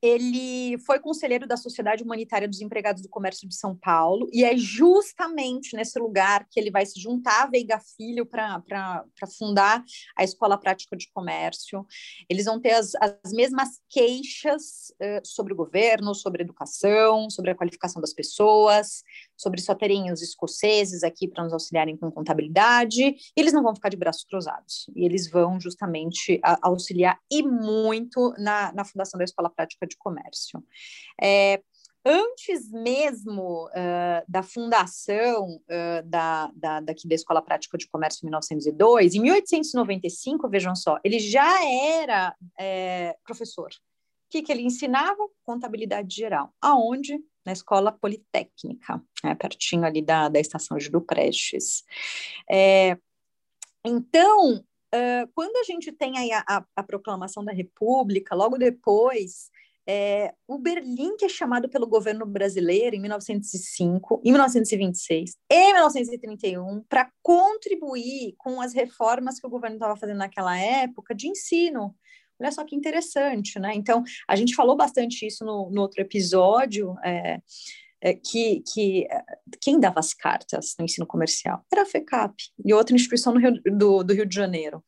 ele 0.03 0.79
foi 0.79 1.01
conselheiro 1.01 1.47
da 1.47 1.57
Sociedade 1.57 2.03
Humanitária 2.03 2.49
dos 2.49 2.61
Empregados 2.61 3.03
do 3.03 3.09
Comércio 3.09 3.49
de 3.49 3.55
São 3.55 3.75
Paulo, 3.75 4.29
e 4.33 4.45
é 4.45 4.57
justamente 4.57 5.75
nesse 5.75 5.99
lugar 5.99 6.47
que 6.51 6.61
ele 6.61 6.71
vai 6.71 6.85
se 6.85 7.01
juntar 7.01 7.45
a 7.45 7.47
Veiga 7.47 7.81
Filho 7.97 8.27
para 8.27 9.05
fundar 9.39 9.83
a 10.17 10.25
Escola 10.25 10.59
Prática 10.59 10.97
de 10.97 11.11
Comércio. 11.13 11.87
Eles 12.29 12.45
vão 12.45 12.61
ter 12.61 12.73
as, 12.73 12.93
as 12.97 13.33
mesmas 13.33 13.81
queixas 13.89 14.93
uh, 15.01 15.21
sobre 15.25 15.53
o 15.53 15.57
governo, 15.57 16.15
sobre 16.15 16.43
a 16.43 16.45
educação, 16.45 17.31
sobre 17.31 17.51
a 17.51 17.55
qualificação 17.55 18.01
das 18.01 18.13
pessoas, 18.13 19.03
sobre 19.37 19.61
só 19.61 19.75
terem 19.75 20.13
os 20.13 20.23
escoceses 20.23 21.03
aqui 21.03 21.29
para 21.29 21.45
nos 21.45 21.53
auxiliarem 21.53 21.97
com 21.97 22.11
contabilidade, 22.11 23.03
e 23.03 23.17
eles 23.37 23.53
não 23.53 23.63
vão 23.63 23.75
ficar 23.75 23.89
de 23.89 23.97
braços 23.97 24.25
cruzados, 24.25 24.91
e 24.95 25.05
eles 25.05 25.31
vão 25.31 25.61
justamente 25.61 26.39
a, 26.43 26.59
auxiliar 26.63 27.19
e 27.31 27.43
muito 27.43 28.35
na, 28.39 28.73
na 28.73 28.85
fundação 28.85 29.19
da 29.19 29.25
Escola 29.25 29.51
Prática 29.51 29.86
de 29.87 29.97
Comércio. 29.97 30.63
É, 31.23 31.63
antes 32.05 32.71
mesmo 32.71 33.67
uh, 33.67 34.25
da 34.29 34.43
fundação 34.43 35.57
uh, 35.57 36.03
da, 36.05 36.51
da, 36.55 36.81
daqui 36.81 37.09
da 37.09 37.15
Escola 37.15 37.43
Prática 37.43 37.77
de 37.77 37.89
Comércio 37.89 38.21
em 38.23 38.27
1902, 38.27 39.15
em 39.15 39.21
1895, 39.21 40.49
vejam 40.49 40.75
só, 40.75 40.99
ele 41.03 41.19
já 41.19 41.65
era 41.65 42.35
é, 42.59 43.17
professor. 43.25 43.69
O 43.69 44.29
que, 44.31 44.43
que 44.43 44.53
ele 44.53 44.63
ensinava? 44.63 45.19
Contabilidade 45.45 46.15
geral. 46.15 46.53
Aonde? 46.61 47.19
na 47.47 47.53
Escola 47.53 47.93
Politécnica, 47.93 49.01
né, 49.23 49.37
pertinho 49.37 49.85
ali 49.85 50.03
da, 50.03 50.29
da 50.29 50.41
estação 50.41 50.77
de 50.77 50.91
Prestes. 51.01 51.85
É, 52.51 52.99
então, 53.85 54.57
uh, 54.57 55.31
quando 55.33 55.57
a 55.57 55.63
gente 55.63 55.93
tem 55.93 56.35
a, 56.35 56.45
a, 56.49 56.65
a, 56.75 56.83
proclamação 56.83 57.45
da 57.45 57.53
República, 57.53 58.35
logo 58.35 58.59
depois, 58.59 59.49
é, 59.89 60.35
o 60.49 60.59
Berlim, 60.59 61.17
que 61.17 61.25
é 61.25 61.29
chamado 61.29 61.69
pelo 61.69 61.87
governo 61.87 62.27
brasileiro 62.27 62.97
em 62.97 63.01
1905, 63.01 64.21
em 64.25 64.31
1926 64.33 65.37
e 65.51 65.73
1931, 65.73 66.83
para 66.89 67.11
contribuir 67.23 68.35
com 68.37 68.61
as 68.61 68.75
reformas 68.75 69.39
que 69.39 69.47
o 69.47 69.51
governo 69.51 69.77
estava 69.77 69.97
fazendo 69.97 70.19
naquela 70.19 70.59
época 70.59 71.15
de 71.15 71.29
ensino, 71.29 71.95
Olha 72.39 72.53
só 72.53 72.65
que 72.65 72.77
interessante, 72.77 73.59
né? 73.59 73.73
Então, 73.75 74.05
a 74.29 74.37
gente 74.37 74.55
falou 74.55 74.77
bastante 74.77 75.27
isso 75.27 75.43
no, 75.45 75.71
no 75.71 75.81
outro 75.81 76.03
episódio, 76.03 76.95
é, 77.03 77.41
é, 78.01 78.15
que, 78.15 78.63
que 78.73 79.07
quem 79.61 79.81
dava 79.81 80.01
as 80.01 80.13
cartas 80.13 80.75
no 80.79 80.85
ensino 80.85 81.07
comercial 81.07 81.65
era 81.73 81.83
a 81.83 81.87
FECAP 81.87 82.35
e 82.65 82.75
outra 82.75 82.95
instituição 82.95 83.37
Rio, 83.39 83.61
do, 83.65 84.05
do 84.05 84.13
Rio 84.13 84.27
de 84.27 84.35
Janeiro. 84.35 84.85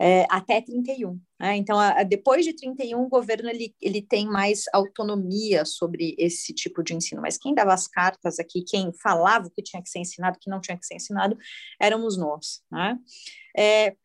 É, 0.00 0.26
até 0.28 0.60
31. 0.60 1.20
Né? 1.38 1.56
Então, 1.56 1.78
a, 1.78 2.00
a, 2.00 2.02
depois 2.02 2.44
de 2.44 2.52
31, 2.54 3.00
o 3.00 3.08
governo 3.08 3.48
ele, 3.48 3.74
ele 3.80 4.02
tem 4.02 4.26
mais 4.26 4.64
autonomia 4.72 5.64
sobre 5.64 6.16
esse 6.18 6.52
tipo 6.52 6.82
de 6.82 6.94
ensino. 6.94 7.22
Mas 7.22 7.38
quem 7.38 7.54
dava 7.54 7.72
as 7.72 7.86
cartas 7.86 8.38
aqui, 8.38 8.62
quem 8.62 8.92
falava 8.92 9.46
o 9.46 9.50
que 9.50 9.62
tinha 9.62 9.82
que 9.82 9.88
ser 9.88 10.00
ensinado, 10.00 10.36
o 10.36 10.40
que 10.40 10.50
não 10.50 10.60
tinha 10.60 10.76
que 10.76 10.84
ser 10.84 10.96
ensinado, 10.96 11.36
éramos 11.80 12.16
nós. 12.18 12.60
Né? 12.70 12.98
É, 13.56 13.96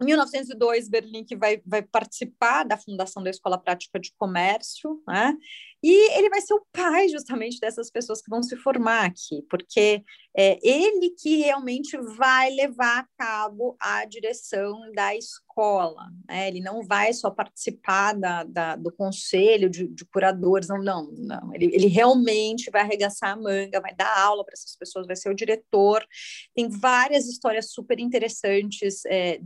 em 0.00 0.04
1902, 0.04 0.88
Berlim 0.88 1.24
que 1.24 1.36
vai, 1.36 1.60
vai 1.66 1.82
participar 1.82 2.62
da 2.62 2.76
fundação 2.76 3.20
da 3.20 3.30
Escola 3.30 3.58
Prática 3.58 3.98
de 3.98 4.12
Comércio, 4.16 5.02
né? 5.08 5.36
E 5.82 6.18
ele 6.18 6.28
vai 6.28 6.40
ser 6.40 6.54
o 6.54 6.66
pai 6.72 7.08
justamente 7.08 7.60
dessas 7.60 7.90
pessoas 7.90 8.20
que 8.20 8.30
vão 8.30 8.42
se 8.42 8.56
formar 8.56 9.04
aqui, 9.04 9.42
porque 9.48 10.02
é 10.36 10.58
ele 10.62 11.10
que 11.10 11.36
realmente 11.36 11.96
vai 12.16 12.50
levar 12.50 13.00
a 13.00 13.06
cabo 13.16 13.76
a 13.80 14.04
direção 14.04 14.80
da 14.92 15.14
escola. 15.16 16.08
Né? 16.28 16.48
Ele 16.48 16.60
não 16.60 16.82
vai 16.82 17.12
só 17.12 17.30
participar 17.30 18.12
da, 18.12 18.44
da 18.44 18.76
do 18.76 18.92
conselho 18.92 19.68
de, 19.68 19.88
de, 19.88 20.04
curadores, 20.04 20.68
não, 20.68 20.78
não, 20.82 21.10
não. 21.12 21.54
Ele, 21.54 21.66
ele 21.74 21.86
realmente 21.86 22.70
vai 22.70 22.82
arregaçar 22.82 23.30
a 23.32 23.36
manga, 23.36 23.80
vai 23.80 23.94
dar 23.94 24.16
aula 24.18 24.44
para 24.44 24.54
essas 24.54 24.76
pessoas, 24.76 25.06
vai 25.06 25.16
ser 25.16 25.28
o 25.30 25.34
diretor. 25.34 26.06
Tem 26.54 26.68
várias 26.68 27.26
histórias 27.26 27.72
super 27.72 27.98
interessantes 27.98 29.04
é, 29.06 29.40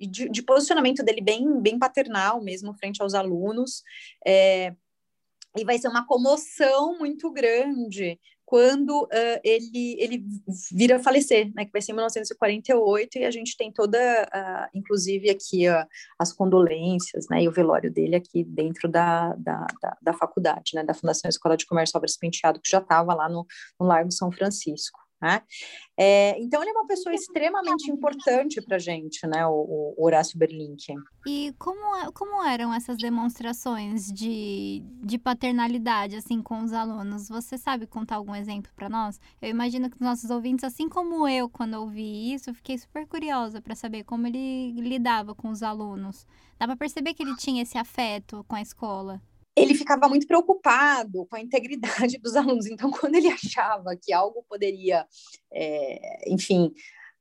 de, 0.00 0.28
de, 0.28 0.42
posicionamento 0.42 1.04
dele 1.04 1.20
bem, 1.20 1.60
bem 1.60 1.78
paternal 1.78 2.42
mesmo 2.42 2.74
frente 2.74 3.02
aos 3.02 3.14
alunos. 3.14 3.82
É, 4.26 4.74
e 5.56 5.64
vai 5.64 5.78
ser 5.78 5.88
uma 5.88 6.06
comoção 6.06 6.98
muito 6.98 7.30
grande 7.32 8.18
quando 8.46 9.02
uh, 9.02 9.40
ele, 9.42 9.96
ele 9.98 10.24
vira 10.72 11.00
falecer, 11.00 11.52
né, 11.52 11.64
que 11.64 11.72
vai 11.72 11.82
ser 11.82 11.90
em 11.90 11.96
1948, 11.96 13.18
e 13.18 13.24
a 13.24 13.30
gente 13.30 13.56
tem 13.56 13.72
toda, 13.72 13.98
uh, 13.98 14.70
inclusive 14.72 15.28
aqui, 15.28 15.68
uh, 15.68 15.84
as 16.16 16.32
condolências, 16.32 17.26
né, 17.28 17.42
e 17.42 17.48
o 17.48 17.52
velório 17.52 17.92
dele 17.92 18.14
aqui 18.14 18.44
dentro 18.44 18.88
da, 18.88 19.34
da, 19.34 19.66
da, 19.82 19.96
da 20.00 20.12
faculdade, 20.12 20.76
né, 20.76 20.84
da 20.84 20.94
Fundação 20.94 21.28
Escola 21.28 21.56
de 21.56 21.66
Comércio 21.66 21.96
Álvares 21.96 22.16
Penteado, 22.16 22.60
que 22.60 22.70
já 22.70 22.78
estava 22.78 23.12
lá 23.14 23.28
no, 23.28 23.44
no 23.80 23.86
Largo 23.86 24.12
São 24.12 24.30
Francisco. 24.30 25.05
Né? 25.20 25.40
É, 25.98 26.38
então 26.38 26.60
ele 26.60 26.70
é 26.70 26.74
uma 26.74 26.86
pessoa 26.86 27.14
extremamente 27.14 27.90
importante 27.90 28.60
para 28.60 28.76
a 28.76 28.78
gente, 28.78 29.26
né, 29.26 29.46
o, 29.46 29.94
o, 29.96 30.04
Horácio 30.04 30.38
Berlink. 30.38 30.92
E 31.26 31.54
como, 31.58 31.96
é, 31.96 32.12
como 32.12 32.44
eram 32.44 32.72
essas 32.72 32.98
demonstrações 32.98 34.12
de, 34.12 34.82
de 35.02 35.18
paternalidade 35.18 36.16
assim 36.16 36.42
com 36.42 36.62
os 36.62 36.72
alunos? 36.74 37.28
Você 37.30 37.56
sabe 37.56 37.86
contar 37.86 38.16
algum 38.16 38.34
exemplo 38.34 38.70
para 38.76 38.90
nós? 38.90 39.18
Eu 39.40 39.48
imagino 39.48 39.88
que 39.88 39.96
os 39.96 40.02
nossos 40.02 40.28
ouvintes, 40.28 40.64
assim 40.64 40.86
como 40.86 41.26
eu, 41.26 41.48
quando 41.48 41.74
ouvi 41.74 42.34
isso, 42.34 42.52
fiquei 42.52 42.76
super 42.76 43.06
curiosa 43.06 43.62
para 43.62 43.74
saber 43.74 44.04
como 44.04 44.26
ele 44.26 44.72
lidava 44.72 45.34
com 45.34 45.48
os 45.48 45.62
alunos. 45.62 46.26
Dá 46.58 46.66
para 46.66 46.76
perceber 46.76 47.14
que 47.14 47.22
ele 47.22 47.36
tinha 47.36 47.62
esse 47.62 47.78
afeto 47.78 48.44
com 48.46 48.54
a 48.54 48.60
escola 48.60 49.20
ele 49.56 49.74
ficava 49.74 50.08
muito 50.08 50.26
preocupado 50.26 51.24
com 51.26 51.36
a 51.36 51.40
integridade 51.40 52.18
dos 52.22 52.36
alunos. 52.36 52.66
Então, 52.66 52.90
quando 52.90 53.14
ele 53.14 53.28
achava 53.28 53.96
que 53.96 54.12
algo 54.12 54.44
poderia, 54.48 55.06
é, 55.50 56.30
enfim, 56.30 56.72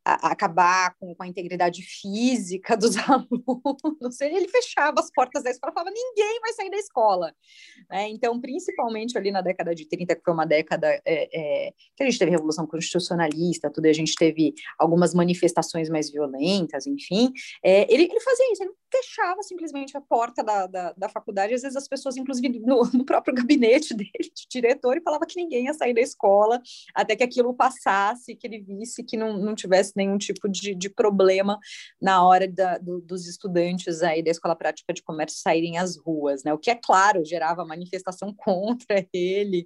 acabar 0.05 0.95
com, 0.99 1.15
com, 1.15 1.23
a 1.23 1.27
integridade 1.27 1.81
física 1.81 2.77
dos 2.77 2.95
alunos, 2.97 4.21
ele 4.21 4.47
fechava 4.47 4.99
as 4.99 5.11
portas 5.11 5.43
da 5.43 5.49
escola 5.49 5.73
falava: 5.73 5.91
ninguém 5.91 6.39
vai 6.39 6.53
sair 6.53 6.69
da 6.69 6.77
escola. 6.77 7.33
Né? 7.89 8.09
Então, 8.09 8.39
principalmente 8.39 9.17
ali 9.17 9.31
na 9.31 9.41
década 9.41 9.73
de 9.73 9.87
30, 9.87 10.15
que 10.15 10.21
foi 10.23 10.33
uma 10.33 10.45
década 10.45 10.87
é, 10.87 11.03
é, 11.05 11.73
que 11.95 12.03
a 12.03 12.05
gente 12.05 12.19
teve 12.19 12.31
Revolução 12.31 12.67
Constitucionalista, 12.67 13.71
tudo, 13.71 13.87
a 13.87 13.93
gente 13.93 14.15
teve 14.15 14.53
algumas 14.77 15.13
manifestações 15.13 15.89
mais 15.89 16.11
violentas, 16.11 16.85
enfim, 16.85 17.31
é, 17.63 17.91
ele, 17.91 18.03
ele, 18.03 18.19
fazia 18.19 18.51
isso, 18.51 18.63
ele 18.63 18.73
fechava 18.91 19.41
simplesmente 19.43 19.97
a 19.97 20.01
porta 20.01 20.43
da, 20.43 20.67
da, 20.67 20.93
da 20.93 21.09
faculdade, 21.09 21.53
às 21.53 21.61
vezes 21.61 21.75
as 21.75 21.87
pessoas, 21.87 22.15
inclusive 22.15 22.59
no, 22.59 22.83
no, 22.93 23.05
próprio 23.05 23.33
gabinete 23.35 23.93
dele, 23.93 24.11
de 24.33 24.47
diretor, 24.49 24.97
e 24.97 25.01
falava 25.01 25.25
que 25.25 25.39
ninguém 25.39 25.65
ia 25.65 25.73
sair 25.73 25.93
da 25.93 26.01
escola 26.01 26.61
até 26.93 27.15
que 27.15 27.23
aquilo 27.23 27.53
passasse, 27.53 28.35
que 28.35 28.47
ele 28.47 28.59
visse 28.59 29.03
que 29.03 29.17
não, 29.17 29.37
não 29.37 29.55
tivesse 29.55 29.93
nenhum 29.95 30.17
tipo 30.17 30.49
de, 30.49 30.75
de 30.75 30.89
problema 30.89 31.59
na 32.01 32.23
hora 32.25 32.47
da, 32.47 32.77
do, 32.77 33.01
dos 33.01 33.27
estudantes 33.27 34.01
aí 34.01 34.23
da 34.23 34.31
Escola 34.31 34.55
Prática 34.55 34.93
de 34.93 35.01
Comércio 35.01 35.39
saírem 35.39 35.77
às 35.77 35.97
ruas, 35.97 36.43
né? 36.43 36.53
O 36.53 36.57
que, 36.57 36.69
é 36.69 36.75
claro, 36.75 37.23
gerava 37.23 37.65
manifestação 37.65 38.33
contra 38.37 39.05
ele, 39.13 39.65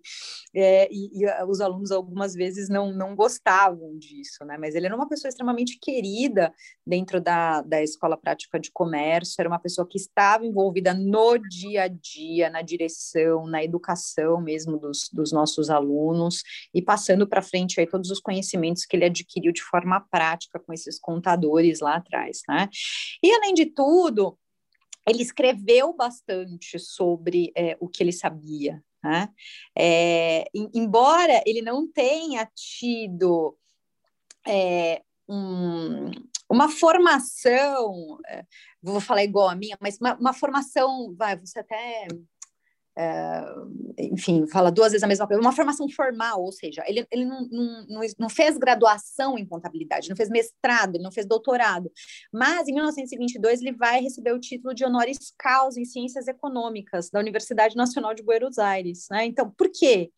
é, 0.55 0.87
e, 0.91 1.23
e, 1.23 1.43
os 1.47 1.61
alunos 1.61 1.91
algumas 1.91 2.33
vezes 2.33 2.69
não, 2.69 2.91
não 2.93 3.15
gostavam 3.15 3.97
disso, 3.97 4.45
né? 4.45 4.57
Mas 4.57 4.75
ele 4.75 4.85
era 4.85 4.95
uma 4.95 5.07
pessoa 5.07 5.29
extremamente 5.29 5.77
querida 5.81 6.53
dentro 6.85 7.19
da, 7.19 7.61
da 7.61 7.81
Escola 7.81 8.17
Prática 8.17 8.59
de 8.59 8.71
Comércio, 8.71 9.35
era 9.39 9.49
uma 9.49 9.59
pessoa 9.59 9.87
que 9.87 9.97
estava 9.97 10.45
envolvida 10.45 10.93
no 10.93 11.37
dia 11.37 11.83
a 11.83 11.87
dia, 11.87 12.49
na 12.49 12.61
direção, 12.61 13.45
na 13.47 13.63
educação 13.63 14.41
mesmo 14.41 14.77
dos, 14.77 15.09
dos 15.11 15.31
nossos 15.31 15.69
alunos, 15.69 16.43
e 16.73 16.81
passando 16.81 17.27
para 17.27 17.41
frente 17.41 17.79
aí 17.79 17.87
todos 17.87 18.09
os 18.09 18.19
conhecimentos 18.19 18.85
que 18.85 18.95
ele 18.95 19.05
adquiriu 19.05 19.51
de 19.51 19.61
forma 19.61 19.99
prática 20.11 20.18
prática 20.19 20.59
com 20.59 20.73
esses 20.73 20.99
contadores 20.99 21.79
lá 21.79 21.95
atrás, 21.95 22.41
né? 22.45 22.67
E 23.23 23.31
além 23.31 23.53
de 23.53 23.67
tudo, 23.67 24.37
ele 25.07 25.23
escreveu 25.23 25.93
bastante 25.93 26.77
sobre 26.77 27.53
é, 27.55 27.77
o 27.79 27.87
que 27.87 28.03
ele 28.03 28.11
sabia, 28.11 28.83
né? 29.01 29.29
É, 29.77 30.43
embora 30.53 31.41
ele 31.45 31.61
não 31.61 31.89
tenha 31.89 32.45
tido 32.53 33.57
é, 34.45 35.01
um, 35.25 36.11
uma 36.49 36.67
formação, 36.67 38.19
é, 38.27 38.43
vou 38.83 38.99
falar 38.99 39.23
igual 39.23 39.47
a 39.47 39.55
minha, 39.55 39.77
mas 39.79 39.97
uma, 40.01 40.15
uma 40.15 40.33
formação, 40.33 41.15
vai, 41.17 41.37
você 41.39 41.59
até 41.59 42.07
enfim, 43.97 44.45
fala 44.47 44.71
duas 44.71 44.91
vezes 44.91 45.03
a 45.03 45.07
mesma 45.07 45.27
coisa, 45.27 45.41
uma 45.41 45.51
formação 45.51 45.87
formal, 45.89 46.41
ou 46.41 46.51
seja, 46.51 46.83
ele, 46.87 47.05
ele 47.11 47.25
não, 47.25 47.47
não, 47.49 48.01
não 48.17 48.29
fez 48.29 48.57
graduação 48.57 49.37
em 49.37 49.45
contabilidade, 49.45 50.09
não 50.09 50.15
fez 50.15 50.29
mestrado, 50.29 50.99
não 50.99 51.11
fez 51.11 51.25
doutorado, 51.25 51.91
mas 52.31 52.67
em 52.67 52.73
1922 52.73 53.61
ele 53.61 53.73
vai 53.73 54.01
receber 54.01 54.33
o 54.33 54.39
título 54.39 54.73
de 54.73 54.83
honoris 54.83 55.33
causa 55.37 55.79
em 55.79 55.85
ciências 55.85 56.27
econômicas 56.27 57.09
da 57.09 57.19
Universidade 57.19 57.75
Nacional 57.75 58.13
de 58.13 58.23
Buenos 58.23 58.57
Aires, 58.57 59.07
né? 59.09 59.25
Então, 59.25 59.49
por 59.51 59.69
quê? 59.69 60.11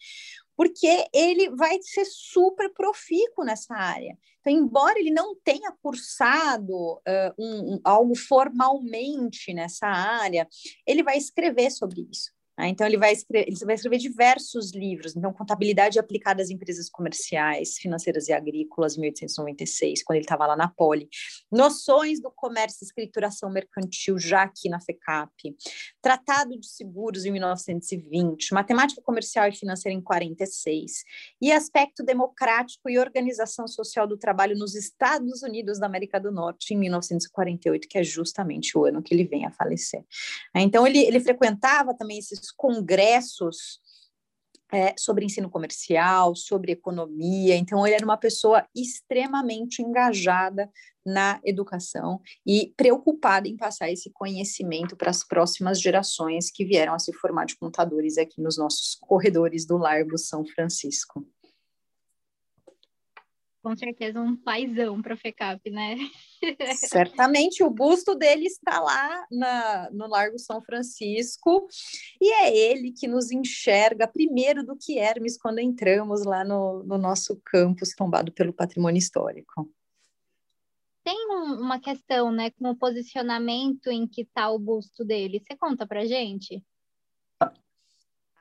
Porque 0.56 1.08
ele 1.14 1.50
vai 1.52 1.80
ser 1.82 2.06
super 2.06 2.72
profícuo 2.74 3.44
nessa 3.44 3.74
área. 3.76 4.18
Então, 4.40 4.54
embora 4.54 5.00
ele 5.00 5.12
não 5.12 5.36
tenha 5.36 5.72
cursado 5.82 6.74
uh, 6.74 7.34
um, 7.38 7.76
um, 7.76 7.80
algo 7.84 8.16
formalmente 8.16 9.54
nessa 9.54 9.88
área, 9.88 10.48
ele 10.86 11.04
vai 11.04 11.18
escrever 11.18 11.72
sobre 11.72 12.08
isso. 12.12 12.32
Né? 12.58 12.70
Então, 12.70 12.86
ele 12.86 12.98
vai, 12.98 13.14
escrever, 13.14 13.48
ele 13.48 13.58
vai 13.66 13.76
escrever 13.76 13.98
diversos 13.98 14.74
livros. 14.74 15.16
Então, 15.16 15.34
Contabilidade 15.34 15.98
aplicada 15.98 16.42
às 16.42 16.50
empresas 16.50 16.90
comerciais, 16.90 17.78
financeiras 17.78 18.28
e 18.28 18.34
agrícolas, 18.34 18.98
em 18.98 19.02
1896, 19.02 20.04
quando 20.04 20.18
ele 20.18 20.26
estava 20.26 20.46
lá 20.46 20.56
na 20.56 20.68
Poli. 20.68 21.10
Noções 21.52 22.22
do 22.22 22.32
comércio 22.32 22.80
e 22.82 22.86
escrituração 22.86 23.50
mercantil, 23.50 24.20
já 24.20 24.44
aqui 24.44 24.70
na 24.70 24.80
FECAP. 24.80 25.56
Tratado 26.02 26.60
de 26.60 26.68
seguros, 26.68 27.26
em 27.26 27.32
1920. 27.32 28.54
Matemática 28.54 29.02
comercial 29.02 29.48
e 29.48 29.52
financeira, 29.52 29.98
em 29.98 30.02
46. 30.02 31.04
E 31.42 31.52
aspecto 31.52 32.04
democrático 32.04 32.90
e 32.90 33.00
organização 33.00 33.68
social 33.68 34.06
do 34.06 34.18
trabalho 34.18 34.58
nos 34.58 34.76
Estados 34.76 35.42
Unidos 35.42 35.80
da 35.80 35.88
América 35.88 36.20
do 36.20 36.32
Norte, 36.32 36.74
em 36.74 36.78
1948, 36.78 37.88
que 37.88 37.98
é 37.98 38.04
justamente 38.04 38.78
o 38.78 38.86
ano 38.86 39.02
que 39.02 39.14
ele 39.14 39.24
vem 39.24 39.46
a 39.46 39.52
falecer. 39.52 40.04
Então, 40.56 40.86
ele, 40.86 41.00
ele 41.00 41.20
frequentava 41.20 41.96
também 41.96 42.20
esses 42.20 42.41
congressos 42.50 43.80
é, 44.72 44.96
sobre 44.98 45.26
ensino 45.26 45.50
comercial, 45.50 46.34
sobre 46.34 46.72
economia. 46.72 47.58
Então, 47.58 47.86
ele 47.86 47.96
era 47.96 48.06
uma 48.06 48.18
pessoa 48.18 48.66
extremamente 48.74 49.82
engajada 49.82 50.72
na 51.06 51.42
educação 51.44 52.22
e 52.46 52.74
preocupada 52.78 53.48
em 53.48 53.58
passar 53.58 53.92
esse 53.92 54.10
conhecimento 54.12 54.96
para 54.96 55.10
as 55.10 55.24
próximas 55.26 55.82
gerações 55.82 56.50
que 56.50 56.64
vieram 56.64 56.94
a 56.94 57.00
se 57.00 57.12
formar 57.14 57.46
de 57.46 57.58
contadores 57.58 58.18
aqui 58.18 58.40
nos 58.42 58.58
nossos 58.58 58.96
corredores 59.02 59.66
do 59.66 59.78
Largo 59.78 60.18
São 60.18 60.46
Francisco 60.46 61.28
com 63.62 63.76
certeza 63.76 64.20
um 64.20 64.36
paizão 64.36 65.02
para 65.02 65.14
a 65.14 65.18
FECAP, 65.18 65.70
né? 65.70 65.98
Certamente 66.76 67.64
o 67.64 67.70
busto 67.70 68.16
dele 68.16 68.46
está 68.46 68.80
lá 68.80 69.26
na, 69.32 69.90
no 69.92 70.08
Largo 70.08 70.40
São 70.40 70.62
Francisco 70.62 71.68
e 72.20 72.32
é 72.34 72.56
ele 72.56 72.92
que 72.92 73.08
nos 73.08 73.32
enxerga 73.32 74.08
primeiro 74.08 74.66
do 74.66 74.76
que 74.76 74.98
Hermes 74.98 75.38
quando 75.38 75.60
entramos 75.60 76.26
lá 76.26 76.44
no, 76.44 76.84
no 76.84 76.98
nosso 76.98 77.40
campus 77.46 77.94
tombado 77.96 78.32
pelo 78.32 78.54
patrimônio 78.54 79.00
histórico. 79.00 79.70
Tem 81.04 81.18
um, 81.32 81.62
uma 81.62 81.80
questão, 81.80 82.32
né, 82.32 82.52
com 82.52 82.70
o 82.70 82.76
posicionamento 82.76 83.88
em 83.88 84.08
que 84.08 84.22
está 84.22 84.52
o 84.52 84.60
busto 84.60 85.04
dele. 85.04 85.40
Você 85.40 85.56
conta 85.56 85.86
para 85.86 86.06
gente? 86.06 86.64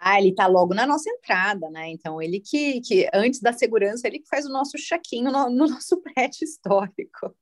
Ah, 0.03 0.18
ele 0.18 0.30
está 0.30 0.46
logo 0.46 0.72
na 0.72 0.86
nossa 0.86 1.11
entrada, 1.11 1.68
né? 1.68 1.90
Então, 1.90 2.22
ele 2.22 2.40
que, 2.40 2.80
que 2.80 3.07
antes 3.12 3.38
da 3.38 3.53
segurança, 3.53 4.07
ele 4.07 4.18
que 4.18 4.28
faz 4.28 4.46
o 4.46 4.53
nosso 4.53 4.78
check-in 4.78 5.24
no, 5.24 5.51
no, 5.51 5.66
nosso 5.66 6.01
prédio 6.03 6.42
histórico. 6.42 7.36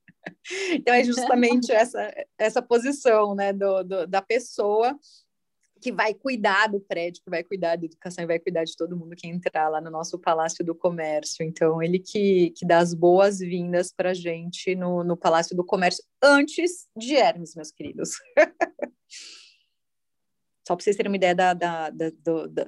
Então, 0.73 0.93
é 0.93 1.05
justamente 1.05 1.71
essa, 1.73 2.13
essa 2.37 2.61
posição, 2.61 3.37
né, 3.37 3.53
do, 3.53 3.85
do, 3.85 4.07
da 4.09 4.21
pessoa 4.21 4.99
que 5.81 5.93
vai 5.93 6.13
cuidar 6.13 6.67
do 6.67 6.81
prédio, 6.81 7.23
que 7.23 7.31
vai 7.31 7.45
cuidar 7.45 7.77
da 7.77 7.85
educação 7.85 8.25
e 8.25 8.27
vai 8.27 8.41
cuidar 8.41 8.65
de 8.65 8.77
todo 8.77 8.97
mundo 8.97 9.15
que 9.15 9.29
entrar 9.29 9.69
lá 9.69 9.81
no 9.81 9.91
nosso 9.91 10.19
Palácio 10.19 10.65
do 10.65 10.75
Comércio. 10.75 11.45
Então, 11.45 11.81
ele 11.81 12.01
que, 12.01 12.51
que 12.57 12.67
dá 12.67 12.79
as 12.79 12.93
boas-vindas 12.93 13.93
para 13.93 14.11
a 14.11 14.15
gente 14.15 14.75
no, 14.75 15.05
no 15.05 15.17
Palácio 15.17 15.57
do 15.57 15.65
Comércio 15.65 16.03
antes 16.21 16.89
de 16.97 17.15
Hermes, 17.15 17.55
meus 17.55 17.71
queridos. 17.71 18.11
Só 20.69 20.77
para 20.77 20.85
vocês 20.85 20.97
terem 20.97 21.11
uma 21.11 21.17
ideia 21.17 21.35
da, 21.35 21.55
da, 21.55 21.89
da, 21.89 22.11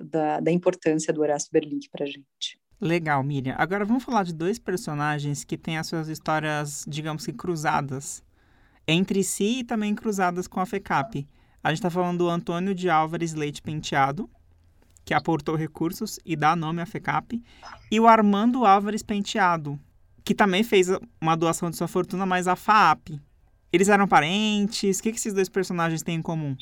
da, 0.03 0.41
da 0.41 0.51
importância 0.51 1.13
do 1.13 1.21
Horácio 1.21 1.51
Berlink 1.53 1.87
para 1.91 2.07
a 2.07 2.09
gente. 2.09 2.59
Legal, 2.81 3.23
Miriam. 3.23 3.55
Agora 3.59 3.85
vamos 3.85 4.03
falar 4.03 4.23
de 4.23 4.33
dois 4.33 4.59
personagens 4.59 5.45
que 5.45 5.59
têm 5.59 5.77
as 5.77 5.87
suas 5.87 6.09
histórias, 6.09 6.83
digamos 6.89 7.27
que 7.27 7.33
cruzadas 7.35 8.23
entre 8.89 9.23
si 9.23 9.59
e 9.59 9.65
também 9.65 9.95
cruzadas 9.95 10.49
com 10.49 10.61
a 10.61 10.65
FECAP. 10.65 11.29
A 11.63 11.69
gente 11.69 11.77
está 11.77 11.91
falando 11.91 12.17
do 12.17 12.31
Antônio 12.31 12.75
de 12.75 12.89
Álvares 12.89 13.35
Leite 13.35 13.61
Penteado, 13.61 14.31
que 15.05 15.13
aportou 15.13 15.55
recursos 15.55 16.19
e 16.25 16.35
dá 16.35 16.57
nome 16.57 16.81
à 16.81 16.87
FECAP, 16.87 17.43
e 17.93 18.01
o 18.01 18.09
Armando 18.09 18.65
Álvares 18.65 19.03
Penteado, 19.03 19.79
que 20.25 20.35
também 20.35 20.63
fez 20.63 20.89
uma 21.21 21.37
doação 21.37 21.69
de 21.69 21.77
sua 21.77 21.87
fortuna, 21.87 22.25
mas 22.25 22.49
à 22.49 22.57
FAAP. 22.57 23.21
Eles 23.71 23.91
eram 23.91 24.09
parentes? 24.09 24.99
O 24.99 25.03
que, 25.03 25.11
esses 25.11 25.35
dois 25.35 25.51
personagens 25.51 26.03
têm 26.03 26.17
em 26.17 26.23
comum? 26.23 26.57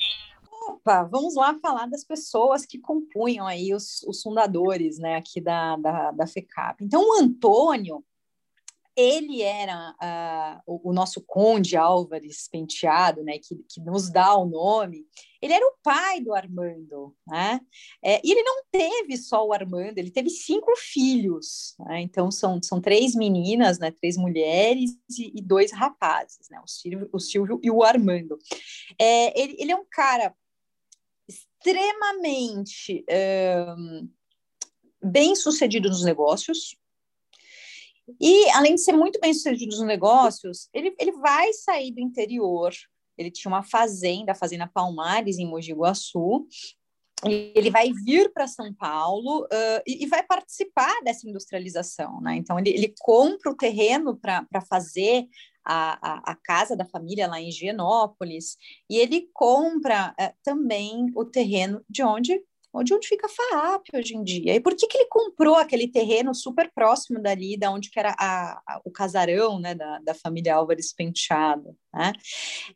Opa, 0.89 1.03
vamos 1.03 1.35
lá 1.35 1.57
falar 1.61 1.85
das 1.85 2.03
pessoas 2.03 2.65
que 2.65 2.79
compunham 2.79 3.45
aí 3.45 3.73
os, 3.73 4.01
os 4.03 4.21
fundadores, 4.21 4.97
né, 4.97 5.15
aqui 5.15 5.39
da, 5.39 5.75
da, 5.77 6.11
da 6.11 6.27
FECAP. 6.27 6.83
Então, 6.83 7.01
o 7.01 7.21
Antônio, 7.21 8.03
ele 8.95 9.41
era 9.41 9.95
uh, 10.01 10.61
o, 10.65 10.89
o, 10.89 10.93
nosso 10.93 11.21
conde 11.21 11.77
Álvares 11.77 12.49
Penteado, 12.51 13.23
né, 13.23 13.37
que, 13.37 13.55
que 13.69 13.79
nos 13.79 14.09
dá 14.09 14.35
o 14.35 14.45
nome, 14.45 15.05
ele 15.41 15.53
era 15.53 15.65
o 15.65 15.77
pai 15.81 16.19
do 16.19 16.33
Armando, 16.33 17.15
né? 17.25 17.61
É, 18.03 18.19
e 18.21 18.29
ele 18.29 18.43
não 18.43 18.61
teve 18.69 19.15
só 19.15 19.47
o 19.47 19.53
Armando, 19.53 19.97
ele 19.97 20.11
teve 20.11 20.29
cinco 20.29 20.75
filhos, 20.75 21.75
né? 21.79 22.01
Então 22.01 22.29
são, 22.29 22.61
são 22.61 22.81
três 22.81 23.15
meninas, 23.15 23.79
né? 23.79 23.89
Três 23.89 24.17
mulheres 24.17 24.91
e, 25.17 25.31
e 25.33 25.41
dois 25.41 25.71
rapazes, 25.71 26.49
né? 26.49 26.59
O 26.59 26.67
Silvio, 26.67 27.09
o 27.13 27.19
Silvio 27.21 27.57
e 27.63 27.71
o 27.71 27.83
Armando. 27.83 28.37
É, 28.99 29.39
ele, 29.39 29.55
ele 29.59 29.71
é 29.71 29.77
um 29.77 29.85
cara 29.89 30.35
extremamente 31.59 33.05
um, 33.77 34.09
bem 35.03 35.35
sucedido 35.35 35.89
nos 35.89 36.03
negócios. 36.03 36.75
E, 38.19 38.49
além 38.51 38.75
de 38.75 38.81
ser 38.81 38.93
muito 38.93 39.19
bem 39.19 39.33
sucedido 39.33 39.75
nos 39.75 39.85
negócios, 39.85 40.67
ele, 40.73 40.95
ele 40.97 41.11
vai 41.13 41.53
sair 41.53 41.91
do 41.91 41.99
interior. 41.99 42.73
Ele 43.17 43.29
tinha 43.29 43.51
uma 43.51 43.61
fazenda, 43.61 44.31
a 44.31 44.35
Fazenda 44.35 44.65
Palmares, 44.65 45.37
em 45.37 45.45
Mogi 45.45 45.73
Guaçu, 45.73 46.47
ele 47.25 47.69
vai 47.69 47.91
vir 47.91 48.31
para 48.31 48.47
São 48.47 48.73
Paulo 48.73 49.43
uh, 49.43 49.81
e, 49.85 50.03
e, 50.03 50.07
vai 50.07 50.23
participar 50.23 51.01
dessa 51.03 51.27
industrialização, 51.27 52.21
né? 52.21 52.35
Então 52.37 52.57
ele, 52.57 52.69
ele 52.69 52.93
compra 52.99 53.51
o 53.51 53.57
terreno 53.57 54.15
para 54.15 54.61
fazer 54.69 55.27
a, 55.65 55.99
a, 56.01 56.31
a, 56.31 56.35
casa 56.35 56.77
da 56.77 56.85
família 56.85 57.27
lá 57.27 57.39
em 57.39 57.49
Higienópolis, 57.49 58.55
e 58.89 58.97
ele 58.97 59.29
compra 59.33 60.15
uh, 60.19 60.33
também 60.43 61.11
o 61.13 61.25
terreno 61.25 61.83
de 61.89 62.03
onde 62.03 62.41
onde, 62.71 62.93
onde 62.93 63.07
fica 63.07 63.25
a 63.25 63.29
FAAP 63.29 63.87
hoje 63.95 64.15
em 64.15 64.23
dia. 64.23 64.53
E 64.53 64.59
por 64.59 64.75
que, 64.75 64.87
que 64.87 64.95
ele 64.95 65.07
comprou 65.09 65.55
aquele 65.55 65.87
terreno 65.87 66.35
super 66.35 66.71
próximo 66.71 67.19
dali, 67.19 67.57
da 67.57 67.71
onde 67.71 67.89
que 67.89 67.99
era 67.99 68.15
a, 68.17 68.61
a, 68.67 68.81
o 68.85 68.91
casarão 68.91 69.59
né, 69.59 69.73
da, 69.73 69.97
da 69.99 70.13
família 70.13 70.55
Álvares 70.55 70.93
Penteado? 70.93 71.75
Né? 71.91 72.13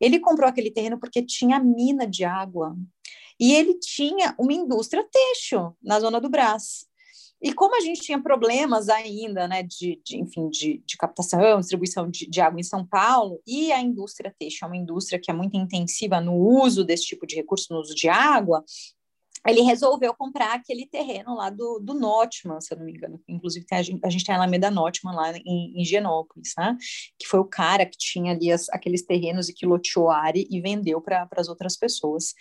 Ele 0.01 0.19
comprou 0.19 0.49
aquele 0.49 0.71
terreno 0.71 0.99
porque 0.99 1.23
tinha 1.23 1.59
mina 1.59 2.07
de 2.07 2.25
água 2.25 2.75
e 3.39 3.53
ele 3.53 3.75
tinha 3.79 4.35
uma 4.39 4.53
indústria 4.53 5.03
têxtil 5.03 5.75
na 5.81 5.99
zona 5.99 6.19
do 6.19 6.29
Brás. 6.29 6.85
E 7.41 7.51
como 7.51 7.75
a 7.75 7.81
gente 7.81 7.99
tinha 7.99 8.21
problemas 8.23 8.87
ainda, 8.87 9.49
né, 9.49 9.63
de, 9.63 10.01
de 10.05 10.17
enfim, 10.17 10.49
de, 10.49 10.81
de, 10.85 10.95
captação, 10.95 11.59
distribuição 11.59 12.09
de, 12.09 12.25
de, 12.25 12.39
água 12.39 12.57
em 12.57 12.63
São 12.63 12.87
Paulo, 12.87 13.41
e 13.45 13.69
a 13.73 13.81
indústria 13.81 14.33
têxtil 14.39 14.65
é 14.65 14.67
uma 14.69 14.77
indústria 14.77 15.19
que 15.19 15.29
é 15.29 15.33
muito 15.33 15.57
intensiva 15.57 16.21
no 16.21 16.35
uso 16.35 16.85
desse 16.85 17.03
tipo 17.03 17.27
de 17.27 17.35
recurso, 17.35 17.67
no 17.73 17.81
uso 17.81 17.93
de 17.93 18.07
água, 18.07 18.63
ele 19.47 19.61
resolveu 19.61 20.13
comprar 20.13 20.53
aquele 20.53 20.85
terreno 20.87 21.35
lá 21.35 21.49
do, 21.49 21.79
do 21.79 21.93
Notman, 21.93 22.61
se 22.61 22.73
eu 22.73 22.77
não 22.77 22.85
me 22.85 22.93
engano. 22.93 23.21
Inclusive, 23.27 23.65
tem, 23.65 23.77
a, 23.77 23.81
gente, 23.81 23.99
a 24.03 24.09
gente 24.09 24.25
tem 24.25 24.33
a 24.33 24.37
Alameda 24.37 24.71
Notman 24.71 25.13
lá 25.13 25.37
em, 25.37 25.81
em 25.81 25.85
Genópolis, 25.85 26.53
né? 26.57 26.77
Que 27.19 27.27
foi 27.27 27.39
o 27.39 27.45
cara 27.45 27.85
que 27.85 27.97
tinha 27.97 28.31
ali 28.31 28.51
as, 28.51 28.69
aqueles 28.69 29.03
terrenos 29.05 29.49
e 29.49 29.53
que 29.53 29.65
loteou 29.65 30.09
a 30.09 30.17
área 30.17 30.45
e 30.49 30.61
vendeu 30.61 31.01
para 31.01 31.27
as 31.35 31.49
outras 31.49 31.75
pessoas. 31.75 32.33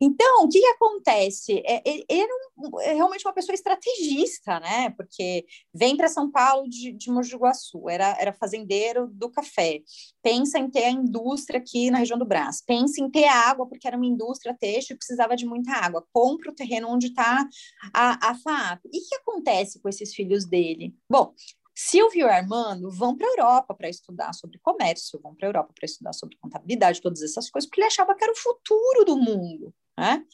Então, 0.00 0.44
o 0.44 0.48
que, 0.48 0.60
que 0.60 0.66
acontece? 0.66 1.62
É, 1.66 1.82
ele 1.84 2.04
era 2.08 2.32
um, 2.58 2.80
é 2.80 2.94
realmente 2.94 3.26
uma 3.26 3.34
pessoa 3.34 3.54
estrategista, 3.54 4.60
né? 4.60 4.90
Porque 4.90 5.44
vem 5.72 5.96
para 5.96 6.08
São 6.08 6.30
Paulo 6.30 6.68
de, 6.68 6.92
de 6.92 7.10
Mogi 7.10 7.36
Guaçu, 7.36 7.88
era, 7.88 8.16
era 8.20 8.32
fazendeiro 8.32 9.08
do 9.08 9.30
café. 9.30 9.80
Pensa 10.24 10.58
em 10.58 10.70
ter 10.70 10.84
a 10.84 10.90
indústria 10.90 11.60
aqui 11.60 11.90
na 11.90 11.98
região 11.98 12.18
do 12.18 12.24
Brás. 12.24 12.62
Pensa 12.62 12.98
em 13.02 13.10
ter 13.10 13.26
água, 13.26 13.68
porque 13.68 13.86
era 13.86 13.94
uma 13.94 14.06
indústria 14.06 14.56
têxtil 14.58 14.94
e 14.94 14.96
precisava 14.96 15.36
de 15.36 15.44
muita 15.44 15.70
água. 15.72 16.02
Compra 16.10 16.50
o 16.50 16.54
terreno 16.54 16.88
onde 16.88 17.08
está 17.08 17.46
a, 17.92 18.30
a. 18.30 18.80
E 18.90 18.98
o 19.00 19.08
que 19.08 19.14
acontece 19.16 19.78
com 19.80 19.86
esses 19.86 20.14
filhos 20.14 20.46
dele? 20.46 20.94
Bom, 21.10 21.34
Silvio 21.74 22.26
e 22.26 22.30
Armando 22.30 22.90
vão 22.90 23.14
para 23.14 23.26
a 23.26 23.30
Europa 23.32 23.74
para 23.74 23.90
estudar 23.90 24.32
sobre 24.32 24.58
comércio, 24.60 25.20
vão 25.22 25.34
para 25.34 25.46
a 25.46 25.50
Europa 25.50 25.74
para 25.74 25.84
estudar 25.84 26.14
sobre 26.14 26.38
contabilidade, 26.38 27.02
todas 27.02 27.20
essas 27.20 27.50
coisas, 27.50 27.68
porque 27.68 27.82
ele 27.82 27.88
achava 27.88 28.14
que 28.14 28.24
era 28.24 28.32
o 28.32 28.36
futuro 28.36 29.04
do 29.04 29.18
mundo, 29.18 29.74
né? 29.98 30.24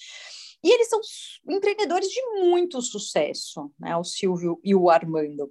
E 0.62 0.70
eles 0.72 0.88
são 0.88 1.01
empreendedores 1.49 2.11
de 2.11 2.22
muito 2.38 2.80
sucesso, 2.80 3.72
né? 3.76 3.97
O 3.97 4.05
Silvio 4.05 4.61
e 4.62 4.72
o 4.72 4.88
Armando. 4.88 5.51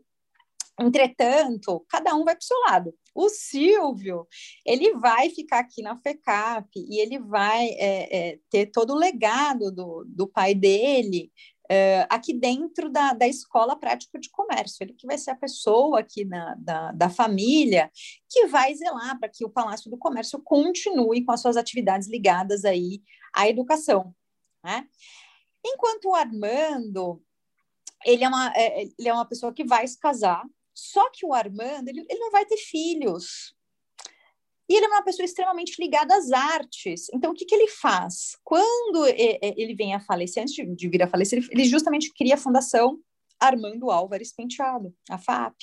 Entretanto, 0.79 1.85
cada 1.89 2.15
um 2.15 2.23
vai 2.23 2.35
para 2.35 2.43
o 2.43 2.45
seu 2.45 2.59
lado. 2.61 2.93
O 3.13 3.27
Silvio, 3.29 4.27
ele 4.65 4.93
vai 4.93 5.29
ficar 5.29 5.59
aqui 5.59 5.81
na 5.81 5.97
FECAP 5.97 6.69
e 6.75 7.01
ele 7.01 7.19
vai 7.19 7.67
é, 7.71 8.17
é, 8.17 8.39
ter 8.49 8.67
todo 8.67 8.93
o 8.93 8.97
legado 8.97 9.71
do, 9.71 10.05
do 10.07 10.27
pai 10.27 10.55
dele 10.55 11.31
é, 11.69 12.07
aqui 12.09 12.33
dentro 12.33 12.89
da, 12.89 13.13
da 13.13 13.27
Escola 13.27 13.75
Prática 13.75 14.17
de 14.19 14.29
Comércio. 14.29 14.83
Ele 14.83 14.93
que 14.93 15.05
vai 15.05 15.17
ser 15.17 15.31
a 15.31 15.35
pessoa 15.35 15.99
aqui 15.99 16.25
na, 16.25 16.55
da, 16.55 16.91
da 16.91 17.09
família 17.09 17.91
que 18.29 18.47
vai 18.47 18.73
zelar 18.73 19.19
para 19.19 19.29
que 19.29 19.45
o 19.45 19.49
Palácio 19.49 19.91
do 19.91 19.97
Comércio 19.97 20.41
continue 20.41 21.23
com 21.23 21.31
as 21.31 21.41
suas 21.41 21.57
atividades 21.57 22.09
ligadas 22.09 22.65
aí 22.65 23.01
à 23.33 23.47
educação. 23.47 24.15
Né? 24.63 24.87
Enquanto 25.63 26.05
o 26.05 26.15
Armando, 26.15 27.21
ele 28.05 28.23
é, 28.23 28.27
uma, 28.27 28.51
é, 28.55 28.83
ele 28.83 29.07
é 29.07 29.13
uma 29.13 29.25
pessoa 29.25 29.53
que 29.53 29.63
vai 29.63 29.85
se 29.85 29.99
casar, 29.99 30.43
só 30.79 31.09
que 31.11 31.25
o 31.25 31.33
Armando, 31.33 31.89
ele, 31.89 32.05
ele 32.09 32.19
não 32.19 32.31
vai 32.31 32.45
ter 32.45 32.57
filhos. 32.57 33.53
E 34.69 34.75
ele 34.75 34.85
é 34.85 34.89
uma 34.89 35.03
pessoa 35.03 35.25
extremamente 35.25 35.81
ligada 35.81 36.15
às 36.15 36.31
artes. 36.31 37.07
Então, 37.11 37.31
o 37.31 37.33
que, 37.33 37.43
que 37.43 37.55
ele 37.55 37.67
faz? 37.67 38.37
Quando 38.43 39.05
ele 39.07 39.73
vem 39.73 39.95
a 39.95 39.99
falecer, 39.99 40.43
antes 40.43 40.55
de 40.55 40.87
vir 40.87 41.01
a 41.01 41.07
falecer, 41.07 41.43
ele 41.49 41.65
justamente 41.65 42.13
cria 42.13 42.35
a 42.35 42.37
Fundação 42.37 42.99
Armando 43.39 43.89
Álvares 43.89 44.33
Penteado, 44.33 44.93
a 45.09 45.17
FAP. 45.17 45.55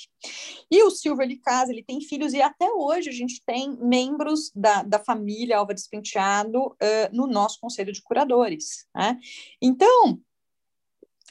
E 0.69 0.83
o 0.83 0.89
Silvio, 0.89 1.23
ele 1.23 1.37
casa, 1.37 1.71
ele 1.71 1.83
tem 1.83 2.01
filhos, 2.01 2.33
e 2.33 2.41
até 2.41 2.69
hoje 2.69 3.09
a 3.09 3.13
gente 3.13 3.41
tem 3.45 3.77
membros 3.77 4.51
da, 4.53 4.81
da 4.83 4.99
família 4.99 5.57
Álvares 5.57 5.87
Penteado 5.87 6.59
uh, 6.59 6.75
no 7.13 7.27
nosso 7.27 7.59
conselho 7.61 7.93
de 7.93 8.01
curadores. 8.01 8.87
Né? 8.95 9.17
Então, 9.61 10.19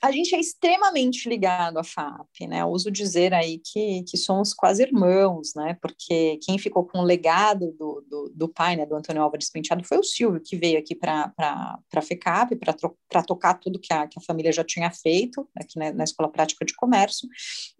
a 0.07 0.12
gente 0.12 0.34
é 0.34 0.38
extremamente 0.38 1.28
ligado 1.28 1.78
à 1.78 1.84
FAP, 1.84 2.46
né? 2.48 2.62
Eu 2.62 2.68
uso 2.68 2.90
dizer 2.90 3.34
aí 3.34 3.59
que, 3.59 4.04
que 4.04 4.16
somos 4.16 4.54
quase 4.54 4.82
irmãos, 4.82 5.52
né? 5.57 5.76
Porque 5.82 6.38
quem 6.42 6.59
ficou 6.59 6.86
com 6.86 7.00
o 7.00 7.04
legado 7.04 7.72
do, 7.72 8.04
do, 8.09 8.32
do 8.34 8.48
pai, 8.48 8.76
né, 8.76 8.86
do 8.86 8.94
Antônio 8.94 9.22
Álvares 9.22 9.50
Penteado, 9.50 9.84
foi 9.84 9.98
o 9.98 10.04
Silvio, 10.04 10.40
que 10.40 10.57
veio 10.57 10.78
aqui 10.78 10.94
para 10.94 11.32
a 11.38 12.02
FECAP, 12.02 12.57
para 12.57 13.22
tocar 13.22 13.54
tudo 13.54 13.80
que 13.80 13.92
a, 13.92 14.07
que 14.07 14.18
a 14.18 14.22
família 14.22 14.52
já 14.52 14.62
tinha 14.62 14.90
feito 14.90 15.48
aqui 15.57 15.76
né, 15.78 15.90
na 15.92 16.04
Escola 16.04 16.30
Prática 16.30 16.64
de 16.64 16.74
Comércio, 16.74 17.28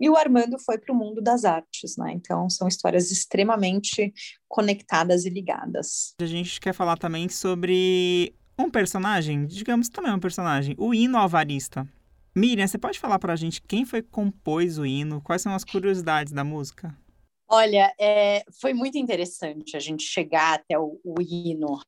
e 0.01 0.11
o 0.11 0.17
Armando 0.17 0.59
foi 0.59 0.79
para 0.79 0.93
o 0.93 0.97
mundo 0.97 1.23
das 1.23 1.45
artes, 1.45 1.97
né? 1.97 2.13
Então, 2.13 2.51
são 2.51 2.67
histórias 2.67 3.13
extremamente 3.13 4.13
conectadas 4.49 5.25
e 5.25 5.31
ligadas. 5.31 6.15
A 6.21 6.27
gente 6.27 6.61
quer 6.61 6.73
falar 6.73 6.97
também 6.97 7.29
sobre 7.29 8.35
um 8.59 8.71
personagem, 8.71 9.47
digamos 9.47 9.89
também 9.89 10.13
um 10.13 10.19
personagem, 10.19 10.75
o 10.79 10.95
hino 10.95 11.19
alvarista. 11.19 11.87
Miriam, 12.37 12.67
você 12.67 12.77
pode 12.77 12.99
falar 12.99 13.19
para 13.19 13.33
a 13.33 13.37
gente 13.37 13.63
quem 13.63 13.87
foi 13.87 14.03
que 14.03 14.11
compôs 14.11 14.77
o 14.77 14.85
hino? 14.85 15.23
Quais 15.23 15.41
são 15.41 15.55
as 15.55 15.65
curiosidades 15.65 16.35
da 16.35 16.45
música? 16.45 16.95
Olha, 17.49 17.95
é, 17.99 18.45
foi 18.61 18.75
muito 18.75 18.99
interessante 18.99 19.75
a 19.75 19.81
gente 19.81 20.03
chegar 20.03 20.57
até 20.57 20.79
o, 20.79 21.01
o 21.03 21.15
hino. 21.23 21.81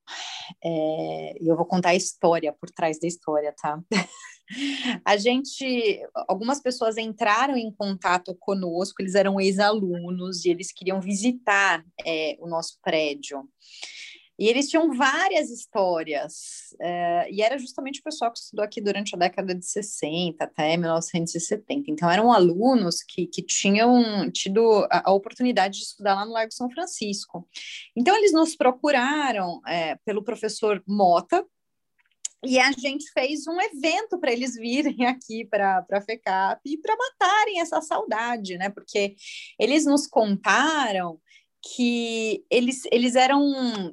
É, 0.65 1.35
e 1.39 1.47
eu 1.47 1.55
vou 1.55 1.67
contar 1.67 1.91
a 1.91 1.95
história 1.95 2.51
por 2.51 2.71
trás 2.71 2.99
da 2.99 3.07
história, 3.07 3.55
tá? 3.61 3.79
a 5.05 5.19
gente, 5.19 6.01
algumas 6.27 6.63
pessoas 6.63 6.97
entraram 6.97 7.55
em 7.55 7.71
contato 7.71 8.35
conosco, 8.41 9.03
eles 9.03 9.15
eram 9.15 9.39
ex-alunos 9.39 10.47
e 10.47 10.49
eles 10.49 10.73
queriam 10.73 10.99
visitar 10.99 11.85
é, 12.07 12.39
o 12.41 12.49
nosso 12.49 12.79
prédio. 12.83 13.47
E 14.39 14.47
eles 14.47 14.69
tinham 14.69 14.93
várias 14.93 15.51
histórias, 15.51 16.75
é, 16.81 17.29
e 17.31 17.43
era 17.43 17.59
justamente 17.59 17.99
o 17.99 18.05
pessoal 18.05 18.31
que 18.31 18.39
estudou 18.39 18.65
aqui 18.65 18.81
durante 18.81 19.15
a 19.17 19.19
década 19.19 19.53
de 19.53 19.67
60 19.67 20.45
até 20.45 20.77
1970. 20.77 21.91
Então, 21.91 22.09
eram 22.09 22.33
alunos 22.33 23.03
que, 23.03 23.27
que 23.27 23.43
tinham 23.43 24.31
tido 24.31 24.87
a, 24.91 25.11
a 25.11 25.13
oportunidade 25.13 25.79
de 25.79 25.85
estudar 25.85 26.15
lá 26.15 26.25
no 26.25 26.33
Largo 26.33 26.53
São 26.53 26.71
Francisco. 26.71 27.49
Então, 27.97 28.17
eles 28.17 28.33
nos 28.33 28.55
procuraram 28.55 29.61
é, 29.67 29.97
pelo 30.05 30.23
professor 30.23 30.81
Mota, 30.87 31.45
e 32.45 32.59
a 32.61 32.71
gente 32.71 33.11
fez 33.11 33.49
um 33.49 33.61
evento 33.61 34.19
para 34.21 34.33
eles 34.33 34.55
virem 34.55 35.05
aqui 35.07 35.45
para 35.45 35.85
a 35.91 36.01
FECAP 36.01 36.61
e 36.65 36.79
para 36.79 36.97
matarem 36.97 37.61
essa 37.61 37.81
saudade, 37.81 38.57
né? 38.57 38.71
Porque 38.71 39.17
eles 39.59 39.85
nos 39.85 40.07
contaram 40.07 41.21
que 41.61 42.45
eles, 42.49 42.83
eles 42.93 43.17
eram 43.17 43.93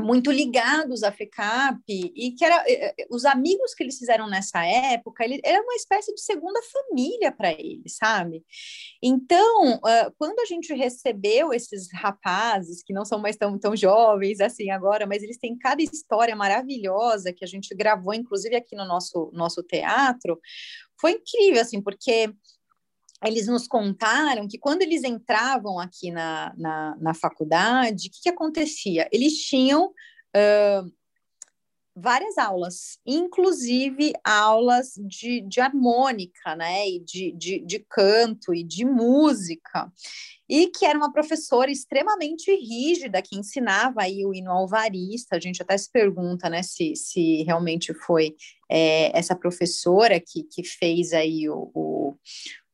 muito 0.00 0.30
ligados 0.30 1.02
à 1.02 1.10
FECAP 1.10 1.82
e 1.88 2.32
que 2.32 2.44
era, 2.44 2.64
eh, 2.66 2.94
eh, 2.98 3.06
os 3.10 3.24
amigos 3.24 3.74
que 3.74 3.82
eles 3.82 3.98
fizeram 3.98 4.28
nessa 4.28 4.64
época, 4.64 5.24
ele, 5.24 5.40
era 5.44 5.60
uma 5.60 5.74
espécie 5.74 6.14
de 6.14 6.20
segunda 6.20 6.60
família 6.62 7.32
para 7.32 7.52
eles, 7.52 7.96
sabe? 7.96 8.44
Então, 9.02 9.80
quando 10.16 10.38
a 10.40 10.44
gente 10.44 10.72
recebeu 10.74 11.52
esses 11.52 11.88
rapazes, 11.92 12.82
que 12.82 12.92
não 12.92 13.04
são 13.04 13.18
mais 13.18 13.36
tão, 13.36 13.58
tão 13.58 13.76
jovens 13.76 14.40
assim 14.40 14.70
agora, 14.70 15.06
mas 15.06 15.22
eles 15.22 15.38
têm 15.38 15.56
cada 15.58 15.82
história 15.82 16.34
maravilhosa 16.36 17.32
que 17.32 17.44
a 17.44 17.48
gente 17.48 17.74
gravou, 17.74 18.14
inclusive 18.14 18.56
aqui 18.56 18.76
no 18.76 18.86
nosso, 18.86 19.30
nosso 19.32 19.62
teatro, 19.62 20.40
foi 21.00 21.12
incrível, 21.12 21.62
assim, 21.62 21.80
porque 21.80 22.32
eles 23.24 23.46
nos 23.46 23.66
contaram 23.66 24.46
que 24.46 24.58
quando 24.58 24.82
eles 24.82 25.02
entravam 25.02 25.78
aqui 25.78 26.10
na, 26.10 26.54
na, 26.56 26.96
na 27.00 27.14
faculdade, 27.14 28.08
o 28.08 28.10
que, 28.10 28.22
que, 28.22 28.28
acontecia? 28.28 29.08
Eles 29.10 29.34
tinham 29.34 29.86
uh, 29.86 30.92
várias 31.98 32.38
aulas, 32.38 32.98
inclusive 33.04 34.12
aulas 34.22 34.92
de, 34.96 35.40
de 35.40 35.60
harmônica, 35.60 36.54
né, 36.54 36.88
e 36.88 37.00
de, 37.00 37.32
de, 37.32 37.58
de 37.58 37.80
canto 37.80 38.54
e 38.54 38.62
de 38.62 38.84
música, 38.84 39.90
e 40.48 40.68
que 40.68 40.86
era 40.86 40.96
uma 40.96 41.12
professora 41.12 41.70
extremamente 41.70 42.54
rígida 42.54 43.20
que 43.20 43.36
ensinava 43.36 44.02
aí 44.02 44.24
o 44.24 44.32
hino 44.32 44.50
alvarista. 44.52 45.36
A 45.36 45.40
gente 45.40 45.60
até 45.60 45.76
se 45.76 45.90
pergunta, 45.90 46.48
né, 46.48 46.62
se, 46.62 46.94
se 46.94 47.42
realmente 47.42 47.92
foi 47.92 48.36
é, 48.70 49.16
essa 49.18 49.34
professora 49.34 50.20
que, 50.20 50.44
que 50.44 50.62
fez 50.62 51.12
aí 51.12 51.48
o, 51.48 51.70
o 51.74 52.16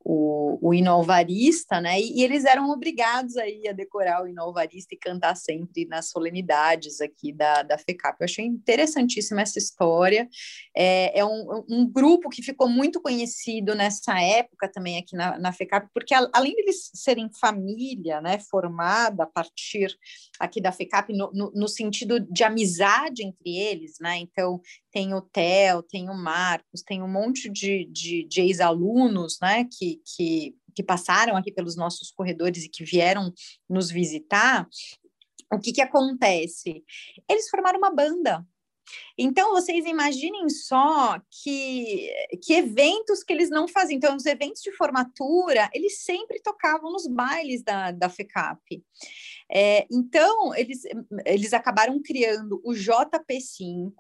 o, 0.05 0.59
o 0.61 0.75
hino 0.75 0.91
alvarista, 0.91 1.81
né? 1.81 1.99
E, 1.99 2.21
e, 2.21 2.23
eles 2.23 2.45
eram 2.45 2.69
obrigados 2.69 3.37
aí 3.39 3.67
a 3.67 3.73
decorar 3.73 4.23
o 4.23 4.29
hino 4.29 4.43
alvarista 4.43 4.95
e 4.95 4.99
cantar 4.99 5.35
sempre 5.35 5.87
nas 5.87 6.11
solenidades 6.11 7.01
aqui 7.01 7.33
da, 7.33 7.63
da 7.63 7.79
FECAP. 7.79 8.21
Eu 8.21 8.25
achei 8.27 8.45
interessantíssima 8.45 9.41
essa 9.41 9.59
história. 9.59 10.29
É, 10.77 11.19
é 11.19 11.25
um, 11.25 11.65
um, 11.69 11.91
grupo 11.91 12.29
que 12.29 12.43
ficou 12.43 12.69
muito 12.69 13.01
conhecido 13.01 13.75
nessa 13.75 14.21
época 14.21 14.69
também 14.69 14.99
aqui 14.99 15.17
na, 15.17 15.39
na 15.39 15.53
FECAP, 15.53 15.89
porque 15.95 16.13
a, 16.13 16.29
além 16.35 16.55
de 16.55 16.61
eles 16.61 16.91
serem 16.95 17.31
família, 17.41 18.21
né, 18.21 18.39
formada 18.39 19.25
a 19.25 19.27
partir 19.27 19.97
aqui 20.39 20.61
da 20.61 20.71
FECAP, 20.71 21.15
no, 21.15 21.31
no, 21.33 21.51
no 21.55 21.69
sentido 21.69 22.21
de 22.21 22.45
amizade 22.45 23.25
entre 23.25 23.57
eles, 23.57 23.95
né? 24.01 24.19
Então, 24.19 24.61
tem 24.95 25.13
o 25.13 25.21
Theo, 25.21 25.83
tem 25.83 26.09
o 26.09 26.15
Marcos, 26.15 26.83
tem 26.83 27.03
um 27.03 27.09
monte 27.09 27.51
de, 27.51 27.85
de, 27.87 28.25
de 28.29 28.41
ex-alunos, 28.41 29.41
né, 29.43 29.65
que, 29.65 30.01
que, 30.07 30.57
que 30.73 30.83
passaram 30.85 31.37
aqui 31.37 31.51
pelos 31.51 31.77
nossos 31.77 32.13
corredores 32.13 32.63
e 32.63 32.69
que 32.69 32.85
vieram 32.85 33.35
nos 33.69 33.91
visitar, 33.91 34.69
o 35.53 35.59
que 35.59 35.73
que 35.73 35.83
acontece? 35.83 36.85
Eles 37.29 37.51
formaram 37.51 37.79
uma 37.79 37.93
banda, 37.93 38.47
então, 39.17 39.53
vocês 39.53 39.85
imaginem 39.87 40.49
só 40.49 41.19
que, 41.31 42.11
que 42.43 42.53
eventos 42.53 43.23
que 43.23 43.33
eles 43.33 43.49
não 43.49 43.67
faziam. 43.67 43.97
Então, 43.97 44.17
os 44.17 44.27
eventos 44.27 44.63
de 44.63 44.73
formatura, 44.73 45.71
eles 45.73 46.03
sempre 46.03 46.41
tocavam 46.41 46.93
nos 46.93 47.07
bailes 47.07 47.63
da, 47.63 47.91
da 47.91 48.09
FECAP. 48.09 48.85
É, 49.53 49.87
então, 49.91 50.55
eles, 50.55 50.83
eles 51.27 51.53
acabaram 51.53 52.01
criando 52.03 52.61
o 52.65 52.73
JP5, 52.73 53.93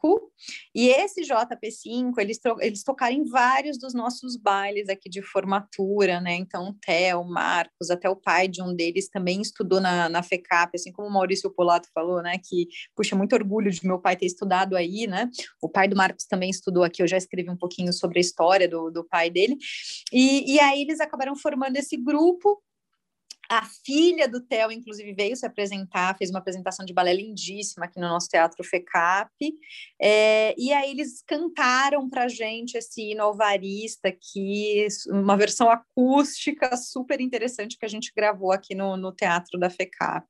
e 0.75 0.89
esse 0.89 1.23
JP5, 1.23 2.13
eles, 2.19 2.41
eles 2.61 2.83
tocaram 2.83 3.15
em 3.15 3.25
vários 3.25 3.79
dos 3.79 3.95
nossos 3.95 4.37
bailes 4.37 4.89
aqui 4.89 5.09
de 5.09 5.23
formatura, 5.23 6.21
né? 6.21 6.35
Então, 6.35 6.71
o 6.71 6.75
Theo, 6.75 7.25
Marcos, 7.25 7.91
até 7.91 8.09
o 8.09 8.17
pai 8.17 8.49
de 8.49 8.63
um 8.63 8.75
deles 8.75 9.09
também 9.09 9.41
estudou 9.41 9.81
na, 9.81 10.09
na 10.09 10.23
FECAP, 10.23 10.73
assim 10.75 10.93
como 10.93 11.09
o 11.09 11.13
Maurício 11.13 11.51
Polato 11.51 11.89
falou, 11.95 12.23
né? 12.23 12.39
Que, 12.43 12.67
puxa, 12.97 13.15
muito 13.15 13.35
orgulho 13.35 13.71
de 13.71 13.87
meu 13.87 13.99
pai 13.99 14.17
ter 14.17 14.27
estudado 14.27 14.77
aí, 14.77 15.07
né? 15.07 15.31
O 15.61 15.69
pai 15.69 15.89
do 15.89 15.97
Marcos 15.97 16.25
também 16.25 16.51
estudou 16.51 16.83
aqui, 16.83 17.03
eu 17.03 17.09
já 17.09 17.17
escrevi 17.17 17.51
um 17.51 17.57
pouquinho 17.57 17.93
sobre 17.93 18.19
a 18.19 18.23
história 18.23 18.69
do, 18.69 18.91
do 18.91 19.05
pai 19.05 19.31
dele, 19.31 19.57
e, 20.13 20.55
e 20.55 20.61
aí 20.61 20.83
eles 20.83 21.01
acabaram 21.01 21.37
formando 21.37 21.77
esse 21.77 21.97
grupo 21.97 22.63
a 23.51 23.65
filha 23.85 24.29
do 24.29 24.41
Theo, 24.41 24.73
inclusive, 24.73 25.13
veio 25.13 25.37
se 25.37 25.47
apresentar, 25.47 26.17
fez 26.17 26.31
uma 26.31 26.39
apresentação 26.39 26.85
de 26.85 26.93
balé 26.93 27.13
lindíssima 27.13 27.87
aqui 27.87 28.01
no 28.01 28.09
nosso 28.09 28.29
Teatro 28.29 28.63
FECAP. 28.65 29.31
É, 30.01 30.55
e 30.59 30.73
aí 30.73 30.91
eles 30.91 31.23
cantaram 31.27 32.09
para 32.09 32.29
gente 32.29 32.77
esse 32.77 33.11
hino 33.11 33.23
alvarista 33.23 34.09
aqui, 34.09 34.87
uma 35.09 35.37
versão 35.37 35.71
acústica 35.71 36.77
super 36.77 37.21
interessante 37.21 37.79
que 37.79 37.85
a 37.85 37.89
gente 37.89 38.13
gravou 38.17 38.53
aqui 38.53 38.75
no, 38.75 38.97
no 38.97 39.13
Teatro 39.13 39.59
da 39.59 39.71
FECAP. 39.71 40.27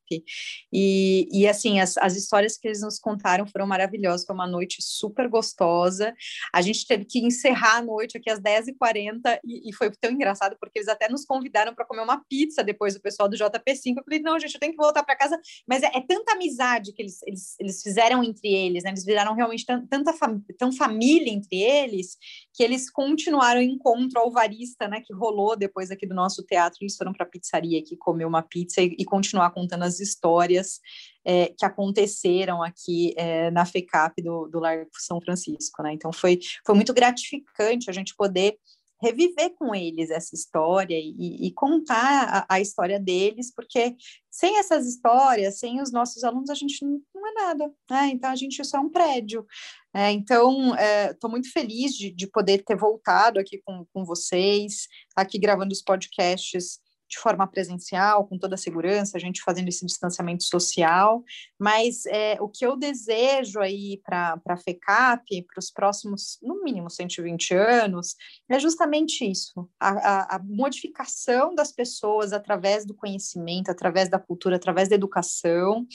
E, 0.72 1.28
e 1.32 1.46
assim, 1.46 1.80
as, 1.80 1.96
as 1.98 2.16
histórias 2.16 2.56
que 2.56 2.68
eles 2.68 2.82
nos 2.82 2.98
contaram 2.98 3.46
foram 3.46 3.66
maravilhosas, 3.66 4.26
foi 4.26 4.34
uma 4.34 4.46
noite 4.46 4.78
super 4.80 5.28
gostosa. 5.28 6.14
A 6.52 6.62
gente 6.62 6.86
teve 6.86 7.04
que 7.04 7.18
encerrar 7.18 7.78
a 7.78 7.82
noite 7.82 8.16
aqui 8.16 8.30
às 8.30 8.40
10h40 8.40 9.38
e, 9.44 9.70
e 9.70 9.72
foi 9.74 9.90
tão 10.00 10.10
engraçado 10.10 10.56
porque 10.58 10.78
eles 10.78 10.88
até 10.88 11.08
nos 11.08 11.24
convidaram 11.24 11.74
para 11.74 11.84
comer 11.84 12.02
uma 12.02 12.22
pizza 12.28 12.62
depois 12.62 12.94
do 12.94 13.00
pessoal 13.04 13.28
do 13.28 13.36
JP5. 13.36 13.94
Eu 13.96 14.04
falei, 14.04 14.20
não, 14.20 14.40
gente, 14.40 14.54
eu 14.54 14.60
tenho 14.60 14.72
que 14.72 14.78
voltar 14.78 15.04
para 15.04 15.14
casa. 15.16 15.38
Mas 15.68 15.82
é, 15.82 15.90
é, 15.94 16.00
tanta 16.00 16.32
amizade 16.32 16.92
que 16.92 17.02
eles, 17.02 17.22
eles, 17.26 17.54
eles 17.60 17.82
fizeram 17.82 18.24
entre 18.24 18.48
eles, 18.48 18.82
né? 18.82 18.90
Eles 18.90 19.04
viraram 19.04 19.34
realmente 19.34 19.66
tanta 19.66 20.12
fam 20.12 20.42
tão 20.58 20.72
família 20.72 21.32
entre 21.32 21.60
eles, 21.60 22.16
que 22.52 22.62
eles 22.62 22.90
continuaram 22.90 23.60
o 23.60 23.64
encontro 23.64 24.20
alvarista, 24.20 24.88
né? 24.88 25.02
Que 25.04 25.12
rolou 25.12 25.56
depois 25.56 25.90
aqui 25.90 26.06
do 26.06 26.14
nosso 26.14 26.42
teatro. 26.42 26.78
Eles 26.80 26.96
foram 26.96 27.12
para 27.12 27.26
a 27.26 27.28
pizzaria 27.28 27.78
aqui 27.78 27.96
comer 27.96 28.24
uma 28.24 28.42
pizza 28.42 28.80
e, 28.80 28.96
e 28.98 29.04
continuar 29.04 29.50
contando 29.50 29.82
as 29.82 30.00
histórias 30.00 30.80
é, 31.24 31.46
que 31.56 31.64
aconteceram 31.64 32.62
aqui 32.62 33.14
é, 33.16 33.50
na 33.50 33.64
FECAP 33.64 34.22
do, 34.22 34.46
do 34.48 34.58
Largo 34.58 34.88
São 34.98 35.20
Francisco, 35.20 35.82
né? 35.82 35.92
Então 35.92 36.12
foi, 36.12 36.38
foi 36.64 36.74
muito 36.74 36.92
gratificante 36.92 37.88
a 37.88 37.92
gente 37.92 38.14
poder 38.14 38.58
reviver 39.04 39.54
com 39.56 39.74
eles 39.74 40.10
essa 40.10 40.34
história 40.34 40.98
e, 40.98 41.46
e 41.46 41.52
contar 41.52 42.46
a, 42.48 42.54
a, 42.54 42.60
história 42.60 42.98
deles, 42.98 43.52
porque 43.54 43.94
sem 44.30 44.58
essas 44.58 44.86
histórias, 44.86 45.58
sem 45.58 45.82
os 45.82 45.92
nossos 45.92 46.24
alunos, 46.24 46.48
a 46.48 46.54
gente 46.54 46.84
não, 46.84 47.00
não 47.14 47.28
é 47.28 47.32
nada, 47.32 47.72
né? 47.90 48.08
Então 48.08 48.30
a 48.30 48.36
gente 48.36 48.64
só 48.64 48.78
é 48.78 48.80
um 48.80 48.88
prédio. 48.88 49.46
É, 49.94 50.10
então, 50.10 50.74
estou 51.10 51.28
é, 51.28 51.30
muito 51.30 51.52
feliz 51.52 51.94
de, 51.94 52.10
de, 52.10 52.26
poder 52.26 52.64
ter 52.64 52.76
voltado 52.76 53.38
aqui 53.38 53.60
com, 53.64 53.86
com 53.92 54.04
vocês, 54.04 54.88
aqui 55.14 55.38
gravando 55.38 55.72
os 55.72 55.82
podcasts 55.82 56.80
de 57.14 57.20
forma 57.20 57.46
presencial, 57.46 58.26
com 58.26 58.36
toda 58.36 58.56
a 58.56 58.58
segurança, 58.58 59.16
a 59.16 59.20
gente 59.20 59.42
fazendo 59.42 59.68
esse 59.68 59.86
distanciamento 59.86 60.42
social, 60.42 61.22
mas 61.58 62.06
é, 62.06 62.36
o 62.40 62.48
que 62.48 62.66
eu 62.66 62.76
desejo 62.76 63.60
aí 63.60 64.00
para 64.04 64.40
a 64.46 64.56
FECAP, 64.56 65.42
para 65.42 65.58
os 65.58 65.70
próximos, 65.70 66.38
no 66.42 66.62
mínimo, 66.62 66.90
120 66.90 67.54
anos, 67.54 68.16
é 68.50 68.58
justamente 68.58 69.24
isso, 69.24 69.68
a, 69.78 69.90
a, 69.90 70.36
a 70.36 70.38
modificação 70.42 71.54
das 71.54 71.70
pessoas 71.70 72.32
através 72.32 72.84
do 72.84 72.94
conhecimento, 72.94 73.70
através 73.70 74.08
da 74.08 74.18
cultura, 74.18 74.56
através 74.56 74.88
da 74.88 74.96
educação, 74.96 75.86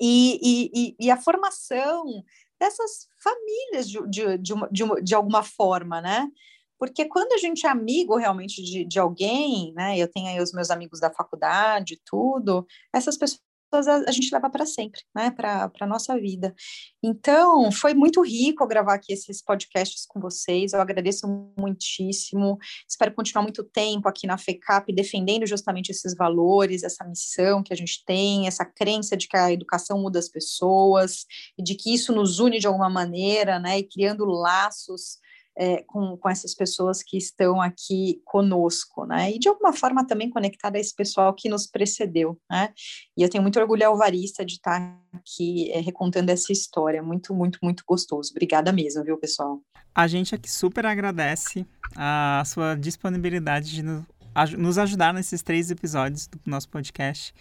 e, 0.00 0.72
e, 0.74 0.96
e, 0.98 1.10
a 1.10 1.16
formação 1.16 2.24
dessas 2.58 3.06
famílias 3.22 3.88
de, 3.88 4.00
de, 4.08 4.38
de, 4.38 4.52
uma, 4.52 4.68
de, 4.68 4.82
uma, 4.82 5.02
de 5.02 5.14
alguma 5.14 5.42
forma, 5.44 6.00
né? 6.00 6.28
Porque 6.82 7.04
quando 7.04 7.32
a 7.32 7.38
gente 7.38 7.64
é 7.64 7.70
amigo 7.70 8.16
realmente 8.16 8.60
de, 8.60 8.84
de 8.84 8.98
alguém, 8.98 9.72
né? 9.72 9.96
Eu 9.96 10.08
tenho 10.08 10.26
aí 10.26 10.42
os 10.42 10.52
meus 10.52 10.68
amigos 10.68 10.98
da 10.98 11.12
faculdade, 11.12 12.00
tudo, 12.04 12.66
essas 12.92 13.16
pessoas 13.16 13.40
a, 13.72 14.10
gente 14.10 14.34
leva 14.34 14.50
para 14.50 14.66
sempre, 14.66 15.00
né? 15.14 15.30
Para 15.30 15.70
a 15.80 15.86
nossa 15.86 16.18
vida. 16.18 16.52
Então, 17.00 17.70
foi 17.70 17.94
muito 17.94 18.20
rico 18.20 18.66
gravar 18.66 18.94
aqui 18.94 19.12
esses 19.12 19.40
podcasts 19.40 20.04
com 20.08 20.18
vocês. 20.18 20.72
Eu 20.72 20.80
agradeço 20.80 21.28
muitíssimo. 21.56 22.58
Espero 22.88 23.14
continuar 23.14 23.42
muito 23.42 23.62
tempo 23.62 24.08
aqui 24.08 24.26
na 24.26 24.36
FECAP 24.36 24.92
defendendo 24.92 25.46
justamente 25.46 25.90
esses 25.90 26.16
valores, 26.16 26.82
essa 26.82 27.04
missão 27.04 27.62
que 27.62 27.72
a 27.72 27.76
gente 27.76 28.04
tem, 28.04 28.48
essa 28.48 28.64
crença 28.64 29.16
de 29.16 29.28
que 29.28 29.36
a 29.36 29.52
educação 29.52 30.02
muda 30.02 30.18
as 30.18 30.28
pessoas 30.28 31.26
e 31.56 31.62
de 31.62 31.76
que 31.76 31.94
isso 31.94 32.12
nos 32.12 32.40
une 32.40 32.58
de 32.58 32.66
alguma 32.66 32.90
maneira, 32.90 33.60
né? 33.60 33.78
E 33.78 33.84
criando 33.84 34.24
laços 34.24 35.22
é, 35.56 35.82
com, 35.82 36.16
com 36.16 36.28
essas 36.28 36.54
pessoas 36.54 37.02
que 37.02 37.16
estão 37.16 37.60
aqui 37.60 38.20
conosco, 38.24 39.04
né? 39.04 39.30
E 39.32 39.38
de 39.38 39.48
alguma 39.48 39.72
forma 39.72 40.06
também 40.06 40.30
conectada 40.30 40.78
a 40.78 40.80
esse 40.80 40.94
pessoal 40.94 41.34
que 41.34 41.48
nos 41.48 41.66
precedeu, 41.66 42.38
né? 42.50 42.72
E 43.16 43.22
eu 43.22 43.28
tenho 43.28 43.42
muito 43.42 43.60
orgulho 43.60 43.86
alvarista 43.86 44.44
de 44.44 44.54
estar 44.54 45.00
aqui 45.12 45.70
é, 45.72 45.80
recontando 45.80 46.30
essa 46.30 46.52
história. 46.52 47.02
Muito, 47.02 47.34
muito, 47.34 47.58
muito 47.62 47.84
gostoso. 47.86 48.30
Obrigada 48.30 48.72
mesmo, 48.72 49.04
viu, 49.04 49.18
pessoal? 49.18 49.60
A 49.94 50.06
gente 50.06 50.34
aqui 50.34 50.50
super 50.50 50.86
agradece 50.86 51.66
a 51.94 52.42
sua 52.46 52.74
disponibilidade 52.74 53.70
de 53.70 53.82
nos 54.56 54.78
ajudar 54.78 55.12
nesses 55.12 55.42
três 55.42 55.70
episódios 55.70 56.26
do 56.26 56.40
nosso 56.46 56.68
podcast. 56.68 57.34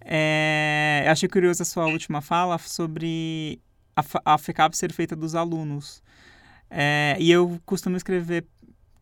É, 0.00 1.06
achei 1.08 1.28
curiosa 1.28 1.62
a 1.62 1.66
sua 1.66 1.86
última 1.86 2.20
fala 2.20 2.58
sobre 2.58 3.60
a, 3.94 4.34
a 4.34 4.38
FECAP 4.38 4.76
ser 4.76 4.92
feita 4.92 5.14
dos 5.14 5.36
alunos. 5.36 6.02
É, 6.74 7.16
e 7.20 7.30
eu 7.30 7.60
costumo 7.66 7.98
escrever 7.98 8.46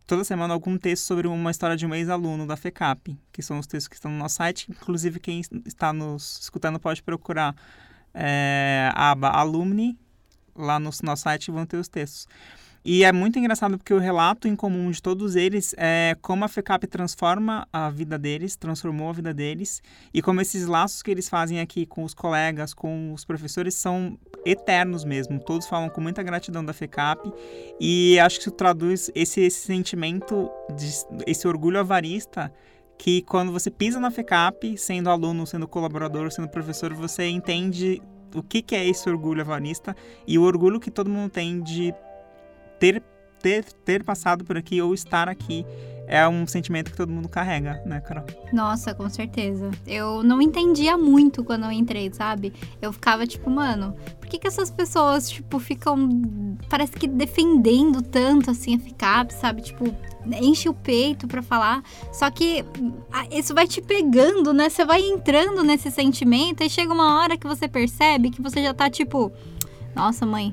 toda 0.04 0.24
semana 0.24 0.52
algum 0.52 0.76
texto 0.76 1.04
sobre 1.04 1.28
uma 1.28 1.52
história 1.52 1.76
de 1.76 1.86
um 1.86 1.94
ex-aluno 1.94 2.44
da 2.44 2.56
FECAP, 2.56 3.16
que 3.32 3.40
são 3.42 3.60
os 3.60 3.66
textos 3.68 3.86
que 3.86 3.94
estão 3.94 4.10
no 4.10 4.18
nosso 4.18 4.34
site. 4.34 4.66
Inclusive, 4.68 5.20
quem 5.20 5.40
está 5.64 5.92
nos 5.92 6.40
escutando 6.40 6.80
pode 6.80 7.00
procurar 7.00 7.54
é, 8.12 8.90
a 8.92 9.12
aba 9.12 9.28
Alumni 9.28 9.96
lá 10.56 10.80
no 10.80 10.90
nosso 11.04 11.22
site 11.22 11.52
vão 11.52 11.64
ter 11.64 11.76
os 11.76 11.86
textos. 11.86 12.26
E 12.82 13.04
é 13.04 13.12
muito 13.12 13.38
engraçado 13.38 13.76
porque 13.76 13.92
o 13.92 13.98
relato 13.98 14.48
em 14.48 14.56
comum 14.56 14.90
de 14.90 15.02
todos 15.02 15.36
eles 15.36 15.74
é 15.76 16.16
como 16.22 16.44
a 16.44 16.48
FECAP 16.48 16.86
transforma 16.86 17.68
a 17.70 17.90
vida 17.90 18.18
deles, 18.18 18.56
transformou 18.56 19.10
a 19.10 19.12
vida 19.12 19.34
deles, 19.34 19.82
e 20.14 20.22
como 20.22 20.40
esses 20.40 20.66
laços 20.66 21.02
que 21.02 21.10
eles 21.10 21.28
fazem 21.28 21.60
aqui 21.60 21.84
com 21.84 22.04
os 22.04 22.14
colegas, 22.14 22.72
com 22.72 23.12
os 23.12 23.22
professores, 23.22 23.74
são 23.74 24.18
eternos 24.46 25.04
mesmo. 25.04 25.38
Todos 25.38 25.66
falam 25.66 25.90
com 25.90 26.00
muita 26.00 26.22
gratidão 26.22 26.64
da 26.64 26.72
FECAP, 26.72 27.30
e 27.78 28.18
acho 28.18 28.36
que 28.36 28.42
isso 28.42 28.50
traduz 28.50 29.10
esse, 29.14 29.42
esse 29.42 29.60
sentimento, 29.60 30.50
de, 30.74 30.90
esse 31.26 31.46
orgulho 31.46 31.78
avarista 31.78 32.50
que 32.96 33.22
quando 33.22 33.52
você 33.52 33.70
pisa 33.70 33.98
na 33.98 34.10
FECAP, 34.10 34.76
sendo 34.76 35.08
aluno, 35.08 35.46
sendo 35.46 35.66
colaborador, 35.68 36.30
sendo 36.30 36.48
professor, 36.48 36.92
você 36.92 37.28
entende 37.28 38.00
o 38.34 38.42
que, 38.42 38.62
que 38.62 38.74
é 38.74 38.86
esse 38.86 39.08
orgulho 39.08 39.40
avarista 39.40 39.96
e 40.26 40.38
o 40.38 40.42
orgulho 40.42 40.78
que 40.78 40.90
todo 40.90 41.10
mundo 41.10 41.30
tem 41.30 41.62
de 41.62 41.94
ter, 42.80 43.02
ter, 43.40 43.64
ter 43.84 44.02
passado 44.02 44.44
por 44.44 44.56
aqui 44.56 44.82
ou 44.82 44.92
estar 44.92 45.28
aqui 45.28 45.64
é 46.10 46.26
um 46.26 46.44
sentimento 46.44 46.90
que 46.90 46.96
todo 46.96 47.12
mundo 47.12 47.28
carrega, 47.28 47.80
né, 47.86 48.00
Carol? 48.00 48.26
Nossa, 48.52 48.92
com 48.92 49.08
certeza. 49.08 49.70
Eu 49.86 50.24
não 50.24 50.42
entendia 50.42 50.98
muito 50.98 51.44
quando 51.44 51.66
eu 51.66 51.70
entrei, 51.70 52.12
sabe? 52.12 52.52
Eu 52.82 52.92
ficava 52.92 53.24
tipo, 53.28 53.48
mano, 53.48 53.94
por 54.18 54.28
que, 54.28 54.36
que 54.36 54.48
essas 54.48 54.72
pessoas, 54.72 55.30
tipo, 55.30 55.60
ficam, 55.60 55.96
parece 56.68 56.94
que 56.94 57.06
defendendo 57.06 58.02
tanto, 58.02 58.50
assim, 58.50 58.74
a 58.74 58.78
FICAP, 58.80 59.32
sabe? 59.34 59.62
Tipo, 59.62 59.84
enche 60.26 60.68
o 60.68 60.74
peito 60.74 61.28
para 61.28 61.42
falar. 61.42 61.80
Só 62.12 62.28
que 62.28 62.64
isso 63.30 63.54
vai 63.54 63.68
te 63.68 63.80
pegando, 63.80 64.52
né? 64.52 64.68
Você 64.68 64.84
vai 64.84 65.00
entrando 65.00 65.62
nesse 65.62 65.92
sentimento 65.92 66.64
e 66.64 66.68
chega 66.68 66.92
uma 66.92 67.20
hora 67.20 67.38
que 67.38 67.46
você 67.46 67.68
percebe 67.68 68.30
que 68.30 68.42
você 68.42 68.60
já 68.60 68.74
tá, 68.74 68.90
tipo, 68.90 69.30
nossa, 69.94 70.26
mãe 70.26 70.52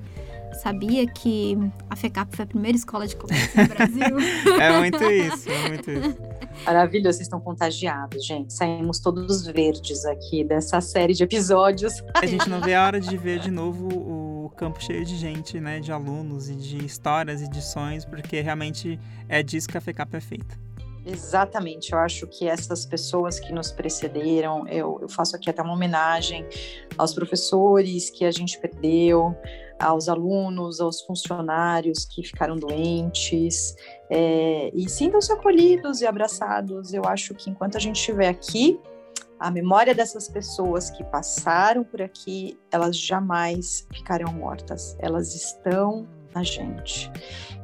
Sabia 0.57 1.05
que 1.07 1.57
a 1.89 1.95
FECAP 1.95 2.35
foi 2.35 2.43
a 2.43 2.47
primeira 2.47 2.77
escola 2.77 3.07
de 3.07 3.15
comércio 3.15 3.61
no 3.61 3.67
Brasil? 3.73 4.19
é 4.59 4.79
muito 4.79 5.03
isso, 5.03 5.49
é 5.49 5.69
muito 5.69 5.91
isso. 5.91 6.17
Maravilhoso, 6.65 7.17
vocês 7.17 7.27
estão 7.27 7.39
contagiados, 7.39 8.25
gente. 8.25 8.53
Saímos 8.53 8.99
todos 8.99 9.45
verdes 9.45 10.05
aqui 10.05 10.43
dessa 10.43 10.81
série 10.81 11.13
de 11.13 11.23
episódios. 11.23 12.03
A 12.15 12.25
gente 12.25 12.49
não 12.49 12.59
vê 12.59 12.73
a 12.73 12.85
hora 12.85 12.99
de 12.99 13.15
ver 13.15 13.39
de 13.39 13.51
novo 13.51 13.87
o 13.87 14.49
campo 14.57 14.81
cheio 14.81 15.05
de 15.05 15.15
gente, 15.15 15.59
né? 15.59 15.79
De 15.79 15.91
alunos 15.91 16.49
e 16.49 16.55
de 16.55 16.83
histórias 16.83 17.41
e 17.41 17.49
de 17.49 17.61
sonhos, 17.61 18.03
porque 18.03 18.41
realmente 18.41 18.99
é 19.29 19.43
disso 19.43 19.67
que 19.67 19.77
a 19.77 19.81
FECAP 19.81 20.15
é 20.15 20.19
feita. 20.19 20.67
Exatamente, 21.05 21.93
eu 21.93 21.99
acho 21.99 22.27
que 22.27 22.49
essas 22.49 22.85
pessoas 22.85 23.39
que 23.39 23.53
nos 23.53 23.71
precederam, 23.71 24.67
eu, 24.67 24.99
eu 25.01 25.07
faço 25.07 25.37
aqui 25.37 25.49
até 25.49 25.61
uma 25.61 25.73
homenagem 25.73 26.45
aos 26.97 27.13
professores 27.13 28.09
que 28.09 28.25
a 28.25 28.31
gente 28.31 28.59
perdeu, 28.59 29.33
aos 29.79 30.09
alunos, 30.09 30.79
aos 30.79 31.01
funcionários 31.01 32.05
que 32.05 32.23
ficaram 32.23 32.55
doentes, 32.55 33.75
é, 34.09 34.71
e 34.73 34.89
sintam-se 34.89 35.31
acolhidos 35.31 36.01
e 36.01 36.07
abraçados. 36.07 36.93
Eu 36.93 37.03
acho 37.05 37.33
que 37.35 37.49
enquanto 37.49 37.77
a 37.77 37.79
gente 37.79 37.97
estiver 37.97 38.29
aqui, 38.29 38.79
a 39.39 39.51
memória 39.51 39.93
dessas 39.93 40.27
pessoas 40.27 40.89
que 40.89 41.03
passaram 41.03 41.83
por 41.83 42.01
aqui, 42.01 42.59
elas 42.71 42.97
jamais 42.97 43.87
ficarão 43.93 44.33
mortas. 44.33 44.95
Elas 44.99 45.35
estão 45.35 46.07
na 46.37 46.43
gente. 46.43 47.11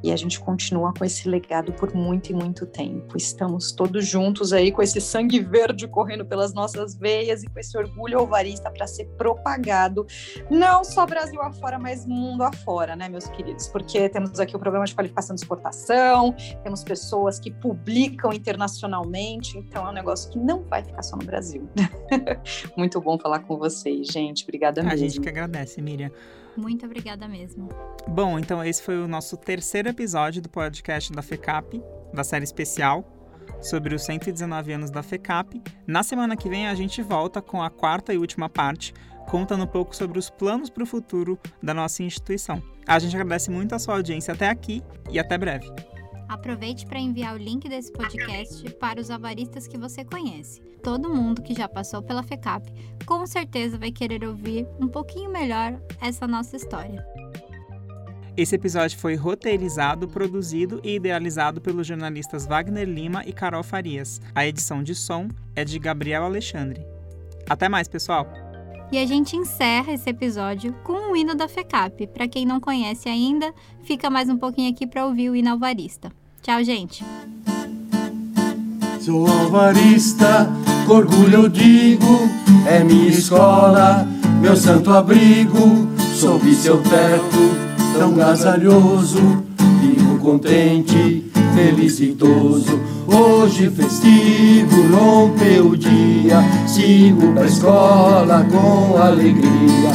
E 0.03 0.11
a 0.11 0.17
gente 0.17 0.37
continua 0.37 0.93
com 0.93 1.05
esse 1.05 1.29
legado 1.29 1.71
por 1.71 1.95
muito 1.95 2.29
e 2.29 2.33
muito 2.35 2.65
tempo. 2.65 3.15
Estamos 3.15 3.71
todos 3.71 4.05
juntos 4.05 4.51
aí 4.51 4.69
com 4.69 4.81
esse 4.81 4.99
sangue 4.99 5.39
verde 5.39 5.87
correndo 5.87 6.25
pelas 6.25 6.53
nossas 6.53 6.93
veias 6.93 7.41
e 7.41 7.47
com 7.47 7.57
esse 7.57 7.77
orgulho 7.77 8.19
alvarista 8.19 8.69
para 8.69 8.85
ser 8.85 9.05
propagado, 9.17 10.05
não 10.49 10.83
só 10.83 11.05
Brasil 11.05 11.41
afora, 11.41 11.79
mas 11.79 12.05
mundo 12.05 12.43
afora, 12.43 12.97
né, 12.97 13.07
meus 13.07 13.27
queridos? 13.27 13.69
Porque 13.69 14.09
temos 14.09 14.39
aqui 14.41 14.55
o 14.57 14.59
problema 14.59 14.85
de 14.85 14.93
qualificação 14.93 15.35
de 15.35 15.41
exportação, 15.41 16.35
temos 16.63 16.83
pessoas 16.83 17.39
que 17.39 17.49
publicam 17.49 18.33
internacionalmente, 18.33 19.57
então 19.57 19.87
é 19.87 19.89
um 19.89 19.93
negócio 19.93 20.29
que 20.31 20.37
não 20.37 20.63
vai 20.63 20.83
ficar 20.83 21.01
só 21.01 21.15
no 21.15 21.25
Brasil. 21.25 21.69
muito 22.75 22.99
bom 22.99 23.17
falar 23.17 23.39
com 23.39 23.57
vocês, 23.57 24.07
gente. 24.07 24.43
Obrigada 24.43 24.83
mesmo. 24.83 24.93
A 24.93 24.97
gente 24.97 25.21
que 25.21 25.29
agradece, 25.29 25.81
Miriam. 25.81 26.11
Muito 26.55 26.85
obrigada 26.85 27.27
mesmo. 27.27 27.69
Bom, 28.07 28.37
então 28.37 28.63
esse 28.63 28.81
foi 28.81 29.01
o 29.01 29.07
nosso 29.07 29.37
terceiro 29.37 29.89
episódio 29.89 30.41
do 30.41 30.49
podcast 30.49 31.11
da 31.11 31.21
FECAP, 31.21 31.81
da 32.13 32.23
série 32.23 32.43
especial 32.43 33.05
sobre 33.61 33.95
os 33.95 34.03
119 34.03 34.73
anos 34.73 34.91
da 34.91 35.01
FECAP. 35.01 35.61
Na 35.87 36.03
semana 36.03 36.35
que 36.35 36.49
vem 36.49 36.67
a 36.67 36.75
gente 36.75 37.01
volta 37.01 37.41
com 37.41 37.61
a 37.61 37.69
quarta 37.69 38.13
e 38.13 38.17
última 38.17 38.49
parte, 38.49 38.93
contando 39.27 39.63
um 39.63 39.67
pouco 39.67 39.95
sobre 39.95 40.19
os 40.19 40.29
planos 40.29 40.69
para 40.69 40.83
o 40.83 40.87
futuro 40.87 41.39
da 41.61 41.73
nossa 41.73 42.03
instituição. 42.03 42.61
A 42.85 42.99
gente 42.99 43.15
agradece 43.15 43.49
muito 43.49 43.73
a 43.73 43.79
sua 43.79 43.95
audiência 43.95 44.33
até 44.33 44.49
aqui 44.49 44.83
e 45.09 45.17
até 45.17 45.37
breve. 45.37 45.71
Aproveite 46.33 46.87
para 46.87 46.99
enviar 46.99 47.35
o 47.35 47.37
link 47.37 47.69
desse 47.69 47.91
podcast 47.91 48.67
para 48.79 48.99
os 48.99 49.11
avaristas 49.11 49.67
que 49.67 49.77
você 49.77 50.03
conhece. 50.03 50.59
Todo 50.81 51.07
mundo 51.07 51.43
que 51.43 51.53
já 51.53 51.69
passou 51.69 52.01
pela 52.01 52.23
FECAP 52.23 52.73
com 53.05 53.23
certeza 53.27 53.77
vai 53.77 53.91
querer 53.91 54.25
ouvir 54.25 54.67
um 54.81 54.87
pouquinho 54.87 55.31
melhor 55.31 55.79
essa 56.01 56.25
nossa 56.25 56.55
história. 56.55 57.05
Esse 58.35 58.55
episódio 58.55 58.97
foi 58.97 59.13
roteirizado, 59.13 60.07
produzido 60.07 60.81
e 60.83 60.95
idealizado 60.95 61.61
pelos 61.61 61.85
jornalistas 61.85 62.47
Wagner 62.47 62.89
Lima 62.89 63.23
e 63.27 63.31
Carol 63.31 63.61
Farias. 63.61 64.19
A 64.33 64.43
edição 64.43 64.81
de 64.81 64.95
som 64.95 65.27
é 65.55 65.63
de 65.63 65.77
Gabriel 65.77 66.23
Alexandre. 66.23 66.83
Até 67.47 67.69
mais, 67.69 67.87
pessoal! 67.87 68.27
E 68.91 68.97
a 68.97 69.05
gente 69.05 69.35
encerra 69.35 69.93
esse 69.93 70.09
episódio 70.09 70.73
com 70.83 71.11
o 71.11 71.15
hino 71.15 71.35
da 71.35 71.47
FECAP. 71.47 72.07
Para 72.07 72.27
quem 72.27 72.43
não 72.43 72.59
conhece 72.59 73.07
ainda, 73.07 73.53
fica 73.83 74.09
mais 74.09 74.29
um 74.29 74.37
pouquinho 74.37 74.71
aqui 74.71 74.87
para 74.87 75.05
ouvir 75.05 75.29
o 75.29 75.35
hino 75.35 75.51
alvarista. 75.51 76.11
Tchau, 76.43 76.61
gente. 76.61 77.05
Sou 78.99 79.25
alvarista, 79.25 80.51
com 80.85 80.95
orgulho 80.95 81.43
eu 81.43 81.47
digo, 81.47 82.29
é 82.67 82.83
minha 82.83 83.07
escola, 83.07 84.05
meu 84.41 84.53
santo 84.53 84.91
abrigo, 84.91 85.87
sob 86.13 86.53
seu 86.53 86.79
teto, 86.79 87.97
tão 87.97 88.13
gasalhoso, 88.15 89.41
vivo 89.79 90.19
contente, 90.19 91.31
felicitoso. 91.55 92.77
Hoje 93.07 93.69
festivo, 93.69 94.93
rompeu 94.93 95.69
o 95.69 95.77
dia, 95.77 96.41
sigo 96.67 97.31
pra 97.31 97.45
escola 97.45 98.45
com 98.51 98.97
alegria. 99.01 99.91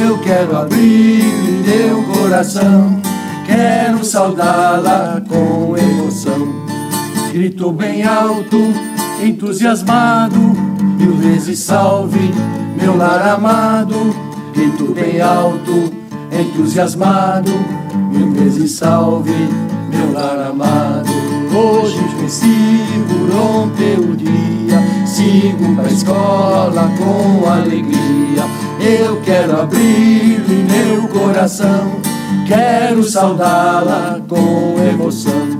Eu 0.00 0.18
quero 0.20 0.56
abrir 0.56 1.22
meu 1.66 2.02
coração 2.04 3.02
Quero 3.46 4.04
saudá-la 4.04 5.20
com. 5.28 5.71
Grito 7.32 7.72
bem 7.72 8.02
alto, 8.02 8.58
entusiasmado, 9.24 10.38
mil 10.98 11.14
vezes 11.16 11.60
salve 11.60 12.30
meu 12.76 12.94
lar 12.94 13.26
amado. 13.26 13.94
Grito 14.54 14.92
bem 14.92 15.18
alto, 15.18 15.90
entusiasmado, 16.30 17.50
mil 18.10 18.32
vezes 18.32 18.72
salve 18.72 19.32
meu 19.90 20.12
lar 20.12 20.46
amado. 20.50 21.10
Hoje 21.56 22.04
festivo, 22.20 23.32
rompeu 23.32 24.10
o 24.10 24.14
dia, 24.14 24.78
sigo 25.06 25.74
pra 25.74 25.90
escola 25.90 26.92
com 26.98 27.48
alegria. 27.48 28.42
Eu 28.78 29.22
quero 29.22 29.58
abrir 29.58 30.38
meu 30.68 31.08
coração 31.08 32.02
Quero 32.46 33.02
saudá-la 33.04 34.20
com 34.28 34.74
emoção. 34.78 35.51